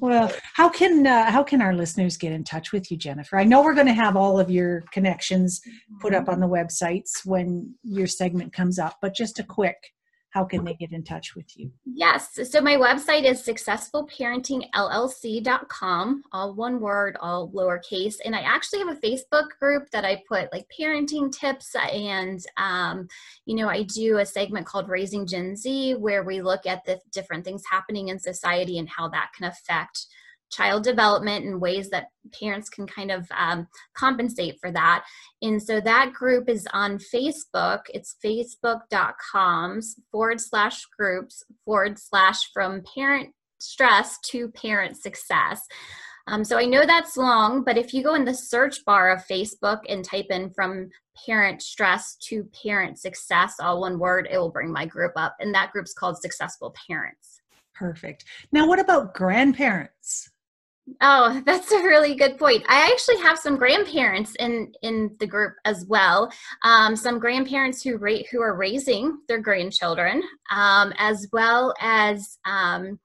well, 0.00 0.32
how 0.54 0.68
can 0.68 1.06
uh, 1.06 1.30
how 1.30 1.42
can 1.42 1.62
our 1.62 1.74
listeners 1.74 2.16
get 2.16 2.32
in 2.32 2.44
touch 2.44 2.72
with 2.72 2.90
you, 2.90 2.96
Jennifer? 2.96 3.38
I 3.38 3.44
know 3.44 3.62
we're 3.62 3.74
going 3.74 3.86
to 3.86 3.92
have 3.94 4.16
all 4.16 4.38
of 4.40 4.50
your 4.50 4.84
connections 4.92 5.60
put 6.00 6.14
up 6.14 6.28
on 6.28 6.40
the 6.40 6.48
websites 6.48 7.24
when 7.24 7.74
your 7.82 8.06
segment 8.06 8.52
comes 8.52 8.78
up, 8.78 8.96
but 9.00 9.14
just 9.14 9.38
a 9.38 9.44
quick 9.44 9.76
how 10.34 10.44
can 10.44 10.64
they 10.64 10.74
get 10.74 10.92
in 10.92 11.04
touch 11.04 11.36
with 11.36 11.56
you? 11.56 11.70
Yes. 11.84 12.40
So 12.50 12.60
my 12.60 12.74
website 12.74 13.22
is 13.22 13.46
successfulparentingllc.com, 13.46 16.22
all 16.32 16.54
one 16.54 16.80
word, 16.80 17.16
all 17.20 17.48
lowercase. 17.50 18.16
And 18.24 18.34
I 18.34 18.40
actually 18.40 18.80
have 18.80 18.88
a 18.88 18.96
Facebook 18.96 19.50
group 19.60 19.90
that 19.90 20.04
I 20.04 20.24
put 20.28 20.52
like 20.52 20.66
parenting 20.76 21.30
tips 21.30 21.76
and, 21.76 22.44
um, 22.56 23.06
you 23.46 23.54
know, 23.54 23.68
I 23.68 23.84
do 23.84 24.18
a 24.18 24.26
segment 24.26 24.66
called 24.66 24.88
Raising 24.88 25.24
Gen 25.24 25.54
Z 25.54 25.94
where 25.94 26.24
we 26.24 26.42
look 26.42 26.66
at 26.66 26.84
the 26.84 26.98
different 27.12 27.44
things 27.44 27.62
happening 27.70 28.08
in 28.08 28.18
society 28.18 28.78
and 28.78 28.88
how 28.88 29.06
that 29.10 29.30
can 29.36 29.46
affect 29.46 30.06
child 30.54 30.84
development 30.84 31.44
and 31.44 31.60
ways 31.60 31.90
that 31.90 32.08
parents 32.38 32.68
can 32.68 32.86
kind 32.86 33.10
of 33.10 33.26
um, 33.36 33.66
compensate 33.96 34.56
for 34.60 34.70
that. 34.70 35.04
And 35.42 35.62
so 35.62 35.80
that 35.80 36.12
group 36.12 36.48
is 36.48 36.66
on 36.72 36.98
Facebook. 36.98 37.80
It's 37.92 38.16
facebook.com 38.24 39.80
forward 40.10 40.40
slash 40.40 40.84
groups 40.98 41.42
forward 41.64 41.98
slash 41.98 42.50
from 42.52 42.82
parent 42.94 43.30
stress 43.58 44.18
to 44.26 44.48
parent 44.50 44.96
success. 44.96 45.60
Um, 46.26 46.42
so 46.42 46.58
I 46.58 46.64
know 46.64 46.86
that's 46.86 47.18
long, 47.18 47.64
but 47.64 47.76
if 47.76 47.92
you 47.92 48.02
go 48.02 48.14
in 48.14 48.24
the 48.24 48.34
search 48.34 48.82
bar 48.86 49.10
of 49.10 49.26
Facebook 49.26 49.80
and 49.88 50.02
type 50.02 50.26
in 50.30 50.50
from 50.50 50.88
parent 51.26 51.60
stress 51.60 52.16
to 52.28 52.48
parent 52.62 52.98
success, 52.98 53.56
all 53.60 53.82
one 53.82 53.98
word, 53.98 54.26
it 54.30 54.38
will 54.38 54.50
bring 54.50 54.72
my 54.72 54.86
group 54.86 55.12
up. 55.16 55.36
And 55.38 55.54
that 55.54 55.70
group's 55.72 55.92
called 55.92 56.16
Successful 56.18 56.74
Parents. 56.88 57.42
Perfect. 57.74 58.24
Now, 58.52 58.66
what 58.66 58.78
about 58.78 59.14
grandparents? 59.14 59.93
Oh, 61.00 61.42
that's 61.46 61.72
a 61.72 61.82
really 61.82 62.14
good 62.14 62.38
point. 62.38 62.64
I 62.68 62.90
actually 62.90 63.18
have 63.22 63.38
some 63.38 63.56
grandparents 63.56 64.34
in 64.38 64.72
in 64.82 65.14
the 65.18 65.26
group 65.26 65.54
as 65.64 65.86
well. 65.86 66.30
Um, 66.62 66.96
some 66.96 67.18
grandparents 67.18 67.82
who 67.82 67.96
rate 67.96 68.26
who 68.30 68.40
are 68.40 68.56
raising 68.56 69.18
their 69.28 69.40
grandchildren, 69.40 70.22
um, 70.50 70.92
as 70.98 71.26
well 71.32 71.74
as 71.80 72.38
um, 72.44 72.98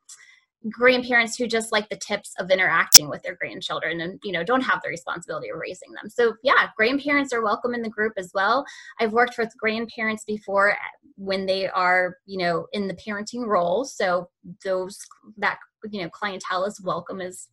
grandparents 0.69 1.37
who 1.37 1.47
just 1.47 1.71
like 1.71 1.87
the 1.89 1.99
tips 2.05 2.33
of 2.37 2.51
interacting 2.51 3.09
with 3.09 3.23
their 3.23 3.35
grandchildren 3.35 4.01
and 4.01 4.19
you 4.23 4.31
know 4.33 4.43
don't 4.43 4.61
have 4.61 4.81
the 4.83 4.89
responsibility 4.89 5.49
of 5.49 5.57
raising 5.57 5.89
them 5.93 6.09
so 6.09 6.33
yeah 6.43 6.67
grandparents 6.75 7.31
are 7.31 7.41
welcome 7.41 7.73
in 7.73 7.81
the 7.81 7.89
group 7.89 8.11
as 8.17 8.29
well 8.33 8.65
i've 8.99 9.13
worked 9.13 9.37
with 9.37 9.49
grandparents 9.57 10.25
before 10.25 10.75
when 11.15 11.45
they 11.45 11.69
are 11.69 12.17
you 12.25 12.37
know 12.37 12.67
in 12.73 12.89
the 12.89 12.95
parenting 12.95 13.47
role 13.47 13.85
so 13.85 14.29
those 14.65 14.97
that 15.37 15.59
you 15.91 16.01
know 16.01 16.09
clientele 16.09 16.65
is 16.65 16.81
welcome 16.83 17.21
as 17.21 17.47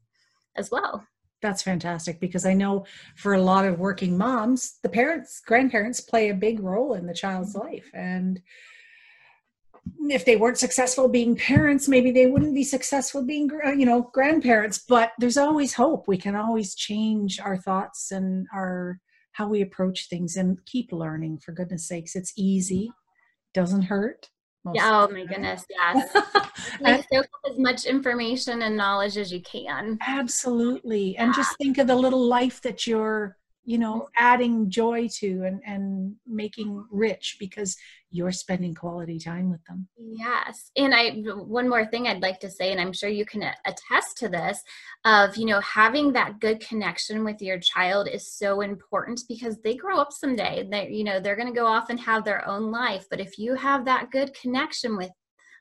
as 0.57 0.71
well. 0.71 1.07
That's 1.43 1.63
fantastic 1.63 2.19
because 2.19 2.47
I 2.47 2.55
know 2.55 2.87
for 3.15 3.35
a 3.35 3.43
lot 3.43 3.67
of 3.67 3.79
working 3.79 4.17
moms, 4.17 4.79
the 4.83 4.89
parents, 4.89 5.41
grandparents 5.47 6.01
play 6.01 6.31
a 6.31 6.35
big 6.35 6.61
role 6.61 6.95
in 6.95 7.07
the 7.07 7.15
child's 7.15 7.55
mm-hmm. 7.55 7.69
life. 7.69 7.91
And 7.93 8.41
if 10.09 10.25
they 10.25 10.37
weren't 10.37 10.59
successful 10.59 11.09
being 11.09 11.37
parents, 11.37 11.89
maybe 11.89 12.11
they 12.11 12.27
wouldn't 12.27 12.55
be 12.55 12.65
successful 12.65 13.23
being, 13.23 13.51
you 13.77 13.87
know, 13.87 14.11
grandparents. 14.13 14.79
But 14.79 15.13
there's 15.19 15.37
always 15.37 15.75
hope. 15.75 16.09
We 16.09 16.17
can 16.17 16.35
always 16.35 16.75
change 16.75 17.39
our 17.39 17.57
thoughts 17.57 18.11
and 18.11 18.47
our 18.55 18.99
how 19.33 19.47
we 19.47 19.61
approach 19.61 20.09
things 20.09 20.37
and 20.37 20.65
keep 20.65 20.93
learning. 20.93 21.39
For 21.39 21.53
goodness 21.53 21.87
sakes, 21.87 22.17
it's 22.17 22.33
easy, 22.37 22.91
doesn't 23.53 23.83
hurt. 23.83 24.31
Yeah, 24.75 25.07
oh 25.09 25.13
my 25.13 25.25
goodness, 25.25 25.65
yes. 25.71 26.15
like 26.81 27.07
soak 27.13 27.25
up 27.25 27.53
as 27.53 27.59
much 27.59 27.85
information 27.85 28.63
and 28.63 28.77
knowledge 28.77 29.17
as 29.17 29.33
you 29.33 29.41
can. 29.43 29.99
Absolutely. 30.07 31.17
And 31.17 31.35
just 31.35 31.57
think 31.59 31.79
of 31.79 31.87
the 31.87 31.95
little 31.95 32.27
life 32.27 32.61
that 32.63 32.87
you're 32.87 33.37
you 33.67 33.79
know 33.79 34.09
adding 34.17 34.71
joy 34.71 35.09
to 35.09 35.43
and 35.45 35.61
and 35.67 36.15
making 36.27 36.87
rich 36.91 37.37
because 37.39 37.77
you're 38.11 38.33
spending 38.33 38.75
quality 38.75 39.19
time 39.19 39.51
with 39.51 39.63
them. 39.67 39.87
Yes. 39.99 40.71
And 40.77 40.95
i 40.95 41.11
one 41.11 41.69
more 41.69 41.85
thing 41.85 42.07
i'd 42.07 42.23
like 42.23 42.41
to 42.41 42.51
say 42.51 42.71
and 42.73 42.81
i'm 42.81 42.93
sure 42.93 43.11
you 43.11 43.27
can 43.27 43.43
attest 43.67 44.17
to 44.19 44.29
this 44.29 44.63
of 45.05 45.37
you 45.37 45.45
know 45.45 45.61
having 45.61 46.13
that 46.13 46.41
good 46.41 46.61
connection 46.61 47.25
with 47.25 47.43
your 47.43 47.59
child 47.59 48.09
is 48.09 48.33
so 48.33 48.61
important 48.61 49.21
because 49.29 49.59
they 49.59 49.75
grow 49.75 49.99
up 49.99 50.13
someday. 50.13 50.67
They 50.71 50.89
you 50.91 51.05
know 51.05 51.21
they're 51.21 51.37
going 51.37 51.53
to 51.53 51.61
go 51.61 51.67
off 51.67 51.91
and 51.91 51.99
have 52.01 52.25
their 52.25 52.47
own 52.49 52.71
life. 52.71 53.07
But 53.11 53.21
if 53.21 53.39
you 53.39 53.55
have 53.55 53.85
that 53.85 54.11
good 54.11 54.33
connection 54.35 54.97
with 54.97 55.11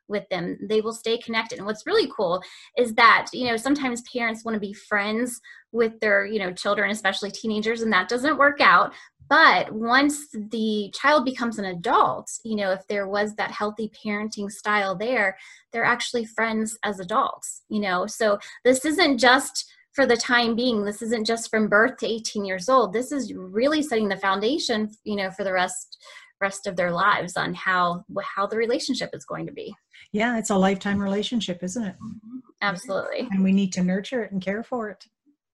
with 0.08 0.28
them 0.30 0.58
they 0.70 0.82
will 0.82 0.94
stay 0.94 1.18
connected. 1.18 1.58
And 1.58 1.66
what's 1.66 1.86
really 1.86 2.10
cool 2.16 2.42
is 2.78 2.94
that 2.96 3.28
you 3.34 3.48
know 3.48 3.58
sometimes 3.58 4.04
parents 4.14 4.44
want 4.44 4.56
to 4.56 4.60
be 4.60 4.74
friends 4.74 5.42
with 5.72 6.00
their 6.00 6.26
you 6.26 6.40
know 6.40 6.54
children 6.54 6.92
especially 6.92 7.32
teenagers 7.32 7.82
and 7.82 7.92
that 7.94 8.10
doesn't 8.10 8.38
work 8.38 8.62
out. 8.62 8.94
But 9.28 9.72
once 9.72 10.30
the 10.32 10.94
child 10.94 11.26
becomes 11.26 11.58
an 11.58 11.66
adult 11.66 12.30
you 12.44 12.56
know 12.56 12.72
if 12.72 12.86
there 12.88 13.08
was 13.08 13.36
that 13.36 13.52
healthy 13.52 13.92
parenting 14.06 14.52
style 14.52 14.96
there 14.96 15.38
they're 15.72 15.84
actually 15.84 16.26
friends 16.26 16.78
as 16.84 17.00
adults 17.00 17.64
you 17.70 17.80
know? 17.80 18.06
So 18.06 18.40
this 18.64 18.86
isn't 18.86 19.18
just 19.18 19.72
for 19.94 20.06
the 20.06 20.18
time 20.18 20.56
being. 20.56 20.84
This 20.84 21.02
isn't 21.02 21.26
just 21.26 21.50
from 21.50 21.70
birth 21.70 21.98
to 22.00 22.08
18 22.08 22.44
years 22.44 22.68
old. 22.68 22.92
This 22.92 23.14
is 23.14 23.34
really 23.34 23.82
setting 23.82 24.10
the 24.10 24.18
foundation 24.18 24.92
you 25.04 25.16
know 25.16 25.32
for 25.32 25.44
the 25.44 25.54
rest 25.54 25.98
rest 26.42 26.68
of 26.68 26.76
their 26.76 26.92
lives 26.92 27.38
on 27.38 27.54
how 27.54 28.04
how 28.36 28.46
the 28.46 28.58
relationship 28.58 29.10
is 29.14 29.26
going 29.26 29.46
to 29.46 29.54
be 29.54 29.74
yeah 30.12 30.38
it's 30.38 30.50
a 30.50 30.56
lifetime 30.56 31.02
relationship 31.02 31.64
isn't 31.64 31.84
it 31.84 31.96
mm-hmm. 31.96 32.38
absolutely 32.62 33.28
and 33.32 33.44
we 33.44 33.52
need 33.52 33.72
to 33.74 33.84
nurture 33.84 34.24
it 34.24 34.32
and 34.32 34.42
care 34.42 34.64
for 34.64 34.90
it 34.90 35.06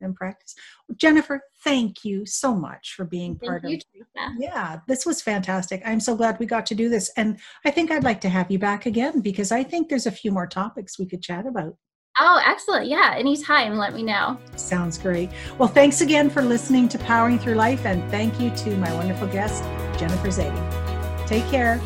and 0.01 0.15
practice 0.15 0.55
jennifer 0.95 1.41
thank 1.63 2.03
you 2.03 2.25
so 2.25 2.55
much 2.55 2.93
for 2.95 3.05
being 3.05 3.35
thank 3.35 3.49
part 3.49 3.63
you, 3.63 3.77
of 3.77 3.83
Teresa. 3.93 4.35
yeah 4.39 4.79
this 4.87 5.05
was 5.05 5.21
fantastic 5.21 5.81
i'm 5.85 5.99
so 5.99 6.15
glad 6.15 6.39
we 6.39 6.45
got 6.45 6.65
to 6.65 6.75
do 6.75 6.89
this 6.89 7.11
and 7.17 7.37
i 7.65 7.71
think 7.71 7.91
i'd 7.91 8.03
like 8.03 8.21
to 8.21 8.29
have 8.29 8.49
you 8.49 8.57
back 8.57 8.85
again 8.85 9.19
because 9.21 9.51
i 9.51 9.63
think 9.63 9.89
there's 9.89 10.07
a 10.07 10.11
few 10.11 10.31
more 10.31 10.47
topics 10.47 10.97
we 10.97 11.05
could 11.05 11.21
chat 11.21 11.45
about 11.45 11.75
Oh, 12.19 12.41
excellent. 12.45 12.87
Yeah, 12.87 13.13
anytime. 13.17 13.77
Let 13.77 13.93
me 13.93 14.03
know. 14.03 14.37
Sounds 14.55 14.97
great. 14.97 15.29
Well, 15.57 15.69
thanks 15.69 16.01
again 16.01 16.29
for 16.29 16.41
listening 16.41 16.89
to 16.89 16.99
Powering 16.99 17.39
Through 17.39 17.55
Life, 17.55 17.85
and 17.85 18.09
thank 18.11 18.39
you 18.39 18.49
to 18.51 18.75
my 18.77 18.93
wonderful 18.93 19.27
guest, 19.27 19.63
Jennifer 19.97 20.27
Zadie. 20.27 21.27
Take 21.27 21.45
care. 21.47 21.79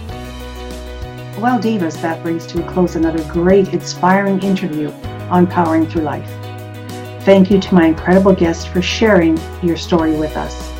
Well, 1.37 1.59
Divas, 1.59 2.01
that 2.01 2.23
brings 2.23 2.45
to 2.47 2.65
a 2.65 2.71
close 2.71 2.95
another 2.95 3.23
great, 3.31 3.73
inspiring 3.73 4.41
interview 4.41 4.89
on 5.29 5.47
Powering 5.47 5.87
Through 5.87 6.03
Life. 6.03 6.29
Thank 7.23 7.51
you 7.51 7.59
to 7.59 7.73
my 7.73 7.87
incredible 7.87 8.33
guest 8.33 8.69
for 8.69 8.81
sharing 8.81 9.37
your 9.61 9.77
story 9.77 10.15
with 10.15 10.37
us. 10.37 10.71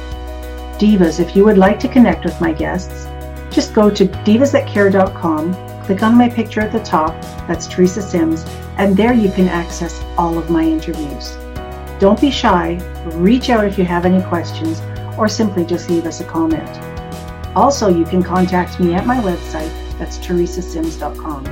Divas, 0.79 1.19
if 1.19 1.35
you 1.35 1.43
would 1.45 1.57
like 1.57 1.79
to 1.79 1.87
connect 1.87 2.25
with 2.25 2.39
my 2.39 2.53
guests, 2.53 3.05
just 3.53 3.73
go 3.73 3.89
to 3.89 4.05
divasthatcare.com 4.05 5.53
Click 5.85 6.01
on 6.01 6.17
my 6.17 6.27
picture 6.27 6.61
at 6.61 6.71
the 6.71 6.79
top, 6.79 7.13
that's 7.47 7.67
Teresa 7.67 8.01
Sims, 8.01 8.43
and 8.79 8.97
there 8.97 9.13
you 9.13 9.29
can 9.29 9.47
access 9.47 10.03
all 10.17 10.35
of 10.35 10.49
my 10.49 10.63
interviews. 10.63 11.37
Don't 11.99 12.19
be 12.19 12.31
shy, 12.31 12.79
reach 13.17 13.51
out 13.51 13.65
if 13.65 13.77
you 13.77 13.85
have 13.85 14.03
any 14.03 14.19
questions, 14.23 14.81
or 15.15 15.27
simply 15.27 15.63
just 15.63 15.87
leave 15.91 16.07
us 16.07 16.21
a 16.21 16.23
comment. 16.23 16.67
Also, 17.55 17.87
you 17.87 18.03
can 18.03 18.23
contact 18.23 18.79
me 18.79 18.95
at 18.95 19.05
my 19.05 19.17
website, 19.17 19.69
that's 19.97 20.17
teresasims.com. 20.19 21.45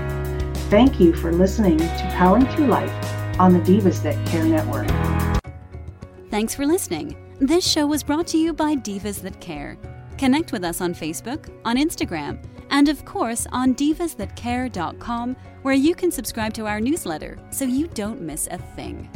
Thank 0.69 0.99
you 0.99 1.13
for 1.15 1.31
listening 1.31 1.77
to 1.77 2.13
Powering 2.15 2.45
Through 2.47 2.67
Life 2.67 2.91
on 3.39 3.53
the 3.53 3.59
Divas 3.59 4.01
That 4.03 4.25
Care 4.27 4.43
Network. 4.45 4.89
Thanks 6.29 6.55
for 6.55 6.65
listening. 6.65 7.15
This 7.39 7.67
show 7.67 7.85
was 7.85 8.03
brought 8.03 8.27
to 8.27 8.37
you 8.37 8.53
by 8.53 8.75
Divas 8.75 9.21
That 9.21 9.39
Care. 9.39 9.77
Connect 10.17 10.51
with 10.51 10.63
us 10.63 10.81
on 10.81 10.93
Facebook, 10.93 11.49
on 11.65 11.77
Instagram, 11.77 12.43
and 12.69 12.89
of 12.89 13.05
course 13.05 13.45
on 13.51 13.75
divasthatcare.com, 13.75 15.35
where 15.61 15.73
you 15.73 15.95
can 15.95 16.11
subscribe 16.11 16.53
to 16.53 16.65
our 16.65 16.79
newsletter 16.79 17.37
so 17.51 17.65
you 17.65 17.87
don't 17.87 18.21
miss 18.21 18.47
a 18.47 18.57
thing. 18.57 19.09